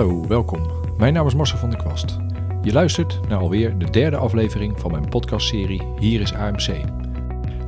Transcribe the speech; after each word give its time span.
Hallo, 0.00 0.26
welkom. 0.26 0.60
Mijn 0.98 1.12
naam 1.12 1.26
is 1.26 1.34
Marcel 1.34 1.58
van 1.58 1.70
der 1.70 1.78
Kwast. 1.78 2.18
Je 2.62 2.72
luistert 2.72 3.20
naar 3.28 3.38
alweer 3.38 3.78
de 3.78 3.90
derde 3.90 4.16
aflevering 4.16 4.80
van 4.80 4.90
mijn 4.90 5.08
podcastserie 5.08 5.82
Hier 5.98 6.20
is 6.20 6.34
AMC. 6.34 6.70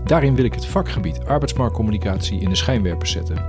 Daarin 0.05 0.35
wil 0.35 0.45
ik 0.45 0.55
het 0.55 0.67
vakgebied 0.67 1.25
arbeidsmarktcommunicatie 1.25 2.41
in 2.41 2.49
de 2.49 2.55
schijnwerpers 2.55 3.11
zetten. 3.11 3.45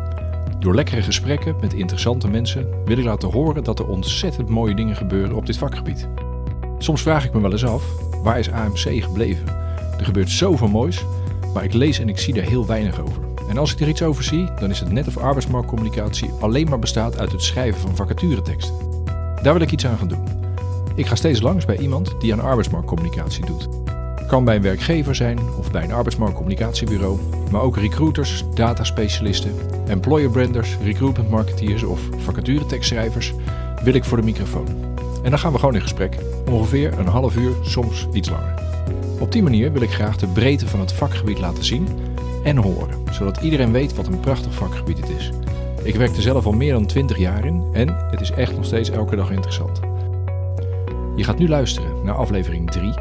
Door 0.60 0.76
lekkere 0.76 1.02
gesprekken 1.02 1.56
met 1.62 1.74
interessante 1.74 2.28
mensen 2.28 2.68
wil 2.86 2.98
ik 2.98 3.04
laten 3.04 3.32
horen 3.32 3.64
dat 3.64 3.80
er 3.80 3.88
ontzettend 3.88 4.50
mooie 4.50 4.76
dingen 4.76 4.96
gebeuren 4.96 5.36
op 5.36 5.46
dit 5.46 5.58
vakgebied. 5.58 6.08
Soms 6.78 7.02
vraag 7.02 7.26
ik 7.26 7.34
me 7.34 7.42
wel 7.42 7.52
eens 7.52 7.66
af, 7.66 7.84
waar 8.24 8.40
is 8.40 8.52
AMC 8.52 9.04
gebleven? 9.04 9.48
Er 9.98 10.06
gebeurt 10.06 10.30
zoveel 10.30 10.70
moois, 10.70 11.06
maar 11.54 11.64
ik 11.64 11.74
lees 11.74 12.00
en 12.00 12.10
ik 12.10 12.18
zie 12.18 12.36
er 12.36 12.50
heel 12.50 12.66
weinig 12.66 13.02
over. 13.02 13.33
En 13.54 13.60
als 13.60 13.74
ik 13.74 13.80
er 13.80 13.88
iets 13.88 14.04
over 14.04 14.24
zie, 14.24 14.48
dan 14.60 14.70
is 14.70 14.80
het 14.80 14.92
net 14.92 15.08
of 15.08 15.18
arbeidsmarktcommunicatie 15.18 16.32
alleen 16.40 16.70
maar 16.70 16.80
bestaat 16.80 17.18
uit 17.18 17.32
het 17.32 17.44
schrijven 17.44 17.82
van 17.82 17.96
vacatureteksten. 17.96 18.76
Daar 19.42 19.54
wil 19.54 19.62
ik 19.62 19.72
iets 19.72 19.86
aan 19.86 19.98
gaan 19.98 20.08
doen. 20.08 20.24
Ik 20.96 21.06
ga 21.06 21.16
steeds 21.16 21.42
langs 21.42 21.66
bij 21.66 21.78
iemand 21.78 22.16
die 22.20 22.34
aan 22.34 22.40
arbeidsmarktcommunicatie 22.40 23.46
doet. 23.46 23.68
Kan 24.28 24.46
bij 24.46 24.56
een 24.56 24.62
werkgever 24.62 25.16
zijn 25.16 25.40
of 25.58 25.72
bij 25.72 25.84
een 25.84 25.92
arbeidsmarktcommunicatiebureau, 25.92 27.20
maar 27.52 27.62
ook 27.62 27.78
recruiters, 27.78 28.44
dataspecialisten, 28.54 29.56
employer 29.88 30.30
branders, 30.30 30.78
recruitment 30.84 31.30
marketeers 31.30 31.84
of 31.84 32.02
vacaturetekstschrijvers 32.18 33.34
wil 33.84 33.94
ik 33.94 34.04
voor 34.04 34.18
de 34.18 34.24
microfoon. 34.24 34.68
En 35.24 35.30
dan 35.30 35.40
gaan 35.40 35.52
we 35.52 35.60
gewoon 35.60 35.76
in 35.76 35.82
gesprek, 35.82 36.18
ongeveer 36.50 37.00
een 37.00 37.08
half 37.08 37.36
uur, 37.36 37.54
soms 37.62 38.08
iets 38.14 38.30
langer. 38.30 38.62
Op 39.20 39.32
die 39.32 39.44
manier 39.44 39.72
wil 39.72 39.82
ik 39.82 39.92
graag 39.92 40.18
de 40.18 40.28
breedte 40.28 40.68
van 40.68 40.80
het 40.80 40.94
vakgebied 40.94 41.40
laten 41.40 41.66
zien 41.66 41.88
en 42.44 42.58
horen, 42.58 43.03
zodat 43.14 43.42
iedereen 43.42 43.72
weet 43.72 43.96
wat 43.96 44.08
een 44.08 44.20
prachtig 44.20 44.54
vakgebied 44.54 44.98
het 44.98 45.10
is. 45.10 45.32
Ik 45.84 45.96
werk 45.96 46.16
er 46.16 46.22
zelf 46.22 46.46
al 46.46 46.52
meer 46.52 46.74
dan 46.74 46.86
20 46.86 47.18
jaar 47.18 47.46
in 47.46 47.64
en 47.74 47.96
het 48.12 48.22
is 48.22 48.32
echt 48.32 48.56
nog 48.56 48.66
steeds 48.66 48.90
elke 48.90 49.16
dag 49.16 49.32
interessant. 49.32 49.80
Je 51.16 51.24
gaat 51.24 51.38
nu 51.38 51.48
luisteren 51.48 52.04
naar 52.04 52.16
aflevering 52.16 52.72
3. 52.72 52.94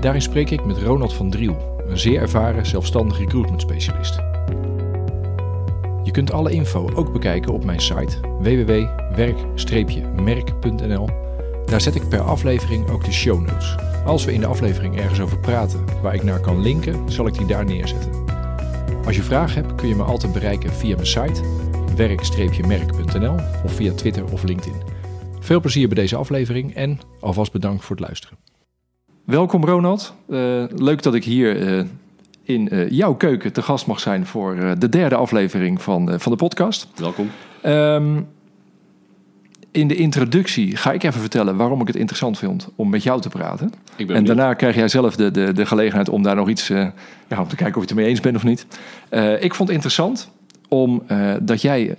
Daarin 0.00 0.22
spreek 0.22 0.50
ik 0.50 0.64
met 0.64 0.78
Ronald 0.78 1.14
van 1.14 1.30
Driel, 1.30 1.82
een 1.88 1.98
zeer 1.98 2.20
ervaren 2.20 2.66
zelfstandig 2.66 3.18
recruitment 3.18 3.60
specialist. 3.60 4.14
Je 6.02 6.10
kunt 6.10 6.32
alle 6.32 6.50
info 6.50 6.90
ook 6.94 7.12
bekijken 7.12 7.52
op 7.52 7.64
mijn 7.64 7.80
site 7.80 8.16
www.werk-merk.nl. 8.40 11.08
Daar 11.66 11.80
zet 11.80 11.94
ik 11.94 12.08
per 12.08 12.20
aflevering 12.20 12.90
ook 12.90 13.04
de 13.04 13.12
show 13.12 13.40
notes. 13.40 13.76
Als 14.04 14.24
we 14.24 14.32
in 14.32 14.40
de 14.40 14.46
aflevering 14.46 14.96
ergens 14.96 15.20
over 15.20 15.38
praten 15.38 15.84
waar 16.02 16.14
ik 16.14 16.22
naar 16.22 16.40
kan 16.40 16.60
linken, 16.60 17.12
zal 17.12 17.26
ik 17.26 17.34
die 17.34 17.46
daar 17.46 17.64
neerzetten. 17.64 18.33
Als 19.06 19.16
je 19.16 19.22
vragen 19.22 19.62
hebt, 19.62 19.74
kun 19.74 19.88
je 19.88 19.94
me 19.94 20.02
altijd 20.02 20.32
bereiken 20.32 20.72
via 20.72 20.94
mijn 20.94 21.06
site 21.06 21.42
werk-merk.nl 21.96 23.34
of 23.64 23.72
via 23.72 23.92
Twitter 23.92 24.32
of 24.32 24.42
LinkedIn. 24.42 24.82
Veel 25.40 25.60
plezier 25.60 25.88
bij 25.88 25.96
deze 25.96 26.16
aflevering 26.16 26.74
en 26.74 26.98
alvast 27.20 27.52
bedankt 27.52 27.84
voor 27.84 27.96
het 27.96 28.04
luisteren. 28.04 28.38
Welkom 29.24 29.64
Ronald. 29.64 30.14
Uh, 30.28 30.64
leuk 30.68 31.02
dat 31.02 31.14
ik 31.14 31.24
hier 31.24 31.76
uh, 31.76 31.84
in 32.42 32.68
uh, 32.74 32.90
jouw 32.90 33.14
keuken 33.14 33.52
te 33.52 33.62
gast 33.62 33.86
mag 33.86 34.00
zijn 34.00 34.26
voor 34.26 34.74
de 34.78 34.88
derde 34.88 35.14
aflevering 35.14 35.82
van, 35.82 36.20
van 36.20 36.32
de 36.32 36.38
podcast. 36.38 36.88
Welkom. 36.96 37.30
Um, 37.64 38.28
in 39.74 39.88
de 39.88 39.94
introductie 39.94 40.76
ga 40.76 40.92
ik 40.92 41.02
even 41.02 41.20
vertellen 41.20 41.56
waarom 41.56 41.80
ik 41.80 41.86
het 41.86 41.96
interessant 41.96 42.38
vind 42.38 42.68
om 42.76 42.88
met 42.88 43.02
jou 43.02 43.20
te 43.20 43.28
praten. 43.28 43.72
en 43.96 44.24
daarna 44.24 44.54
krijg 44.54 44.74
jij 44.74 44.88
zelf 44.88 45.16
de, 45.16 45.30
de, 45.30 45.52
de 45.52 45.66
gelegenheid 45.66 46.08
om 46.08 46.22
daar 46.22 46.36
nog 46.36 46.48
iets 46.48 46.68
ja, 46.68 46.92
om 47.38 47.48
te 47.48 47.56
kijken 47.56 47.66
of 47.66 47.74
je 47.74 47.80
het 47.80 47.90
ermee 47.90 48.06
eens 48.06 48.20
bent 48.20 48.36
of 48.36 48.44
niet. 48.44 48.66
ik 49.40 49.54
vond 49.54 49.68
het 49.68 49.76
interessant 49.76 50.30
omdat 50.68 51.02
dat 51.42 51.62
jij 51.62 51.96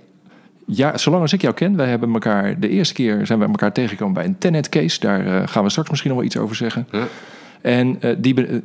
ja, 0.66 0.98
zolang 0.98 1.22
als 1.22 1.32
ik 1.32 1.42
jou 1.42 1.54
ken, 1.54 1.76
wij 1.76 1.88
hebben 1.88 2.12
elkaar 2.12 2.60
de 2.60 2.68
eerste 2.68 2.94
keer 2.94 3.26
zijn 3.26 3.38
we 3.38 3.44
elkaar 3.44 3.72
tegengekomen 3.72 4.14
bij 4.14 4.24
een 4.24 4.38
Tenet 4.38 4.68
case. 4.68 5.00
Daar 5.00 5.26
uh, 5.26 5.42
gaan 5.46 5.64
we 5.64 5.70
straks 5.70 5.90
misschien 5.90 6.10
nog 6.10 6.18
wel 6.18 6.26
iets 6.26 6.36
over 6.36 6.56
zeggen. 6.56 6.86
En 7.60 7.98
uh, 8.00 8.14
die, 8.18 8.48
uh, 8.48 8.58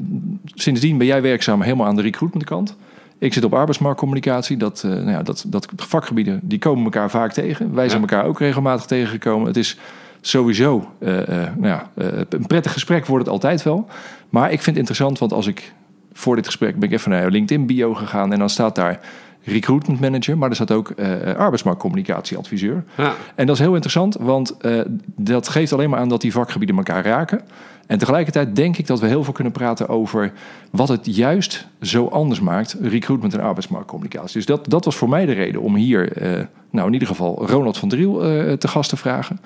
sindsdien 0.43 0.97
ben 0.97 1.07
jij 1.07 1.21
werkzaam 1.21 1.61
helemaal 1.61 1.87
aan 1.87 1.95
de 1.95 2.01
recruitment 2.01 2.45
kant. 2.45 2.75
Ik 3.21 3.33
zit 3.33 3.43
op 3.43 3.53
arbeidsmarktcommunicatie. 3.53 4.57
Dat, 4.57 4.83
nou 4.83 5.09
ja, 5.09 5.21
dat, 5.21 5.43
dat 5.47 5.67
vakgebieden 5.75 6.39
die 6.43 6.59
komen 6.59 6.83
elkaar 6.83 7.09
vaak 7.09 7.33
tegen. 7.33 7.73
Wij 7.73 7.89
zijn 7.89 8.01
elkaar 8.01 8.25
ook 8.25 8.39
regelmatig 8.39 8.85
tegengekomen. 8.85 9.47
Het 9.47 9.57
is 9.57 9.77
sowieso 10.21 10.91
nou 10.99 11.67
ja, 11.67 11.89
een 12.29 12.47
prettig 12.47 12.73
gesprek 12.73 13.05
wordt 13.05 13.25
het 13.25 13.33
altijd 13.33 13.63
wel. 13.63 13.87
Maar 14.29 14.45
ik 14.45 14.61
vind 14.61 14.65
het 14.65 14.77
interessant, 14.77 15.19
want 15.19 15.33
als 15.33 15.47
ik 15.47 15.73
voor 16.13 16.35
dit 16.35 16.45
gesprek 16.45 16.79
ben 16.79 16.89
ik 16.89 16.95
even 16.95 17.11
naar 17.11 17.29
LinkedIn 17.29 17.65
bio 17.65 17.93
gegaan 17.93 18.33
en 18.33 18.39
dan 18.39 18.49
staat 18.49 18.75
daar 18.75 18.99
recruitment 19.43 19.99
manager, 19.99 20.37
maar 20.37 20.49
er 20.49 20.55
staat 20.55 20.71
ook 20.71 20.93
uh, 20.95 21.35
arbeidsmarktcommunicatieadviseur. 21.37 22.83
Ja. 22.97 23.13
En 23.35 23.45
dat 23.45 23.55
is 23.55 23.61
heel 23.61 23.73
interessant, 23.73 24.17
want 24.19 24.55
uh, 24.61 24.81
dat 25.15 25.47
geeft 25.47 25.73
alleen 25.73 25.89
maar 25.89 25.99
aan 25.99 26.09
dat 26.09 26.21
die 26.21 26.31
vakgebieden 26.31 26.77
elkaar 26.77 27.05
raken. 27.05 27.41
En 27.91 27.97
tegelijkertijd 27.97 28.55
denk 28.55 28.77
ik 28.77 28.87
dat 28.87 28.99
we 28.99 29.07
heel 29.07 29.23
veel 29.23 29.33
kunnen 29.33 29.53
praten 29.53 29.89
over 29.89 30.31
wat 30.71 30.87
het 30.87 31.15
juist 31.15 31.67
zo 31.81 32.07
anders 32.07 32.39
maakt, 32.39 32.77
recruitment 32.81 33.33
en 33.33 33.39
arbeidsmarktcommunicatie. 33.39 34.35
Dus 34.35 34.45
dat, 34.45 34.69
dat 34.69 34.85
was 34.85 34.95
voor 34.95 35.09
mij 35.09 35.25
de 35.25 35.31
reden 35.31 35.61
om 35.61 35.75
hier, 35.75 36.21
uh, 36.21 36.45
nou 36.69 36.87
in 36.87 36.93
ieder 36.93 37.07
geval, 37.07 37.47
Ronald 37.47 37.77
van 37.77 37.89
Driel 37.89 38.17
te 38.57 38.67
gast 38.67 38.89
te 38.89 38.97
vragen. 38.97 39.39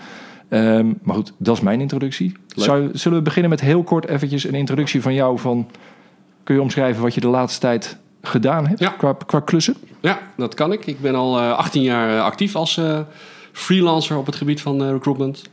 Um, 0.50 1.00
maar 1.04 1.16
goed, 1.16 1.34
dat 1.38 1.56
is 1.56 1.62
mijn 1.62 1.82
introductie. 1.82 2.34
Zou, 2.48 2.90
zullen 2.94 3.18
we 3.18 3.24
beginnen 3.24 3.50
met 3.50 3.62
heel 3.62 3.84
kort 3.84 4.08
eventjes 4.08 4.44
een 4.44 4.56
introductie 4.56 5.02
van 5.02 5.14
jou? 5.14 5.40
Van, 5.40 5.68
kun 6.44 6.56
je 6.56 6.62
omschrijven 6.62 7.02
wat 7.02 7.14
je 7.14 7.22
de 7.22 7.28
laatste 7.28 7.60
tijd 7.60 7.98
gedaan 8.22 8.68
hebt 8.68 8.80
ja. 8.80 8.90
qua, 8.90 9.16
qua 9.26 9.40
klussen? 9.40 9.76
Ja, 10.00 10.20
dat 10.38 10.54
kan 10.54 10.72
ik. 10.72 10.86
Ik 10.86 11.02
ben 11.02 11.16
al 11.16 11.40
18 11.40 11.82
eh, 11.82 11.88
jaar 11.88 12.18
eh, 12.18 12.24
actief 12.24 12.56
als 12.56 12.82
freelancer 13.52 14.18
op 14.18 14.26
het 14.26 14.36
gebied 14.36 14.62
van 14.62 14.92
recruitment. 14.92 15.44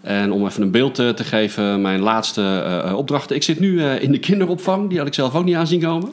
En 0.00 0.32
om 0.32 0.46
even 0.46 0.62
een 0.62 0.70
beeld 0.70 0.94
te 0.94 1.24
geven, 1.24 1.80
mijn 1.80 2.00
laatste 2.00 2.92
opdrachten. 2.96 3.36
Ik 3.36 3.42
zit 3.42 3.60
nu 3.60 3.82
in 3.82 4.12
de 4.12 4.18
kinderopvang, 4.18 4.88
die 4.88 4.98
had 4.98 5.06
ik 5.06 5.14
zelf 5.14 5.34
ook 5.34 5.44
niet 5.44 5.56
aanzien 5.56 5.80
komen. 5.80 6.08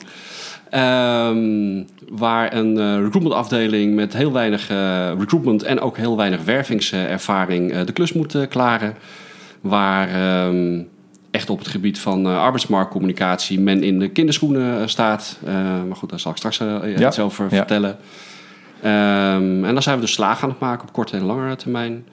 Um, 0.74 1.86
waar 2.08 2.54
een 2.54 3.02
recruitmentafdeling 3.02 3.94
met 3.94 4.12
heel 4.12 4.32
weinig 4.32 4.68
recruitment 5.18 5.62
en 5.62 5.80
ook 5.80 5.96
heel 5.96 6.16
weinig 6.16 6.44
wervingservaring 6.44 7.80
de 7.80 7.92
klus 7.92 8.12
moet 8.12 8.48
klaren. 8.48 8.94
Waar 9.60 10.46
um, 10.46 10.88
echt 11.30 11.50
op 11.50 11.58
het 11.58 11.68
gebied 11.68 11.98
van 11.98 12.26
uh, 12.26 12.38
arbeidsmarktcommunicatie 12.38 13.60
men 13.60 13.82
in 13.82 13.98
de 13.98 14.08
kinderschoenen 14.08 14.80
uh, 14.80 14.86
staat. 14.86 15.38
Uh, 15.44 15.52
maar 15.86 15.96
goed, 15.96 16.10
daar 16.10 16.20
zal 16.20 16.30
ik 16.30 16.36
straks 16.36 16.58
ja. 16.58 17.06
iets 17.06 17.18
over 17.18 17.44
ja. 17.44 17.56
vertellen. 17.56 17.96
Um, 18.84 19.64
en 19.64 19.72
dan 19.72 19.82
zijn 19.82 19.94
we 19.94 20.00
dus 20.00 20.12
slagen 20.12 20.42
aan 20.42 20.48
het 20.48 20.58
maken 20.58 20.88
op 20.88 20.92
korte 20.92 21.16
en 21.16 21.22
langere 21.22 21.56
termijn. 21.56 22.06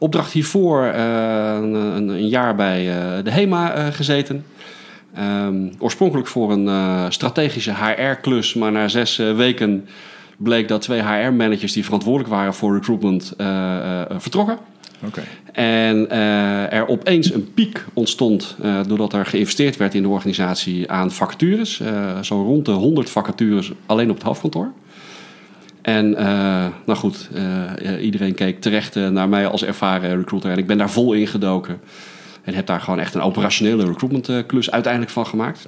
Opdracht 0.00 0.32
hiervoor 0.32 0.84
een, 0.84 1.74
een, 1.74 2.08
een, 2.08 2.28
jaar 2.28 2.54
bij 2.54 2.84
de 3.22 3.30
HEMA 3.30 3.90
gezeten. 3.90 4.44
Um, 5.18 5.72
oorspronkelijk 5.78 6.28
voor 6.28 6.52
een 6.52 7.12
strategische 7.12 7.74
HR-klus, 7.74 8.54
maar 8.54 8.72
na 8.72 8.88
zes 8.88 9.16
weken 9.16 9.88
bleek 10.36 10.68
dat 10.68 10.80
twee 10.80 11.02
HR-managers 11.02 11.72
die 11.72 11.84
verantwoordelijk 11.84 12.30
waren 12.30 12.54
voor 12.54 12.74
recruitment 12.74 13.34
vertrokken. 14.18 14.58
Okay. 15.06 15.24
En 15.52 16.10
er 16.70 16.88
opeens 16.88 17.34
een 17.34 17.52
piek 17.54 17.84
ontstond 17.92 18.56
doordat 18.86 19.12
er 19.12 19.26
geïnvesteerd 19.26 19.76
werd 19.76 19.94
in 19.94 20.02
de 20.02 20.08
organisatie 20.08 20.90
aan 20.90 21.10
vacatures. 21.10 21.82
Zo 22.22 22.42
rond 22.42 22.64
de 22.64 22.72
100 22.72 23.10
vacatures 23.10 23.72
alleen 23.86 24.10
op 24.10 24.16
het 24.16 24.24
hoofdkantoor. 24.24 24.72
En 25.82 26.10
nou 26.84 26.98
goed, 26.98 27.28
iedereen 28.00 28.34
keek 28.34 28.60
terecht 28.60 28.94
naar 28.94 29.28
mij 29.28 29.46
als 29.46 29.64
ervaren 29.64 30.16
recruiter. 30.16 30.50
En 30.50 30.58
ik 30.58 30.66
ben 30.66 30.78
daar 30.78 30.90
vol 30.90 31.12
in 31.12 31.26
gedoken. 31.26 31.80
En 32.42 32.54
heb 32.54 32.66
daar 32.66 32.80
gewoon 32.80 32.98
echt 32.98 33.14
een 33.14 33.20
operationele 33.20 33.84
recruitment 33.84 34.46
klus 34.46 34.70
uiteindelijk 34.70 35.12
van 35.12 35.26
gemaakt. 35.26 35.64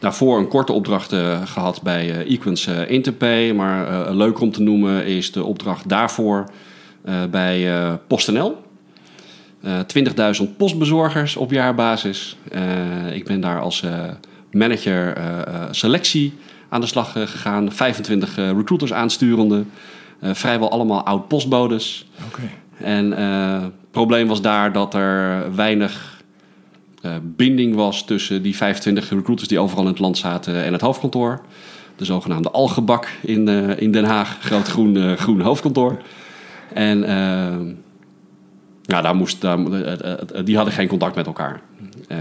Daarvoor 0.00 0.38
een 0.38 0.48
korte 0.48 0.72
opdracht 0.72 1.14
gehad 1.44 1.82
bij 1.82 2.26
Equance 2.26 2.86
Interpay. 2.86 3.52
Maar 3.52 4.12
leuk 4.14 4.40
om 4.40 4.52
te 4.52 4.62
noemen 4.62 5.06
is 5.06 5.32
de 5.32 5.44
opdracht 5.44 5.88
daarvoor 5.88 6.50
bij 7.30 7.70
PostNL. 8.06 8.66
Uh, 9.64 9.78
20.000 10.42 10.56
postbezorgers 10.56 11.36
op 11.36 11.50
jaarbasis. 11.50 12.36
Ik 13.12 13.24
ben 13.24 13.40
daar 13.40 13.60
als 13.60 13.84
manager 14.50 15.16
selectie 15.70 16.32
aan 16.68 16.80
de 16.80 16.86
slag 16.86 17.12
gegaan. 17.12 17.72
25 17.72 18.36
recruiters 18.36 18.92
aansturende. 18.92 19.64
vrijwel 20.20 20.70
allemaal 20.70 21.02
oud-postbodes. 21.02 22.06
Okay. 22.26 22.50
En 22.80 23.10
het 23.62 23.90
probleem 23.90 24.26
was 24.26 24.40
daar 24.40 24.72
dat 24.72 24.94
er 24.94 25.44
weinig 25.54 26.22
binding 27.22 27.74
was 27.74 28.04
tussen 28.04 28.42
die 28.42 28.56
25 28.56 29.10
recruiters 29.10 29.48
die 29.48 29.58
overal 29.58 29.82
in 29.82 29.90
het 29.90 29.98
land 29.98 30.18
zaten 30.18 30.64
en 30.64 30.72
het 30.72 30.80
hoofdkantoor. 30.80 31.40
De 31.96 32.04
zogenaamde 32.04 32.50
algebak 32.50 33.08
in, 33.22 33.48
in 33.78 33.90
Den 33.90 34.04
Haag, 34.04 34.38
groot 34.40 34.68
groen, 34.68 35.16
groen 35.16 35.40
hoofdkantoor. 35.40 36.02
En 36.74 37.04
uh, 38.88 38.96
ja, 38.96 39.02
daar 39.02 39.14
moest, 39.14 39.40
daar, 39.40 39.58
die 40.44 40.56
hadden 40.56 40.74
geen 40.74 40.88
contact 40.88 41.14
met 41.14 41.26
elkaar. 41.26 41.60
Uh, 42.08 42.18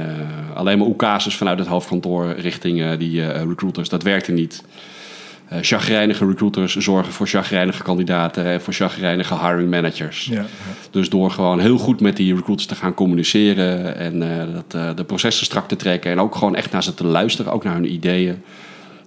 alleen 0.54 0.78
maar 0.78 0.88
oekases 0.88 1.36
vanuit 1.36 1.60
het 1.60 1.68
hoofdkantoor 1.68 2.31
richting 2.31 2.80
uh, 2.80 2.90
die 2.98 3.28
recruiters, 3.31 3.90
dat 3.90 4.04
werkte 4.04 4.31
niet. 4.31 4.64
eh 5.50 5.58
chagrijnige 5.62 6.25
recruiters 6.25 6.75
zorgen 6.75 7.14
voor 7.14 7.28
chagrijnige 7.28 7.84
kandidaten 7.84 8.46
en 8.46 8.62
voor 8.62 8.74
chagrijnige 8.74 9.36
hiring 9.40 9.69
managers. 9.69 10.25
Ja, 10.25 10.46
Dus 10.92 11.10
door 11.10 11.31
gewoon 11.31 11.60
heel 11.60 11.78
goed 11.78 12.02
met 12.02 12.16
die 12.18 12.36
recruiters 12.36 12.68
te 12.68 12.75
gaan 12.75 12.94
communiceren 12.94 13.96
en 13.98 14.22
eh, 14.31 14.54
dat, 14.54 14.74
eh, 14.81 14.96
de 14.96 15.04
processen 15.04 15.46
strak 15.46 15.68
te 15.68 15.75
trekken 15.75 16.12
en 16.12 16.19
ook 16.19 16.36
gewoon 16.36 16.56
echt 16.56 16.72
naar 16.72 16.84
ze 16.84 16.94
te 16.94 17.06
luisteren, 17.06 17.52
ook 17.52 17.64
naar 17.64 17.74
hun 17.74 17.92
ideeën, 17.94 18.42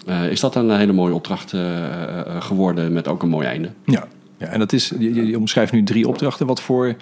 eh, 0.06 0.30
is 0.30 0.40
dat 0.40 0.54
een 0.54 0.70
hele 0.76 0.92
mooie 0.92 1.14
opdracht 1.14 1.52
eh, 1.52 1.60
eh, 1.60 2.18
eh, 2.18 2.42
geworden 2.42 2.92
met 2.92 3.08
ook 3.08 3.22
een 3.22 3.28
mooi 3.28 3.46
einde. 3.46 3.70
ja. 3.84 4.04
ja 4.38 4.46
en 4.46 4.58
dat 4.58 4.72
is, 4.72 4.92
je, 4.98 5.26
je 5.26 5.38
omschrijft 5.38 5.72
nu 5.72 5.82
drie 5.82 6.08
opdrachten. 6.08 6.46
Wat 6.46 6.60
voor, 6.60 6.94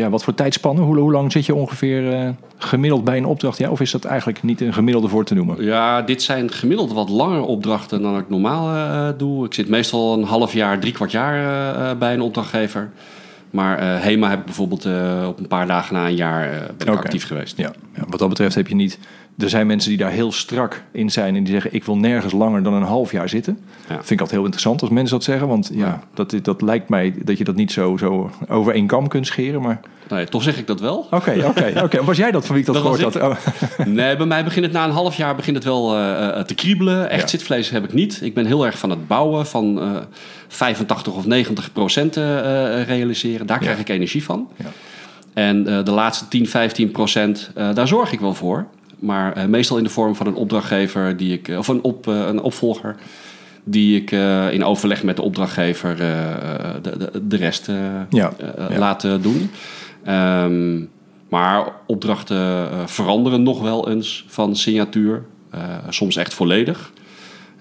ja, 0.00 0.10
wat 0.10 0.24
voor 0.24 0.34
tijdspannen? 0.34 0.84
Hoe, 0.84 0.98
hoe 0.98 1.12
lang 1.12 1.32
zit 1.32 1.46
je 1.46 1.54
ongeveer 1.54 2.12
eh, 2.12 2.28
gemiddeld 2.56 3.04
bij 3.04 3.16
een 3.16 3.24
opdracht? 3.24 3.58
Ja, 3.58 3.70
of 3.70 3.80
is 3.80 3.90
dat 3.90 4.04
eigenlijk 4.04 4.42
niet 4.42 4.60
een 4.60 4.72
gemiddelde 4.72 5.08
voor 5.08 5.24
te 5.24 5.34
noemen? 5.34 5.64
Ja, 5.64 6.02
dit 6.02 6.22
zijn 6.22 6.50
gemiddeld 6.50 6.92
wat 6.92 7.08
langere 7.08 7.42
opdrachten 7.42 8.02
dan 8.02 8.18
ik 8.18 8.28
normaal 8.28 8.74
eh, 8.74 9.18
doe. 9.18 9.46
Ik 9.46 9.54
zit 9.54 9.68
meestal 9.68 10.14
een 10.14 10.24
half 10.24 10.52
jaar, 10.52 10.78
drie 10.78 10.92
kwart 10.92 11.10
jaar 11.10 11.34
eh, 11.74 11.98
bij 11.98 12.14
een 12.14 12.20
opdrachtgever. 12.20 12.90
Maar 13.50 14.02
HEMA 14.02 14.30
heb 14.30 14.38
ik 14.38 14.44
bijvoorbeeld 14.44 14.86
op 15.26 15.38
een 15.38 15.48
paar 15.48 15.66
dagen 15.66 15.94
na 15.94 16.06
een 16.06 16.14
jaar 16.14 16.48
ben 16.76 16.86
ik 16.86 16.92
Oké. 16.92 17.02
actief 17.02 17.26
geweest. 17.26 17.56
Ja, 17.56 17.72
ja, 17.94 18.02
wat 18.08 18.18
dat 18.18 18.28
betreft 18.28 18.54
heb 18.54 18.68
je 18.68 18.74
niet. 18.74 18.98
Er 19.38 19.48
zijn 19.48 19.66
mensen 19.66 19.88
die 19.90 19.98
daar 19.98 20.10
heel 20.10 20.32
strak 20.32 20.82
in 20.92 21.10
zijn 21.10 21.36
en 21.36 21.44
die 21.44 21.52
zeggen: 21.52 21.74
Ik 21.74 21.84
wil 21.84 21.96
nergens 21.96 22.32
langer 22.32 22.62
dan 22.62 22.74
een 22.74 22.82
half 22.82 23.12
jaar 23.12 23.28
zitten. 23.28 23.58
Ja. 23.88 23.94
Vind 23.94 24.10
ik 24.10 24.20
altijd 24.20 24.30
heel 24.30 24.44
interessant 24.44 24.80
als 24.80 24.90
mensen 24.90 25.16
dat 25.16 25.24
zeggen, 25.24 25.48
want 25.48 25.70
ja, 25.72 26.00
dat, 26.14 26.34
dat 26.42 26.62
lijkt 26.62 26.88
mij 26.88 27.14
dat 27.24 27.38
je 27.38 27.44
dat 27.44 27.54
niet 27.54 27.72
zo, 27.72 27.96
zo 27.96 28.30
over 28.48 28.74
één 28.74 28.86
kam 28.86 29.08
kunt 29.08 29.26
scheren. 29.26 29.60
Maar 29.60 29.80
Nee, 30.08 30.24
toch 30.26 30.42
zeg 30.42 30.58
ik 30.58 30.66
dat 30.66 30.80
wel. 30.80 31.06
oké, 31.10 31.42
oké, 31.46 31.80
oké. 31.82 32.04
Was 32.10 32.16
jij 32.16 32.30
dat 32.30 32.46
van 32.46 32.54
wie 32.54 32.64
ik 32.64 32.72
dat, 32.72 32.82
gehoord 32.82 33.02
had? 33.02 33.16
Oh, 33.16 33.36
Nee, 33.86 34.16
bij 34.16 34.26
mij 34.26 34.44
begint 34.44 34.64
het 34.64 34.74
na 34.74 34.84
een 34.84 34.90
half 34.90 35.16
jaar 35.16 35.34
begint 35.36 35.56
het 35.56 35.64
wel 35.64 35.94
eh, 35.96 36.28
eh, 36.38 36.44
te 36.44 36.54
kriebelen. 36.54 37.10
Echt 37.10 37.20
Ja. 37.22 37.26
zitvlees 37.28 37.70
heb 37.70 37.84
ik 37.84 37.92
niet. 37.92 38.18
Ik 38.22 38.34
ben 38.34 38.46
heel 38.46 38.66
erg 38.66 38.78
van 38.78 38.90
het 38.90 39.06
bouwen 39.06 39.46
van 39.46 39.80
eh 39.80 39.90
85 40.48 41.14
of 41.14 41.26
90 41.26 41.72
procent 41.72 42.16
eh, 42.16 42.80
eh, 42.80 42.86
realiseren. 42.88 43.46
Daar 43.46 43.58
krijg 43.58 43.78
ik 43.78 43.88
energie 43.88 44.24
van. 44.24 44.48
Ja. 44.56 44.64
En 45.34 45.66
eh, 45.66 45.84
de 45.84 45.90
laatste 45.90 46.28
10, 46.28 46.48
15 46.48 46.90
procent, 46.90 47.50
eh, 47.54 47.74
daar 47.74 47.88
zorg 47.88 48.12
ik 48.12 48.20
wel 48.20 48.34
voor. 48.34 48.66
Maar 48.98 49.32
eh, 49.32 49.44
meestal 49.44 49.76
in 49.76 49.84
de 49.84 49.90
vorm 49.90 50.14
van 50.14 50.26
een 50.26 50.34
opdrachtgever 50.34 51.16
die 51.16 51.32
ik, 51.32 51.48
eh, 51.48 51.58
of 51.58 51.68
een, 51.68 51.82
op, 51.82 52.08
eh, 52.08 52.26
een 52.26 52.40
opvolger. 52.40 52.96
Die 53.64 54.00
ik 54.00 54.10
in 54.52 54.64
overleg 54.64 55.02
met 55.02 55.16
de 55.16 55.22
opdrachtgever 55.22 55.96
de, 55.96 56.96
de, 56.98 57.26
de 57.26 57.36
rest 57.36 57.66
Ja, 57.66 58.32
ja. 58.68 58.78
laten 58.78 59.22
doen. 59.22 59.50
Ehm, 60.04 60.80
maar 61.28 61.72
opdrachten 61.86 62.68
veranderen 62.88 63.42
nog 63.42 63.60
wel 63.60 63.88
eens 63.88 64.24
van 64.28 64.56
signatuur. 64.56 65.22
Soms 65.88 66.16
echt 66.16 66.34
volledig. 66.34 66.92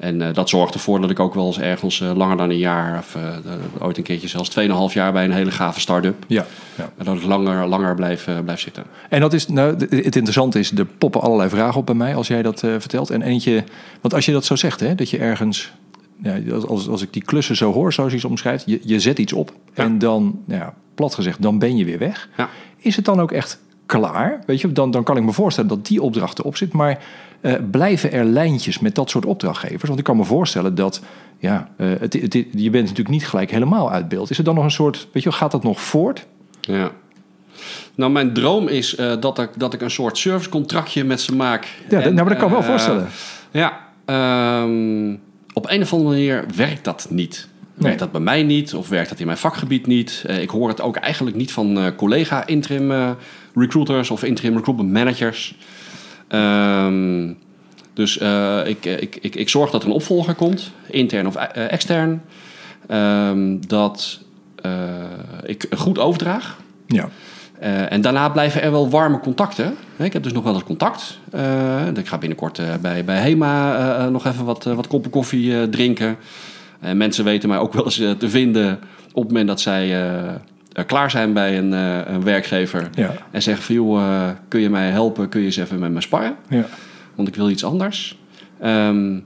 En 0.04 0.22
eh, 0.22 0.34
dat 0.34 0.50
zorgt 0.50 0.74
ervoor 0.74 1.02
dat 1.02 1.10
ik 1.10 1.20
ook 1.20 1.34
wel 1.34 1.46
eens 1.46 1.60
ergens 1.60 2.02
eh, 2.02 2.16
langer 2.16 2.38
dan 2.38 2.50
een 2.50 2.58
jaar... 2.58 2.98
of 2.98 3.16
eh, 3.16 3.84
ooit 3.86 3.98
een 3.98 4.04
keertje 4.04 4.28
zelfs 4.28 4.60
2,5 4.90 4.94
jaar 4.94 5.12
bij 5.12 5.24
een 5.24 5.32
hele 5.32 5.52
gave 5.52 5.80
start-up... 5.80 6.26
ja, 6.28 6.46
ja. 6.78 6.92
en 6.98 7.06
dat 7.06 7.16
ik 7.16 7.24
langer, 7.24 7.68
langer 7.68 7.96
blijf, 7.96 8.28
blijf 8.44 8.60
zitten. 8.60 8.84
En 9.10 9.22
dat 9.22 9.34
is, 9.34 9.48
nou, 9.48 9.76
het 9.78 10.16
interessante 10.16 10.60
is, 10.60 10.72
er 10.72 10.86
poppen 10.86 11.22
allerlei 11.22 11.50
vragen 11.50 11.80
op 11.80 11.86
bij 11.86 11.96
mij 11.96 12.16
als 12.16 12.28
jij 12.28 12.42
dat 12.42 12.60
vertelt. 12.60 13.10
En 13.10 13.22
eentje, 13.22 13.64
want 14.02 14.14
als 14.14 14.26
je 14.26 14.32
dat 14.32 14.46
zo 14.46 14.56
zegt, 14.56 14.80
hè, 14.80 14.96
dat 14.96 15.10
je 15.10 15.18
ergens, 15.18 15.74
ja, 16.22 16.40
als, 16.68 16.88
als 16.88 17.02
ik 17.02 17.14
die 17.14 17.24
klussen 17.24 17.56
zo 17.56 17.74
hoor, 17.74 17.94
zoals 17.94 18.12
je 18.12 18.20
ze 18.20 18.28
omschrijft, 18.28 18.64
je, 18.66 18.80
je 18.84 19.00
zet 19.00 19.20
iets 19.20 19.34
op 19.34 19.54
Ja. 19.74 19.84
en 19.84 20.00
dan, 20.00 20.40
nou 20.46 20.62
ja, 20.62 20.74
plat 20.96 21.16
gezegd, 21.16 21.42
dan 21.42 21.60
ben 21.60 21.78
je 21.78 21.86
weer 21.86 22.00
weg. 22.00 22.30
Ja. 22.38 22.50
Is 22.78 22.96
het 22.96 23.06
dan 23.06 23.22
ook 23.22 23.32
echt 23.32 23.60
klaar? 23.86 24.44
Weet 24.46 24.62
je, 24.62 24.72
dan, 24.72 24.92
dan 24.92 25.04
kan 25.04 25.18
ik 25.18 25.24
me 25.24 25.32
voorstellen 25.32 25.70
dat 25.70 25.88
die 25.88 26.02
opdracht 26.02 26.40
erop 26.40 26.58
zit. 26.58 26.74
Maar 26.74 27.00
eh, 27.44 27.54
blijven 27.72 28.12
er 28.12 28.26
lijntjes 28.26 28.80
met 28.80 28.96
dat 28.96 29.10
soort 29.10 29.26
opdrachtgevers? 29.26 29.84
Want 29.84 30.00
ik 30.00 30.04
kan 30.04 30.18
me 30.18 30.24
voorstellen 30.24 30.76
dat, 30.76 31.02
ja, 31.38 31.70
eh, 31.78 31.88
het, 32.00 32.14
het, 32.14 32.34
je 32.34 32.70
bent 32.70 32.84
natuurlijk 32.84 33.10
niet 33.10 33.28
gelijk 33.28 33.52
helemaal 33.52 33.92
uit 33.92 34.08
beeld. 34.08 34.30
Is 34.30 34.38
er 34.38 34.44
dan 34.44 34.56
nog 34.56 34.64
een 34.64 34.72
soort, 34.72 35.08
weet 35.12 35.24
je, 35.24 35.32
gaat 35.32 35.52
dat 35.52 35.64
nog 35.64 35.82
voort? 35.82 36.26
Ja. 36.62 36.92
Nou, 37.96 38.12
mijn 38.12 38.34
droom 38.34 38.68
is 38.68 38.96
eh, 38.96 39.14
dat, 39.20 39.40
ik, 39.40 39.50
dat 39.58 39.74
ik 39.74 39.82
een 39.82 39.92
soort 39.92 40.18
servicecontractje 40.18 41.04
met 41.04 41.22
ze 41.22 41.36
maak. 41.36 41.68
Ja, 41.90 42.02
En, 42.02 42.04
nou, 42.04 42.16
maar 42.16 42.26
dat 42.26 42.38
kan 42.38 42.48
ik 42.48 42.54
me 42.54 42.60
wel 42.60 42.70
voorstellen. 42.70 43.08
Ja, 43.52 43.80
ehm, 44.06 45.16
op 45.54 45.70
een 45.70 45.82
of 45.82 45.94
andere 45.94 46.10
manier 46.10 46.46
werkt 46.56 46.84
dat 46.84 47.08
niet. 47.10 47.48
Nee. 47.74 47.84
Werkt 47.84 48.00
dat 48.00 48.12
bij 48.12 48.22
mij 48.22 48.44
niet 48.44 48.74
of 48.74 48.90
werkt 48.90 49.10
dat 49.10 49.20
in 49.20 49.26
mijn 49.26 49.38
vakgebied 49.38 49.88
niet? 49.88 50.24
Ik 50.40 50.50
hoor 50.50 50.68
het 50.68 50.82
ook 50.82 50.96
eigenlijk 50.96 51.36
niet 51.36 51.52
van 51.52 51.94
collega 51.96 52.48
interim 52.48 53.16
recruiters 53.56 54.12
of 54.12 54.24
interim 54.24 54.56
recruitment 54.56 54.92
managers. 54.92 55.56
Ehm, 56.34 57.34
dus 57.94 58.18
eh, 58.18 58.60
ik, 58.66 58.86
ik, 58.86 59.18
ik, 59.22 59.36
ik 59.36 59.50
zorg 59.50 59.72
dat 59.72 59.82
er 59.82 59.88
een 59.88 59.94
opvolger 59.94 60.36
komt, 60.36 60.72
intern 60.90 61.28
of 61.28 61.36
eh, 61.36 61.72
extern. 61.72 62.22
Ehm, 62.88 63.58
dat 63.68 64.20
eh, 64.62 64.72
ik 65.44 65.66
goed 65.76 66.00
overdraag. 66.00 66.58
Ja. 66.88 67.10
Eh, 67.60 67.92
en 67.92 68.02
daarna 68.02 68.30
blijven 68.30 68.62
er 68.62 68.72
wel 68.72 68.90
warme 68.90 69.20
contacten. 69.20 69.76
Ik 69.98 70.14
heb 70.14 70.24
dus 70.24 70.34
nog 70.34 70.44
wel 70.44 70.54
eens 70.54 70.64
contact. 70.64 71.20
Eh, 71.32 71.88
ik 71.96 72.08
ga 72.08 72.18
binnenkort 72.18 72.60
eh, 72.60 72.66
bij, 72.82 73.06
bij 73.06 73.22
HEMA 73.22 73.76
eh, 73.76 74.06
eh, 74.06 74.12
nog 74.12 74.26
even 74.26 74.46
wat, 74.46 74.66
eh, 74.66 74.74
wat 74.74 74.88
koppen 74.88 75.12
koffie 75.12 75.60
eh, 75.60 75.64
drinken. 75.64 76.18
En 76.80 76.98
mensen 76.98 77.24
weten 77.24 77.50
mij 77.50 77.58
ook 77.58 77.74
wel 77.74 77.86
eens 77.86 78.00
eh, 78.00 78.12
te 78.12 78.30
vinden 78.30 78.80
op 79.14 79.24
het 79.24 79.32
moment 79.32 79.48
dat 79.48 79.62
zij 79.62 79.84
eh, 79.84 80.28
eh, 80.28 80.34
klaar 80.88 81.12
zijn 81.12 81.34
bij 81.34 81.58
een, 81.58 81.74
eh, 81.74 82.14
een 82.14 82.24
werkgever. 82.24 82.90
Ja. 82.94 83.12
En 83.32 83.42
zeggen 83.42 83.64
van, 83.64 83.76
joh, 83.76 84.02
eh, 84.02 84.30
kun 84.48 84.60
je 84.60 84.70
mij 84.70 84.90
helpen? 84.90 85.30
Kun 85.30 85.40
je 85.40 85.46
eens 85.46 85.58
even 85.58 85.80
met 85.80 85.92
me 85.92 86.02
sparren? 86.02 86.36
Ja. 86.50 86.66
Want 87.16 87.28
ik 87.28 87.36
wil 87.36 87.50
iets 87.50 87.64
anders. 87.66 88.18
Ehm, 88.60 89.20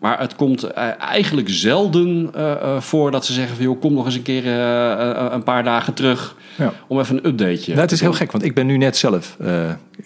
maar 0.00 0.20
het 0.20 0.36
komt 0.36 0.62
eh, 0.62 0.88
eigenlijk 1.00 1.48
zelden 1.50 2.30
eh, 2.34 2.50
eh, 2.52 2.80
voor 2.80 3.10
dat 3.10 3.24
ze 3.24 3.32
zeggen 3.32 3.56
van... 3.56 3.64
joh, 3.64 3.80
kom 3.80 3.92
nog 3.94 4.04
eens 4.04 4.14
een 4.14 4.22
keer 4.22 4.44
eh, 4.46 4.92
eh, 5.10 5.26
een 5.32 5.42
paar 5.42 5.64
dagen 5.64 5.94
terug 5.94 6.36
Ja. 6.56 6.72
om 6.86 6.98
even 7.00 7.16
een 7.16 7.26
updateje 7.26 7.66
Nou, 7.68 7.80
het 7.80 7.92
is 7.92 8.00
heel 8.00 8.12
gek, 8.12 8.32
want 8.32 8.44
ik 8.44 8.54
ben 8.54 8.66
nu 8.66 8.76
net 8.76 8.96
zelf. 8.96 9.36
eh, 9.40 9.48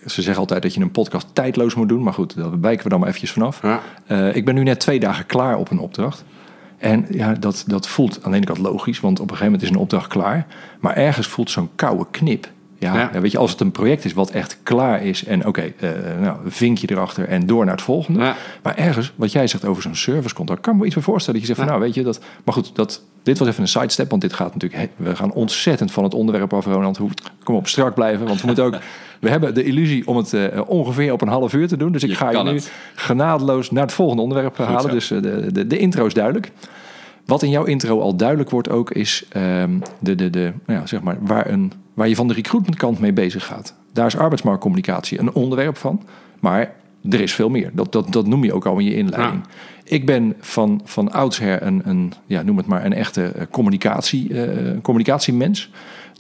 ze 0.07 0.23
zeggen 0.23 0.37
altijd 0.41 0.63
dat 0.63 0.75
je 0.75 0.81
een 0.81 0.91
podcast 0.91 1.27
tijdloos 1.33 1.75
moet 1.75 1.89
doen. 1.89 2.03
Maar 2.03 2.13
goed, 2.13 2.37
daar 2.37 2.61
wijken 2.61 2.83
we 2.85 2.89
dan 2.89 2.99
maar 2.99 3.09
eventjes 3.09 3.33
vanaf. 3.33 3.63
Ja. 3.63 3.81
Eh, 4.07 4.37
ik 4.37 4.45
ben 4.45 4.55
nu 4.55 4.63
net 4.63 4.81
twee 4.81 5.01
dagen 5.01 5.27
klaar 5.27 5.57
op 5.57 5.71
een 5.71 5.79
opdracht. 5.79 6.25
En 6.85 7.07
ja, 7.11 7.33
dat, 7.33 7.65
dat 7.67 7.89
voelt 7.89 8.19
aan 8.23 8.31
de 8.31 8.37
ene 8.37 8.47
kant 8.47 8.59
logisch, 8.59 9.01
want 9.01 9.21
op 9.21 9.31
een 9.31 9.37
gegeven 9.37 9.53
moment 9.53 9.63
is 9.63 9.77
een 9.77 9.83
opdracht 9.83 10.07
klaar. 10.07 10.47
Maar 10.81 10.97
ergens 10.97 11.27
voelt 11.27 11.51
zo'n 11.51 11.69
koude 11.75 12.07
knip. 12.11 12.49
Ja, 12.79 13.11
weet 13.21 13.31
je, 13.31 13.39
als 13.39 13.51
het 13.51 13.61
een 13.61 13.71
project 13.71 14.05
is 14.05 14.13
wat 14.13 14.31
echt 14.31 14.59
klaar 14.63 15.03
is 15.03 15.25
en 15.25 15.47
oké, 15.47 15.73
eh, 15.81 15.91
nou, 16.21 16.37
vinkje 16.47 16.91
erachter 16.91 17.29
en 17.29 17.47
door 17.47 17.65
naar 17.65 17.75
het 17.75 17.83
volgende. 17.85 18.21
Ja. 18.21 18.37
Maar 18.63 18.77
ergens, 18.77 19.13
wat 19.17 19.33
jij 19.33 19.47
zegt 19.47 19.65
over 19.65 19.83
zo'n 19.83 19.95
servicecontract, 19.95 20.61
kan 20.61 20.75
ik 20.75 20.81
me 20.81 20.87
iets 20.87 20.95
meer 20.95 21.05
voorstellen. 21.05 21.41
Dat 21.41 21.49
je 21.49 21.55
zegt 21.55 21.69
van, 21.69 21.79
nou 21.79 21.87
weet 21.87 21.95
je, 21.95 22.03
dat, 22.03 22.21
maar 22.45 22.55
goed, 22.55 22.77
dat, 22.77 23.03
dit 23.23 23.39
was 23.39 23.49
even 23.49 23.63
een 23.63 23.69
sidestep, 23.69 24.11
want 24.11 24.23
dit 24.23 24.33
gaat 24.33 24.55
natuurlijk, 24.55 24.91
we 24.97 25.17
gaan 25.17 25.33
ontzettend 25.33 25.93
van 25.93 26.05
het 26.05 26.15
onderwerp 26.15 26.53
af, 26.53 26.65
Ronald. 26.65 26.97
Hoe, 26.97 27.11
kom 27.45 27.55
op, 27.55 27.69
strak 27.69 27.95
blijven, 27.95 28.27
want 28.27 28.41
we 28.41 28.47
moeten 28.47 28.65
ook, 28.65 28.77
we 29.21 29.31
hebben 29.31 29.55
de 29.55 29.65
illusie 29.65 30.07
om 30.07 30.17
het 30.17 30.33
eh, 30.33 30.61
ongeveer 30.67 31.13
op 31.13 31.23
een 31.23 31.29
half 31.29 31.53
uur 31.53 31.69
te 31.69 31.77
doen. 31.77 31.93
Dus 31.93 32.03
ik 32.03 32.09
Je 32.09 32.17
ga 32.17 32.31
je 32.31 32.43
nu 32.43 32.55
het. 32.55 32.73
genadeloos 32.95 33.71
naar 33.71 33.83
het 33.83 33.93
volgende 33.93 34.23
onderwerp 34.23 34.57
Goed 34.57 34.67
halen. 34.67 34.83
zo. 34.83 34.89
Dus 34.89 35.11
eh, 35.11 35.23
de, 35.23 35.53
de, 35.53 35.67
de 35.67 35.79
intro 35.79 36.07
is 36.07 36.15
duidelijk. 36.15 36.51
Wat 37.27 37.43
in 37.43 37.51
jouw 37.51 37.65
intro 37.65 38.01
al 38.01 38.17
duidelijk 38.17 38.51
wordt 38.51 38.71
ook, 38.71 38.91
is 38.91 39.25
ehm, 39.29 39.79
de, 39.99 40.15
de, 40.15 40.31
de, 40.31 40.53
nou 40.67 40.81
ja, 40.81 40.87
zeg 40.87 41.03
maar, 41.03 41.17
waar, 41.21 41.51
een, 41.51 41.73
waar 41.95 42.09
je 42.09 42.15
van 42.17 42.29
de 42.29 42.35
recruitmentkant 42.35 42.99
mee 42.99 43.13
bezig 43.13 43.47
gaat. 43.47 43.75
Daar 43.93 44.07
is 44.07 44.17
arbeidsmarktcommunicatie 44.17 45.19
een 45.19 45.33
onderwerp 45.33 45.77
van. 45.77 46.03
Maar 46.41 46.75
er 47.11 47.21
is 47.21 47.35
veel 47.35 47.49
meer. 47.49 47.71
Dat, 47.73 47.93
dat, 47.93 48.13
dat 48.13 48.27
noem 48.27 48.45
je 48.45 48.53
ook 48.55 48.67
al 48.67 48.79
in 48.79 48.85
je 48.85 48.97
inleiding. 48.97 49.43
Ik 49.85 50.07
ben 50.07 50.35
van, 50.41 50.81
van 50.85 51.13
oudsher 51.13 51.63
een, 51.63 51.83
een, 51.85 52.13
ja, 52.27 52.43
noem 52.43 52.57
het 52.57 52.67
maar, 52.67 52.85
een 52.85 52.93
echte 52.93 53.25
eh, 53.25 53.47
communicatie, 53.51 54.43
eh, 54.43 54.81
communicatiemens. 54.83 55.71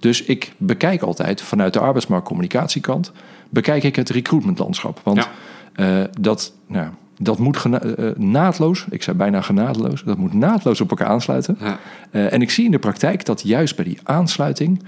Dus 0.00 0.22
ik 0.22 0.52
bekijk 0.56 1.02
altijd 1.02 1.42
vanuit 1.42 1.72
de 1.72 1.80
arbeidsmarktcommunicatiekant... 1.80 3.12
bekijk 3.50 3.82
ik 3.82 3.96
het 3.96 4.10
recruitmentlandschap. 4.10 5.00
Want 5.02 5.28
Ja. 5.76 6.00
eh, 6.02 6.08
dat, 6.20 6.52
nou, 6.66 6.88
dat 7.18 7.38
moet 7.38 7.56
gena- 7.56 7.80
eh, 7.80 8.08
eh, 8.08 8.16
naadloos, 8.16 8.86
ik 8.90 9.02
zei 9.02 9.16
bijna 9.16 9.40
genadeloos... 9.40 10.02
dat 10.02 10.18
moet 10.18 10.34
naadloos 10.34 10.80
op 10.80 10.90
elkaar 10.90 11.08
aansluiten. 11.08 11.56
Ja. 11.60 11.78
Eh, 12.10 12.32
en 12.32 12.42
ik 12.42 12.50
zie 12.50 12.64
in 12.64 12.70
de 12.70 12.78
praktijk 12.78 13.24
dat 13.24 13.42
juist 13.42 13.76
bij 13.76 13.84
die 13.84 13.98
aansluiting... 14.02 14.82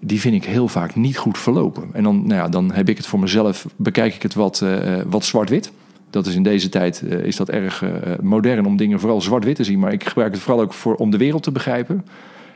die 0.00 0.20
vind 0.20 0.34
ik 0.34 0.44
heel 0.44 0.68
vaak 0.68 0.94
niet 0.94 1.16
goed 1.16 1.38
verlopen. 1.38 1.88
En 1.92 2.02
dan, 2.02 2.26
nou 2.26 2.34
ja, 2.40 2.48
dan 2.48 2.72
heb 2.72 2.88
ik 2.88 2.96
het 2.96 3.06
voor 3.06 3.20
mezelf, 3.20 3.66
bekijk 3.76 4.14
ik 4.14 4.22
het 4.22 4.34
wat, 4.34 4.64
wat 5.06 5.24
zwart-wit. 5.24 5.72
Dat 6.10 6.26
is 6.26 6.34
in 6.34 6.42
deze 6.42 6.68
tijd 6.68 7.02
is 7.02 7.36
dat 7.36 7.48
erg 7.48 7.82
modern 8.22 8.66
om 8.66 8.76
dingen 8.76 9.00
vooral 9.00 9.20
zwart-wit 9.20 9.56
te 9.56 9.64
zien. 9.64 9.78
Maar 9.78 9.92
ik 9.92 10.04
gebruik 10.04 10.32
het 10.32 10.42
vooral 10.42 10.62
ook 10.62 10.72
voor, 10.72 10.94
om 10.94 11.10
de 11.10 11.16
wereld 11.16 11.42
te 11.42 11.52
begrijpen. 11.52 12.04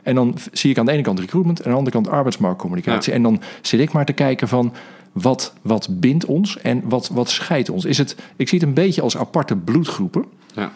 En 0.03 0.15
dan 0.15 0.37
zie 0.53 0.71
ik 0.71 0.79
aan 0.79 0.87
de 0.87 0.93
ene 0.93 1.03
kant 1.03 1.21
recruitment 1.21 1.59
en 1.59 1.65
aan 1.65 1.71
de 1.71 1.79
andere 1.79 1.97
kant 1.97 2.09
arbeidsmarktcommunicatie. 2.09 3.13
En 3.13 3.23
dan 3.23 3.41
zit 3.63 3.81
ik 3.81 3.93
maar 3.93 4.05
te 4.05 4.13
kijken 4.13 4.49
van 4.49 4.73
wat, 5.21 5.53
wat 5.63 5.89
bindt 5.91 6.25
ons 6.25 6.59
en 6.59 6.83
wat, 6.85 7.09
wat 7.13 7.31
scheidt 7.31 7.71
ons. 7.71 7.85
Is 7.85 7.99
het, 7.99 8.17
ik 8.37 8.49
zie 8.49 8.59
het 8.59 8.69
een 8.69 8.75
beetje 8.75 9.03
als 9.03 9.17
aparte 9.17 9.57
bloedgroepen. 9.57 10.25
Ja. 10.55 10.73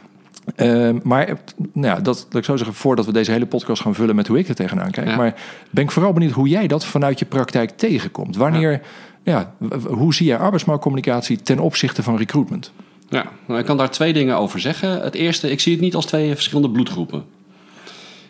Ehm, 0.56 0.98
maar 1.02 1.28
eh, 1.28 1.34
nou 1.72 1.96
ja, 1.96 2.00
dat, 2.00 2.26
dat 2.28 2.38
ik 2.38 2.44
zo 2.44 2.56
zeggen, 2.56 2.76
voordat 2.76 3.06
we 3.06 3.12
deze 3.12 3.30
hele 3.30 3.46
podcast 3.46 3.82
gaan 3.82 3.94
vullen 3.94 4.16
met 4.16 4.26
hoe 4.26 4.38
ik 4.38 4.48
er 4.48 4.54
tegenaan 4.54 4.90
kijk. 4.90 5.08
Ja. 5.08 5.16
Maar 5.16 5.34
ben 5.70 5.84
ik 5.84 5.90
vooral 5.90 6.12
benieuwd 6.12 6.32
hoe 6.32 6.48
jij 6.48 6.66
dat 6.66 6.84
vanuit 6.84 7.18
je 7.18 7.24
praktijk 7.24 7.70
tegenkomt. 7.70 8.36
Wanneer, 8.36 8.80
ja. 9.22 9.54
hoe 9.86 10.14
zie 10.14 10.26
jij 10.26 10.38
arbeidsmarktcommunicatie 10.38 11.42
ten 11.42 11.58
opzichte 11.58 12.02
van 12.02 12.16
recruitment? 12.16 12.72
Ja, 13.08 13.26
nou, 13.46 13.60
ik 13.60 13.66
kan 13.66 13.76
daar 13.76 13.90
twee 13.90 14.12
dingen 14.12 14.36
over 14.36 14.60
zeggen. 14.60 15.00
Het 15.00 15.14
eerste, 15.14 15.50
ik 15.50 15.60
zie 15.60 15.72
het 15.72 15.80
niet 15.80 15.94
als 15.94 16.06
twee 16.06 16.34
verschillende 16.34 16.70
bloedgroepen. 16.70 17.24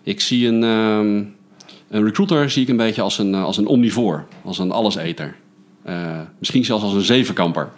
Ik 0.03 0.21
zie 0.21 0.49
een, 0.49 0.63
ehm, 0.63 1.25
een 1.89 2.05
recruiter 2.05 2.51
zie 2.51 2.63
ik 2.63 2.69
een 2.69 2.77
beetje 2.77 3.03
als 3.03 3.19
een, 3.19 3.35
als 3.35 3.57
een 3.57 3.67
omnivoor, 3.67 4.25
als 4.45 4.59
een 4.59 4.71
alleseter. 4.71 5.37
Uh, 5.87 6.21
misschien 6.39 6.65
zelfs 6.65 6.85
als 6.85 6.93
een 6.93 7.01
zevenkamper. 7.01 7.69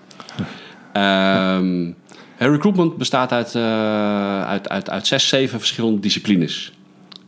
um, 0.92 1.94
recruitment 2.38 2.96
bestaat 2.96 3.32
uit, 3.32 3.54
uh, 3.54 4.42
uit, 4.44 4.68
uit, 4.68 4.90
uit 4.90 5.06
zes, 5.06 5.28
zeven 5.28 5.58
verschillende 5.58 6.00
disciplines. 6.00 6.72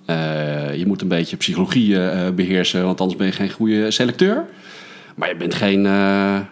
Uh, 0.06 0.74
je 0.74 0.86
moet 0.86 1.02
een 1.02 1.08
beetje 1.08 1.36
psychologie 1.36 1.98
beheersen, 2.32 2.84
want 2.84 3.00
anders 3.00 3.18
ben 3.18 3.26
je 3.26 3.32
geen 3.32 3.50
goede 3.50 3.90
selecteur. 3.90 4.44
Maar 5.14 5.28
je 5.28 5.36
bent 5.36 5.54
geen 5.54 5.86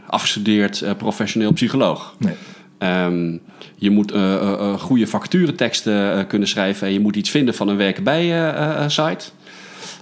afgestudeerd 0.06 0.84
professioneel 0.96 1.52
psycholoog. 1.52 2.14
Nee. 2.18 2.34
Um, 3.04 3.40
je 3.76 3.90
moet 3.90 4.12
goede 4.78 5.06
vacatureteksten 5.06 6.26
kunnen 6.26 6.48
schrijven 6.48 6.86
en 6.86 6.92
je 6.92 7.00
moet 7.00 7.16
iets 7.16 7.30
vinden 7.30 7.54
van 7.54 7.68
een 7.68 7.76
werken 7.76 8.04
bij 8.04 8.54
site. 8.86 9.24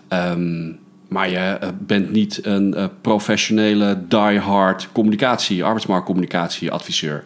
Um, 0.08 0.78
maar 1.12 1.30
je 1.30 1.36
eh, 1.36 1.68
bent 1.80 2.10
niet 2.10 2.40
een 2.42 2.74
uh, 2.76 2.84
professionele 3.00 4.02
die-hard 4.08 4.88
communicatie, 4.92 5.64
arbeidsmarktcommunicatie 5.64 6.70
adviseur. 6.70 7.24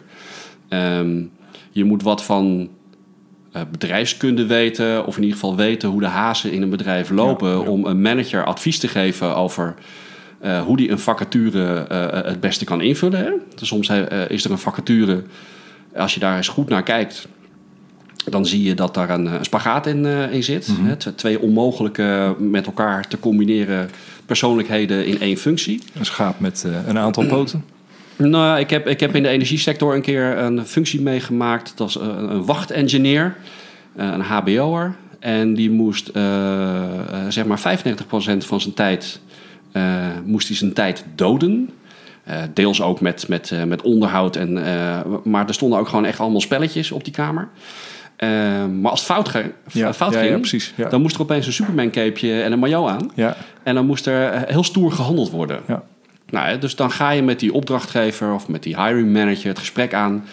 Um, 0.69 1.31
je 1.71 1.83
moet 1.83 2.03
wat 2.03 2.23
van 2.23 2.69
uh, 3.55 3.61
bedrijfskunde 3.71 4.45
weten, 4.45 5.05
of 5.05 5.15
in 5.15 5.23
ieder 5.23 5.39
geval 5.39 5.55
weten 5.55 5.89
hoe 5.89 5.99
de 5.99 6.07
hazen 6.07 6.51
in 6.51 6.61
een 6.61 6.69
bedrijf 6.69 7.09
lopen, 7.09 7.67
om 7.67 7.85
een 7.85 8.01
manager 8.01 8.43
advies 8.43 8.79
te 8.79 8.87
geven 8.87 9.35
over 9.35 9.73
uh, 10.43 10.61
hoe 10.61 10.77
die 10.77 10.91
een 10.91 10.99
vacature 10.99 11.85
het 12.25 12.39
beste 12.39 12.65
kan 12.65 12.81
invullen. 12.81 13.19
Hè? 13.19 13.31
Dus 13.55 13.67
soms 13.67 13.89
is 14.27 14.45
er 14.45 14.51
een 14.51 14.57
vacature, 14.57 15.23
als 15.95 16.13
je 16.13 16.19
daar 16.19 16.37
eens 16.37 16.47
goed 16.47 16.69
naar 16.69 16.83
kijkt, 16.83 17.27
dan 18.25 18.45
zie 18.45 18.63
je 18.63 18.73
dat 18.73 18.93
daar 18.93 19.09
een, 19.09 19.29
spagaat 19.41 19.87
in, 19.87 20.03
uh, 20.03 20.33
in 20.33 20.43
zit. 20.43 20.67
Mm 20.67 20.75
-hmm. 20.75 21.15
Twee 21.15 21.39
onmogelijke 21.39 22.35
met 22.39 22.65
elkaar 22.65 23.07
te 23.07 23.19
combineren 23.19 23.89
persoonlijkheden 24.25 25.05
in 25.05 25.19
één 25.19 25.37
functie. 25.37 25.83
Een 25.93 26.05
schaap 26.05 26.39
met 26.39 26.63
uh, 26.67 26.87
een 26.87 26.97
aantal 26.97 27.25
poten? 27.25 27.63
Nou, 28.15 28.59
ik 28.59 28.69
heb, 28.69 28.87
ik 28.87 28.99
heb 28.99 29.15
in 29.15 29.23
de 29.23 29.29
energiesector 29.29 29.95
een 29.95 30.01
keer 30.01 30.37
een 30.37 30.65
functie 30.65 31.01
meegemaakt. 31.01 31.73
Dat 31.75 31.93
was 31.93 32.03
een, 32.07 32.31
een 32.31 32.45
wachtengineer, 32.45 33.35
een 33.95 34.21
HBO'er. 34.21 34.95
En 35.19 35.53
die 35.53 35.71
moest 35.71 36.09
zeg 37.29 37.45
maar 37.45 37.59
95% 37.59 38.37
van 38.37 38.61
zijn 38.61 38.73
tijd, 38.73 39.19
moest 40.25 40.47
hij 40.47 40.57
zijn 40.57 40.73
tijd 40.73 41.05
doden. 41.15 41.69
Uh, 42.29 42.41
deels 42.53 42.81
ook 42.81 43.01
met, 43.01 43.27
met, 43.27 43.51
uh, 43.51 43.63
met 43.63 43.81
onderhoud. 43.81 44.35
En, 44.35 44.57
uh, 44.57 44.99
maar 45.23 45.47
er 45.47 45.53
stonden 45.53 45.79
ook 45.79 45.87
gewoon 45.87 46.05
echt 46.05 46.19
allemaal 46.19 46.41
spelletjes 46.41 46.91
op 46.91 47.03
die 47.03 47.13
kamer. 47.13 47.49
Ehm, 48.17 48.81
maar 48.81 48.91
als 48.91 48.99
het 48.99 49.09
fout, 49.09 49.29
ging, 49.29 49.51
ja, 49.71 49.93
fout 49.93 50.15
ging, 50.15 50.29
ja, 50.29 50.37
precies, 50.37 50.73
dan 50.89 51.01
moest 51.01 51.15
er 51.15 51.21
opeens 51.21 51.45
een 51.45 51.53
Superman-capeje 51.53 52.41
en 52.41 52.51
een 52.51 52.59
maillot 52.59 52.89
aan. 52.89 53.11
En 53.63 53.75
dan 53.75 53.85
moest 53.85 54.05
er 54.05 54.31
eh, 54.31 54.41
heel 54.51 54.63
stoer 54.63 54.91
gehandeld 54.91 55.29
worden. 55.29 55.61
Nou, 56.29 56.57
dus 56.57 56.75
dan 56.75 56.91
ga 56.91 57.09
je 57.09 57.21
met 57.21 57.39
die 57.39 57.53
opdrachtgever 57.53 58.33
of 58.33 58.47
met 58.47 58.63
die 58.63 58.83
hiring 58.83 59.13
manager 59.13 59.47
het 59.47 59.59
gesprek 59.59 59.93
aan. 59.93 60.25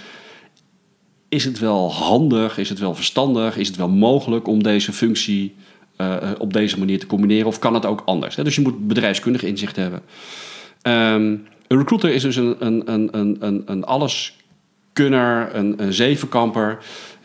Is 1.29 1.45
het 1.45 1.59
wel 1.59 1.93
handig? 1.93 2.59
Is 2.59 2.69
het 2.69 2.79
wel 2.79 2.95
verstandig? 2.95 3.57
Is 3.57 3.67
het 3.67 3.77
wel 3.77 3.89
mogelijk 3.89 4.49
om 4.49 4.63
deze 4.63 4.93
functie 4.93 5.55
uh, 5.99 6.17
op 6.39 6.53
deze 6.53 6.79
manier 6.79 6.99
te 6.99 7.07
combineren? 7.07 7.47
Of 7.47 7.59
kan 7.59 7.75
het 7.75 7.87
ook 7.87 8.03
anders? 8.05 8.35
Dus 8.35 8.55
je 8.55 8.61
moet 8.61 8.87
bedrijfskundig 8.87 9.43
inzicht 9.43 9.77
hebben. 9.77 10.03
Um, 10.83 11.47
een 11.67 11.79
recruiter 11.79 12.11
is 12.11 12.23
dus 12.23 12.37
een, 12.37 12.57
een, 12.59 12.83
een, 12.93 13.37
een, 13.41 13.63
een 13.67 13.85
alleskunner, 14.95 15.55
een, 15.55 15.83
een 15.83 15.93
zevenkamper 15.93 16.79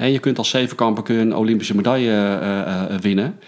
je 0.07 0.19
kunt 0.19 0.37
als 0.37 0.49
zevenkamper 0.49 1.03
kun 1.03 1.17
een 1.17 1.35
Olympische 1.35 1.75
medaille 1.75 2.39
uh, 2.41 2.91
uh, 2.91 2.99
winnen. 2.99 3.39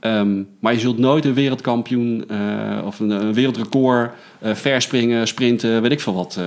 Um, 0.00 0.48
maar 0.60 0.72
je 0.72 0.78
zult 0.80 0.98
nooit 0.98 1.24
een 1.24 1.34
wereldkampioen 1.34 2.24
uh, 2.30 2.86
of 2.86 3.00
een, 3.00 3.10
een 3.10 3.34
wereldrecord, 3.34 4.12
uh, 4.42 4.54
verspringen, 4.54 5.26
sprinten, 5.26 5.82
weet 5.82 5.92
ik 5.92 6.00
veel 6.00 6.14
wat, 6.14 6.36
uh, 6.38 6.44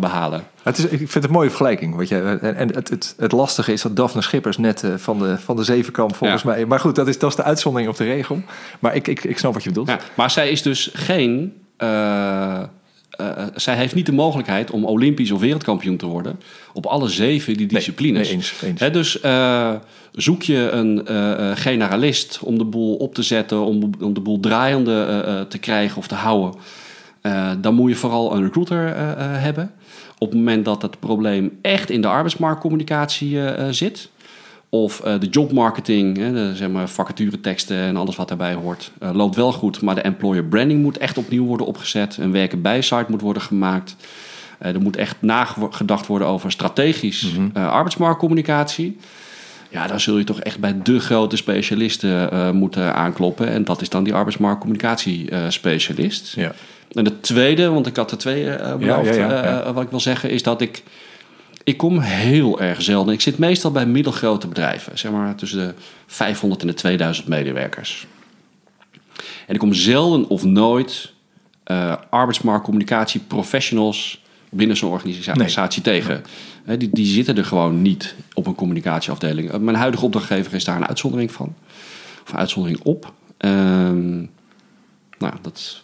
behalen. 0.00 0.44
Het 0.62 0.78
is, 0.78 0.84
ik 0.84 0.98
vind 0.98 1.14
het 1.14 1.24
een 1.24 1.30
mooie 1.30 1.48
vergelijking. 1.48 1.96
Weet 1.96 2.08
je. 2.08 2.38
En, 2.40 2.54
en 2.54 2.74
het, 2.74 2.88
het, 2.88 3.14
het, 3.18 3.32
lastige 3.32 3.72
is 3.72 3.82
dat 3.82 3.96
Daphne 3.96 4.22
Schippers 4.22 4.58
net 4.58 4.84
van, 4.96 5.18
de, 5.18 5.38
van 5.38 5.56
de 5.56 5.64
zevenkamp 5.64 6.14
volgens 6.14 6.42
ja. 6.42 6.50
mij. 6.50 6.66
Maar 6.66 6.80
goed, 6.80 6.94
dat 6.94 7.08
is, 7.08 7.18
dat 7.18 7.30
is 7.30 7.36
de 7.36 7.42
uitzondering 7.42 7.90
op 7.90 7.96
de 7.96 8.04
regel. 8.04 8.42
Maar 8.78 8.94
ik, 8.94 9.08
ik, 9.08 9.24
ik 9.24 9.38
snap 9.38 9.52
wat 9.52 9.62
je 9.62 9.68
bedoelt. 9.68 9.88
Ja, 9.88 9.98
maar 10.14 10.30
zij 10.30 10.50
is 10.50 10.62
dus 10.62 10.90
geen 10.92 11.52
uh, 13.20 13.28
zij 13.54 13.76
heeft 13.76 13.94
niet 13.94 14.06
de 14.06 14.12
mogelijkheid 14.12 14.70
om 14.70 14.84
Olympisch 14.84 15.30
of 15.30 15.40
wereldkampioen 15.40 15.96
te 15.96 16.06
worden 16.06 16.40
op 16.72 16.86
alle 16.86 17.08
zeven 17.08 17.56
die 17.56 17.66
disciplines. 17.66 18.28
Nee, 18.28 18.36
eens, 18.36 18.62
eens. 18.62 18.92
dus 18.92 19.22
uh, 19.24 19.72
zoek 20.12 20.42
je 20.42 20.70
een 20.70 21.06
uh, 21.10 21.50
generalist 21.54 22.40
om 22.42 22.58
de 22.58 22.64
boel 22.64 22.96
op 22.96 23.14
te 23.14 23.22
zetten, 23.22 23.64
om, 23.64 23.90
om 24.00 24.14
de 24.14 24.20
boel 24.20 24.40
draaiende 24.40 25.46
te 25.48 25.58
krijgen 25.58 25.96
of 25.96 26.06
te 26.06 26.14
houden, 26.14 26.60
dan 27.60 27.74
moet 27.74 27.90
je 27.90 27.96
vooral 27.96 28.34
een 28.34 28.42
recruiter 28.42 28.96
hebben. 29.18 29.72
Op 30.18 30.28
het 30.28 30.38
moment 30.38 30.64
dat 30.64 30.82
het 30.82 30.98
probleem 30.98 31.58
echt 31.62 31.90
in 31.90 32.00
de 32.00 32.08
arbeidsmarktcommunicatie 32.08 33.38
zit, 33.70 34.08
of 34.74 35.02
uh, 35.04 35.20
de 35.20 35.26
jobmarketing, 35.26 36.16
hè, 36.16 36.32
de, 36.32 36.56
zeg 36.56 36.68
maar, 36.68 36.88
vacatureteksten 36.88 37.76
en 37.76 37.96
alles 37.96 38.16
wat 38.16 38.28
daarbij 38.28 38.54
hoort, 38.54 38.90
uh, 39.02 39.10
loopt 39.12 39.36
wel 39.36 39.52
goed. 39.52 39.80
Maar 39.80 39.94
de 39.94 40.00
employer 40.00 40.44
branding 40.44 40.82
moet 40.82 40.98
echt 40.98 41.18
opnieuw 41.18 41.44
worden 41.44 41.66
opgezet. 41.66 42.16
Een 42.16 42.32
werken 42.32 42.62
bij 42.62 42.80
site 42.80 43.04
moet 43.08 43.20
worden 43.20 43.42
gemaakt. 43.42 43.96
Uh, 44.62 44.74
er 44.74 44.80
moet 44.80 44.96
echt 44.96 45.16
nagedacht 45.20 46.06
worden 46.06 46.28
over 46.28 46.50
strategisch 46.50 47.32
mm 47.32 47.50
-hmm. 47.54 47.66
arbeidsmarktcommunicatie. 47.66 48.96
Ja, 49.70 49.86
dan 49.86 50.00
zul 50.00 50.18
je 50.18 50.24
toch 50.24 50.40
echt 50.40 50.60
bij 50.60 50.80
de 50.82 51.00
grote 51.00 51.36
specialisten 51.36 52.56
moeten 52.56 52.94
aankloppen. 52.94 53.48
En 53.48 53.64
dat 53.64 53.80
is 53.80 53.88
dan 53.88 54.04
die 54.04 54.14
arbeidsmarktcommunicatie-specialist. 54.14 56.34
Ja. 56.34 56.52
En 56.92 57.04
de 57.04 57.20
tweede, 57.20 57.68
want 57.68 57.86
ik 57.86 57.96
had 57.96 58.10
er 58.10 58.18
twee 58.18 58.44
beloofd, 58.78 59.14
ja, 59.14 59.44
ja, 59.44 59.72
wat 59.72 59.82
ik 59.82 59.90
wil 59.90 60.00
zeggen, 60.00 60.30
is 60.30 60.42
dat 60.42 60.60
ik 60.60 60.82
ik 61.64 61.76
kom 61.76 61.98
heel 61.98 62.60
erg 62.60 62.82
zelden. 62.82 63.14
Ik 63.14 63.20
zit 63.20 63.38
meestal 63.38 63.70
bij 63.70 63.86
middelgrote 63.86 64.48
bedrijven, 64.48 64.98
zeg 64.98 65.12
maar 65.12 65.34
tussen 65.34 65.58
de 65.58 65.74
500 66.06 66.60
en 66.60 66.66
de 66.66 66.74
2000 66.74 67.28
medewerkers. 67.28 68.06
En 69.46 69.54
ik 69.54 69.58
kom 69.58 69.72
zelden 69.72 70.28
of 70.28 70.44
nooit 70.44 71.12
uh, 71.66 71.96
arbeidsmarktcommunicatie 72.10 73.20
professionals 73.20 74.22
binnen 74.50 74.76
zo'n 74.76 74.90
organisatie 74.90 75.82
nee. 75.84 76.00
tegen. 76.00 76.22
die, 76.78 76.90
die 76.92 77.06
zitten 77.06 77.36
er 77.36 77.44
gewoon 77.44 77.82
niet 77.82 78.14
op 78.34 78.46
een 78.46 78.54
communicatieafdeling. 78.54 79.50
Eh, 79.50 79.58
mijn 79.58 79.76
huidige 79.76 80.04
opdrachtgever 80.04 80.54
is 80.54 80.64
daar 80.64 80.76
een 80.76 80.86
uitzondering 80.86 81.32
van. 81.32 81.54
Of 82.24 82.32
een 82.32 82.38
uitzondering 82.38 82.80
op. 82.82 83.12
Um, 83.38 84.30
nou, 85.18 85.34
dat 85.42 85.82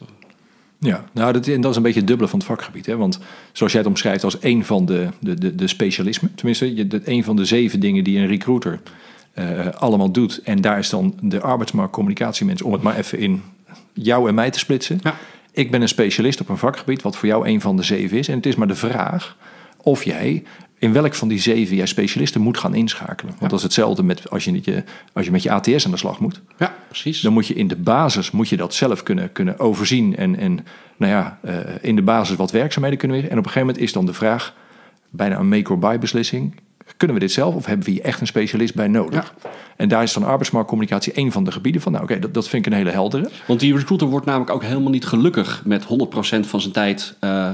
ja, 0.78 1.04
nou, 1.12 1.32
dat, 1.32 1.46
en 1.46 1.60
dat 1.60 1.70
is 1.70 1.76
een 1.76 1.82
beetje 1.82 1.98
het 1.98 2.08
dubbele 2.08 2.28
van 2.28 2.38
het 2.38 2.48
vakgebied. 2.48 2.86
Hè? 2.86 2.96
Want 2.96 3.18
zoals 3.52 3.72
jij 3.72 3.80
het 3.80 3.90
omschrijft 3.90 4.24
als 4.24 4.36
een 4.40 4.64
van 4.64 4.86
de, 4.86 5.08
de, 5.18 5.34
de, 5.34 5.54
de 5.54 5.66
specialismen, 5.66 6.34
tenminste, 6.34 6.74
je, 6.74 6.86
de, 6.86 7.00
een 7.04 7.24
van 7.24 7.36
de 7.36 7.44
zeven 7.44 7.80
dingen 7.80 8.04
die 8.04 8.18
een 8.18 8.26
recruiter 8.26 8.80
uh, 9.34 9.66
allemaal 9.66 10.10
doet. 10.10 10.40
En 10.42 10.60
daar 10.60 10.78
is 10.78 10.90
dan 10.90 11.14
de 11.20 11.40
arbeidsmarktcommunicatiemens, 11.40 12.62
om 12.62 12.72
het 12.72 12.82
maar 12.82 12.96
even 12.96 13.18
in 13.18 13.42
jou 13.92 14.28
en 14.28 14.34
mij 14.34 14.50
te 14.50 14.58
splitsen. 14.58 15.00
Ja. 15.02 15.14
Ik 15.52 15.70
ben 15.70 15.82
een 15.82 15.88
specialist 15.88 16.40
op 16.40 16.48
een 16.48 16.58
vakgebied, 16.58 17.02
wat 17.02 17.16
voor 17.16 17.28
jou 17.28 17.48
een 17.48 17.60
van 17.60 17.76
de 17.76 17.82
zeven 17.82 18.18
is. 18.18 18.28
En 18.28 18.36
het 18.36 18.46
is 18.46 18.54
maar 18.54 18.68
de 18.68 18.74
vraag 18.74 19.36
of 19.76 20.04
jij 20.04 20.44
in 20.78 20.92
welk 20.92 21.14
van 21.14 21.28
die 21.28 21.40
zeven 21.40 21.76
jij 21.76 21.86
specialisten 21.86 22.40
moet 22.40 22.58
gaan 22.58 22.74
inschakelen. 22.74 23.34
Want 23.38 23.50
dat 23.50 23.58
is 23.58 23.64
hetzelfde 23.64 24.02
met 24.02 24.30
als 24.30 24.44
je, 24.44 24.60
je, 24.62 24.84
als 25.12 25.24
je 25.24 25.30
met 25.30 25.42
je 25.42 25.50
ATS 25.50 25.84
aan 25.84 25.90
de 25.90 25.96
slag 25.96 26.20
moet. 26.20 26.40
Ja, 26.58 26.74
precies. 26.86 27.20
Dan 27.20 27.32
moet 27.32 27.46
je 27.46 27.54
in 27.54 27.68
de 27.68 27.76
basis 27.76 28.30
moet 28.30 28.48
je 28.48 28.56
dat 28.56 28.74
zelf 28.74 29.02
kunnen, 29.02 29.32
kunnen 29.32 29.58
overzien 29.58 30.16
en, 30.16 30.36
en 30.36 30.66
nou 30.96 31.12
ja, 31.12 31.38
uh, 31.44 31.54
in 31.80 31.96
de 31.96 32.02
basis 32.02 32.36
wat 32.36 32.50
werkzaamheden 32.50 32.98
kunnen 32.98 33.20
weer. 33.20 33.30
En 33.30 33.38
op 33.38 33.44
een 33.44 33.50
gegeven 33.50 33.66
moment 33.66 33.84
is 33.84 33.92
dan 33.92 34.06
de 34.06 34.12
vraag, 34.12 34.54
bijna 35.10 35.38
een 35.38 35.48
make-or-buy 35.48 35.98
beslissing. 35.98 36.54
Kunnen 36.96 37.16
we 37.16 37.22
dit 37.22 37.32
zelf 37.32 37.54
of 37.54 37.66
hebben 37.66 37.86
we 37.86 37.92
hier 37.92 38.02
echt 38.02 38.20
een 38.20 38.26
specialist 38.26 38.74
bij 38.74 38.88
nodig? 38.88 39.34
Ja. 39.42 39.50
En 39.76 39.88
daar 39.88 40.02
is 40.02 40.12
dan 40.12 40.24
arbeidsmarktcommunicatie 40.24 41.18
een 41.18 41.32
van 41.32 41.44
de 41.44 41.52
gebieden 41.52 41.80
van. 41.80 41.92
Nou, 41.92 42.04
oké, 42.04 42.18
dat, 42.18 42.34
dat 42.34 42.48
vind 42.48 42.66
ik 42.66 42.72
een 42.72 42.78
hele 42.78 42.90
heldere. 42.90 43.30
Want 43.46 43.60
die 43.60 43.76
recruiter 43.76 44.08
wordt 44.08 44.26
namelijk 44.26 44.50
ook 44.50 44.62
helemaal 44.62 44.90
niet 44.90 45.06
gelukkig 45.06 45.62
met 45.64 45.84
100% 45.84 45.86
van 46.40 46.60
zijn 46.60 46.72
tijd. 46.72 47.16
Uh, 47.20 47.52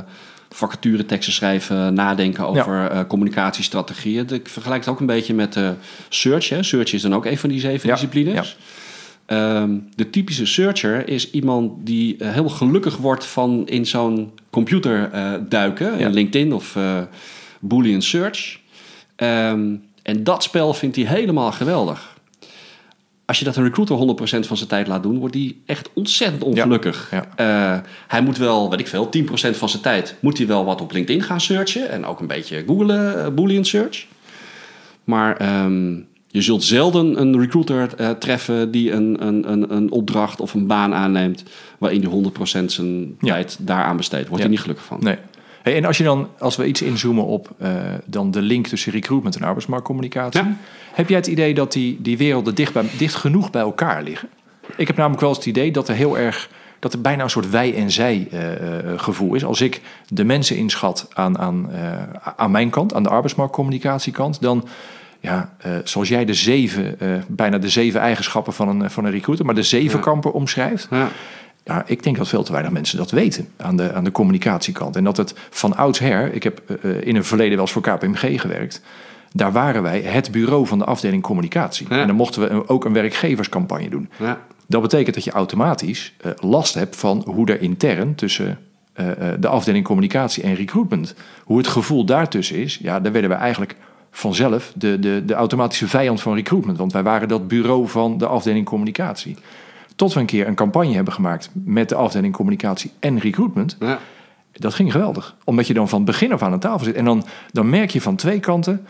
vacatureteksten 0.55 1.33
schrijven, 1.33 1.95
nadenken 1.95 2.47
over 2.47 2.75
ja. 2.75 2.93
uh, 2.93 3.01
communicatiestrategieën. 3.09 4.29
Ik 4.29 4.49
vergelijk 4.49 4.81
het 4.85 4.93
ook 4.93 5.01
een 5.01 5.07
beetje 5.07 5.35
met 5.35 5.57
uh, 5.57 5.71
search. 6.09 6.49
Hè. 6.49 6.63
Search 6.63 6.93
is 6.93 7.03
dan 7.03 7.15
ook 7.15 7.27
een 7.27 7.39
van 7.39 7.49
die 7.49 7.61
zeven 7.61 7.89
ja. 7.89 7.95
disciplines. 7.95 8.57
Ja. 9.27 9.61
Um, 9.63 9.89
de 9.95 10.11
typische 10.11 10.47
searcher 10.47 11.09
is 11.09 11.31
iemand 11.31 11.87
die 11.87 12.17
uh, 12.19 12.33
heel 12.33 12.49
gelukkig 12.49 12.97
wordt 12.97 13.27
van 13.27 13.67
in 13.67 13.87
zo'n 13.87 14.33
computer 14.51 15.11
duiken, 15.49 15.99
in 15.99 16.13
LinkedIn 16.13 16.53
of 16.53 16.79
Boolean 17.61 18.03
Search. 18.03 18.59
Um, 19.17 19.83
en 20.03 20.25
dat 20.25 20.43
spel 20.43 20.75
vindt 20.75 20.97
hij 20.97 21.05
helemaal 21.05 21.53
geweldig. 21.53 22.14
Als 23.27 23.39
je 23.39 23.45
dat 23.45 23.57
een 23.57 23.63
recruiter 23.65 23.97
100% 24.43 24.47
van 24.47 24.57
zijn 24.57 24.69
tijd 24.69 24.87
laat 24.87 25.03
doen, 25.03 25.19
wordt 25.19 25.35
hij 25.35 25.57
echt 25.67 25.91
ontzettend 25.95 26.43
ongelukkig. 26.43 27.11
Ja, 27.11 27.27
Eh, 27.37 27.79
hij 28.09 28.23
moet 28.23 28.37
wel, 28.37 28.71
weet 28.71 28.81
ik 28.81 28.87
veel, 28.89 29.09
10% 29.09 29.57
van 29.57 29.69
zijn 29.69 29.83
tijd 29.83 30.17
moet 30.21 30.39
hij 30.39 30.47
wel 30.47 30.65
wat 30.65 30.81
op 30.81 30.93
LinkedIn 30.93 31.23
gaan 31.23 31.41
searchen. 31.41 31.91
En 31.91 32.05
ook 32.07 32.21
een 32.21 32.27
beetje 32.27 32.63
googlen, 32.67 33.25
eh, 33.25 33.31
Boolean 33.33 33.65
search. 33.65 34.07
Maar 35.05 35.37
ehm, 35.37 35.93
je 36.29 36.43
zult 36.43 36.65
zelden 36.65 37.21
een 37.21 37.41
recruiter 37.41 37.95
eh, 37.97 38.11
treffen 38.11 38.71
die 38.71 38.93
een, 38.93 39.27
een, 39.27 39.53
een, 39.53 39.75
een 39.75 39.91
opdracht 39.91 40.41
of 40.41 40.55
een 40.55 40.67
baan 40.67 40.95
aanneemt 40.95 41.43
waarin 41.79 42.01
die 42.01 42.09
100% 42.11 42.65
zijn 42.73 43.17
Ja. 43.21 43.33
tijd 43.35 43.57
daaraan 43.61 43.97
besteedt. 43.97 44.29
Wordt 44.29 44.43
hij 44.43 44.51
niet 44.53 44.61
gelukkig 44.61 44.85
van. 44.85 44.99
Nee. 45.01 45.17
Hey, 45.65 45.77
en 45.77 45.85
als 45.85 45.99
je 45.99 46.05
dan, 46.05 46.29
als 46.39 46.57
we 46.57 46.67
iets 46.67 46.83
inzoomen 46.83 47.25
op 47.25 47.51
eh, 47.59 47.71
dan 48.05 48.31
de 48.31 48.43
link 48.43 48.67
tussen 48.67 48.93
recruitment 48.93 49.37
en 49.37 49.43
arbeidsmarktcommunicatie, 49.43 50.43
Ja. 50.43 50.57
heb 50.93 51.09
jij 51.09 51.19
het 51.19 51.27
idee 51.27 51.55
dat 51.55 51.73
die, 51.73 51.99
die 52.01 52.17
werelden 52.19 52.55
dicht, 52.55 52.73
bij, 52.73 52.85
dicht 52.99 53.15
genoeg 53.15 53.51
bij 53.51 53.61
elkaar 53.63 54.03
liggen? 54.03 54.29
Ik 54.77 54.87
heb 54.87 54.97
namelijk 54.97 55.21
wel 55.21 55.29
eens 55.29 55.39
het 55.39 55.49
idee 55.49 55.71
dat 55.73 55.89
er 55.89 55.95
heel 55.95 56.19
erg, 56.19 56.51
dat 56.79 56.93
er 56.93 57.01
bijna 57.01 57.23
een 57.23 57.31
soort 57.31 57.51
wij 57.51 57.75
en 57.75 57.91
zij 57.91 58.29
eh, 58.31 58.79
eh, 58.79 58.99
gevoel 58.99 59.35
is. 59.35 59.45
Als 59.45 59.61
ik 59.61 59.81
de 60.09 60.25
mensen 60.25 60.57
inschat 60.57 61.09
aan, 61.13 61.39
aan, 61.39 61.71
aan 62.37 62.51
mijn 62.51 62.71
kant, 62.71 62.95
aan 62.95 63.03
de 63.03 63.09
arbeidsmarktcommunicatiekant, 63.09 64.41
dan 64.41 64.69
ja, 65.21 65.55
zoals 65.85 66.09
jij 66.09 66.25
de 66.25 66.35
zeven, 66.35 66.99
bijna 67.29 67.59
de 67.59 67.69
zeven 67.69 68.01
eigenschappen 68.01 68.53
van 68.53 68.69
een, 68.69 68.91
van 68.91 69.05
een 69.05 69.11
recruiter, 69.11 69.45
maar 69.47 69.55
de 69.55 69.63
zevenkamper 69.63 70.31
omschrijft, 70.31 70.89
Ja. 70.91 71.09
Ja, 71.65 71.83
ik 71.87 72.03
denk 72.03 72.17
dat 72.17 72.29
veel 72.29 72.43
te 72.43 72.53
weinig 72.53 72.73
mensen 72.73 72.99
dat 72.99 73.11
weten 73.11 73.49
aan 73.57 73.77
de, 73.77 73.93
aan 73.93 74.05
de 74.05 74.13
communicatiekant. 74.13 74.97
En 74.97 75.05
dat 75.05 75.17
het 75.17 75.35
van 75.51 75.77
oudsher, 75.77 76.35
ik 76.35 76.43
heb 76.43 76.61
eh, 76.83 77.07
in 77.07 77.17
een 77.17 77.25
verleden 77.25 77.53
wel 77.53 77.61
eens 77.61 77.73
voor 77.73 77.83
KPMG 77.83 78.41
gewerkt. 78.41 78.83
Daar 79.33 79.53
waren 79.53 79.83
wij 79.83 80.01
het 80.01 80.31
bureau 80.31 80.67
van 80.67 80.79
de 80.79 80.85
afdeling 80.85 81.23
communicatie. 81.23 81.87
Ja. 81.89 82.01
En 82.01 82.07
dan 82.07 82.17
mochten 82.17 82.43
we 82.43 82.69
ook 82.69 82.85
een 82.85 82.93
werkgeverscampagne 82.93 83.89
doen. 83.89 84.11
Ja. 84.19 84.41
Dat 84.67 84.83
betekent 84.83 85.15
dat 85.15 85.25
je 85.25 85.31
automatisch 85.31 86.15
eh, 86.21 86.31
last 86.41 86.75
hebt 86.75 86.97
van 86.97 87.23
hoe 87.27 87.47
er 87.47 87.61
intern 87.63 88.15
tussen 88.15 88.59
eh, 88.93 89.11
eh, 89.11 89.41
de 89.41 89.49
afdeling 89.49 89.85
communicatie 89.85 90.43
en 90.43 90.55
recruitment, 90.55 91.15
hoe 91.45 91.59
het 91.59 91.67
gevoel 91.67 92.05
daartussen 92.05 92.57
is. 92.57 92.79
Ja, 92.83 93.01
daar 93.01 93.13
werden 93.13 93.31
we 93.31 93.37
eigenlijk 93.37 93.77
vanzelf 94.11 94.73
de, 94.75 94.99
de, 94.99 95.23
de 95.27 95.35
automatische 95.35 95.89
vijand 95.89 96.21
van 96.21 96.35
recruitment. 96.35 96.79
Want 96.79 96.93
wij 96.93 97.03
waren 97.03 97.29
dat 97.29 97.49
bureau 97.49 97.89
van 97.89 98.19
de 98.19 98.27
afdeling 98.27 98.67
communicatie. 98.67 99.37
Tot 99.95 100.13
we 100.13 100.21
een 100.21 100.27
keer 100.27 100.47
een 100.47 100.55
campagne 100.55 100.95
hebben 100.95 101.15
gemaakt 101.15 101.51
met 101.53 101.89
de 101.89 101.95
afdeling 101.95 102.35
communicatie 102.35 102.93
en 102.99 103.19
recruitment. 103.19 103.77
Ja. 103.81 103.99
Dat 104.53 104.75
ging 104.75 104.93
geweldig. 104.93 105.37
Omdat 105.45 105.67
je 105.67 105.75
dan 105.75 105.89
van 105.89 106.05
begin 106.05 106.33
af 106.33 106.43
aan 106.43 106.53
aan 106.53 106.59
tafel 106.59 106.85
zit. 106.85 106.95
En 106.95 107.05
dan, 107.05 107.25
dan 107.51 107.71
merk 107.71 107.91
je 107.91 108.01
van 108.01 108.17
twee 108.17 108.41
kanten. 108.41 108.87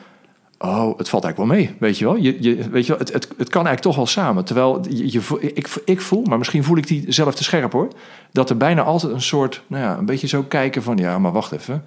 Oh, 0.58 0.98
het 0.98 1.08
valt 1.08 1.24
eigenlijk 1.24 1.36
wel 1.36 1.46
mee. 1.46 1.74
Weet 1.78 1.98
je 1.98 2.04
wel? 2.04 2.16
Je, 2.16 2.36
je, 2.42 2.70
weet 2.70 2.86
je 2.86 2.92
wel 2.92 3.00
het, 3.00 3.12
het, 3.12 3.28
het 3.36 3.48
kan 3.48 3.66
eigenlijk 3.66 3.80
toch 3.80 3.96
wel 3.96 4.06
samen. 4.06 4.44
Terwijl 4.44 4.84
je, 4.88 5.12
je, 5.12 5.52
ik, 5.54 5.68
ik 5.84 6.00
voel, 6.00 6.22
maar 6.24 6.38
misschien 6.38 6.64
voel 6.64 6.76
ik 6.76 6.86
die 6.86 7.04
zelf 7.12 7.34
te 7.34 7.44
scherp 7.44 7.72
hoor. 7.72 7.88
Dat 8.32 8.50
er 8.50 8.56
bijna 8.56 8.82
altijd 8.82 9.12
een 9.12 9.22
soort, 9.22 9.62
nou 9.66 9.82
ja, 9.82 9.98
een 9.98 10.04
beetje 10.04 10.26
zo 10.26 10.42
kijken 10.42 10.82
van. 10.82 10.96
Ja, 10.96 11.18
maar 11.18 11.32
wacht 11.32 11.52
even. 11.52 11.84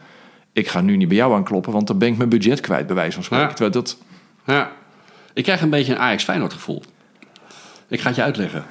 Ik 0.53 0.67
ga 0.67 0.81
nu 0.81 0.97
niet 0.97 1.07
bij 1.07 1.17
jou 1.17 1.33
aankloppen, 1.33 1.71
want 1.71 1.87
dan 1.87 1.97
ben 1.97 2.07
ik 2.07 2.17
mijn 2.17 2.29
budget 2.29 2.59
kwijt, 2.59 2.87
bij 2.87 2.95
wijze 2.95 3.13
van 3.13 3.23
spreken. 3.23 3.47
Ja. 3.47 3.53
Terwijl 3.53 3.71
dat, 3.71 3.97
Ja. 4.45 4.71
Ik 5.33 5.43
krijg 5.43 5.61
een 5.61 5.69
beetje 5.69 5.93
een 5.93 5.99
Ajax 5.99 6.23
Feyenoord 6.23 6.53
gevoel. 6.53 6.83
Ik 7.87 7.99
ga 7.99 8.07
het 8.07 8.15
je 8.15 8.23
uitleggen. 8.23 8.65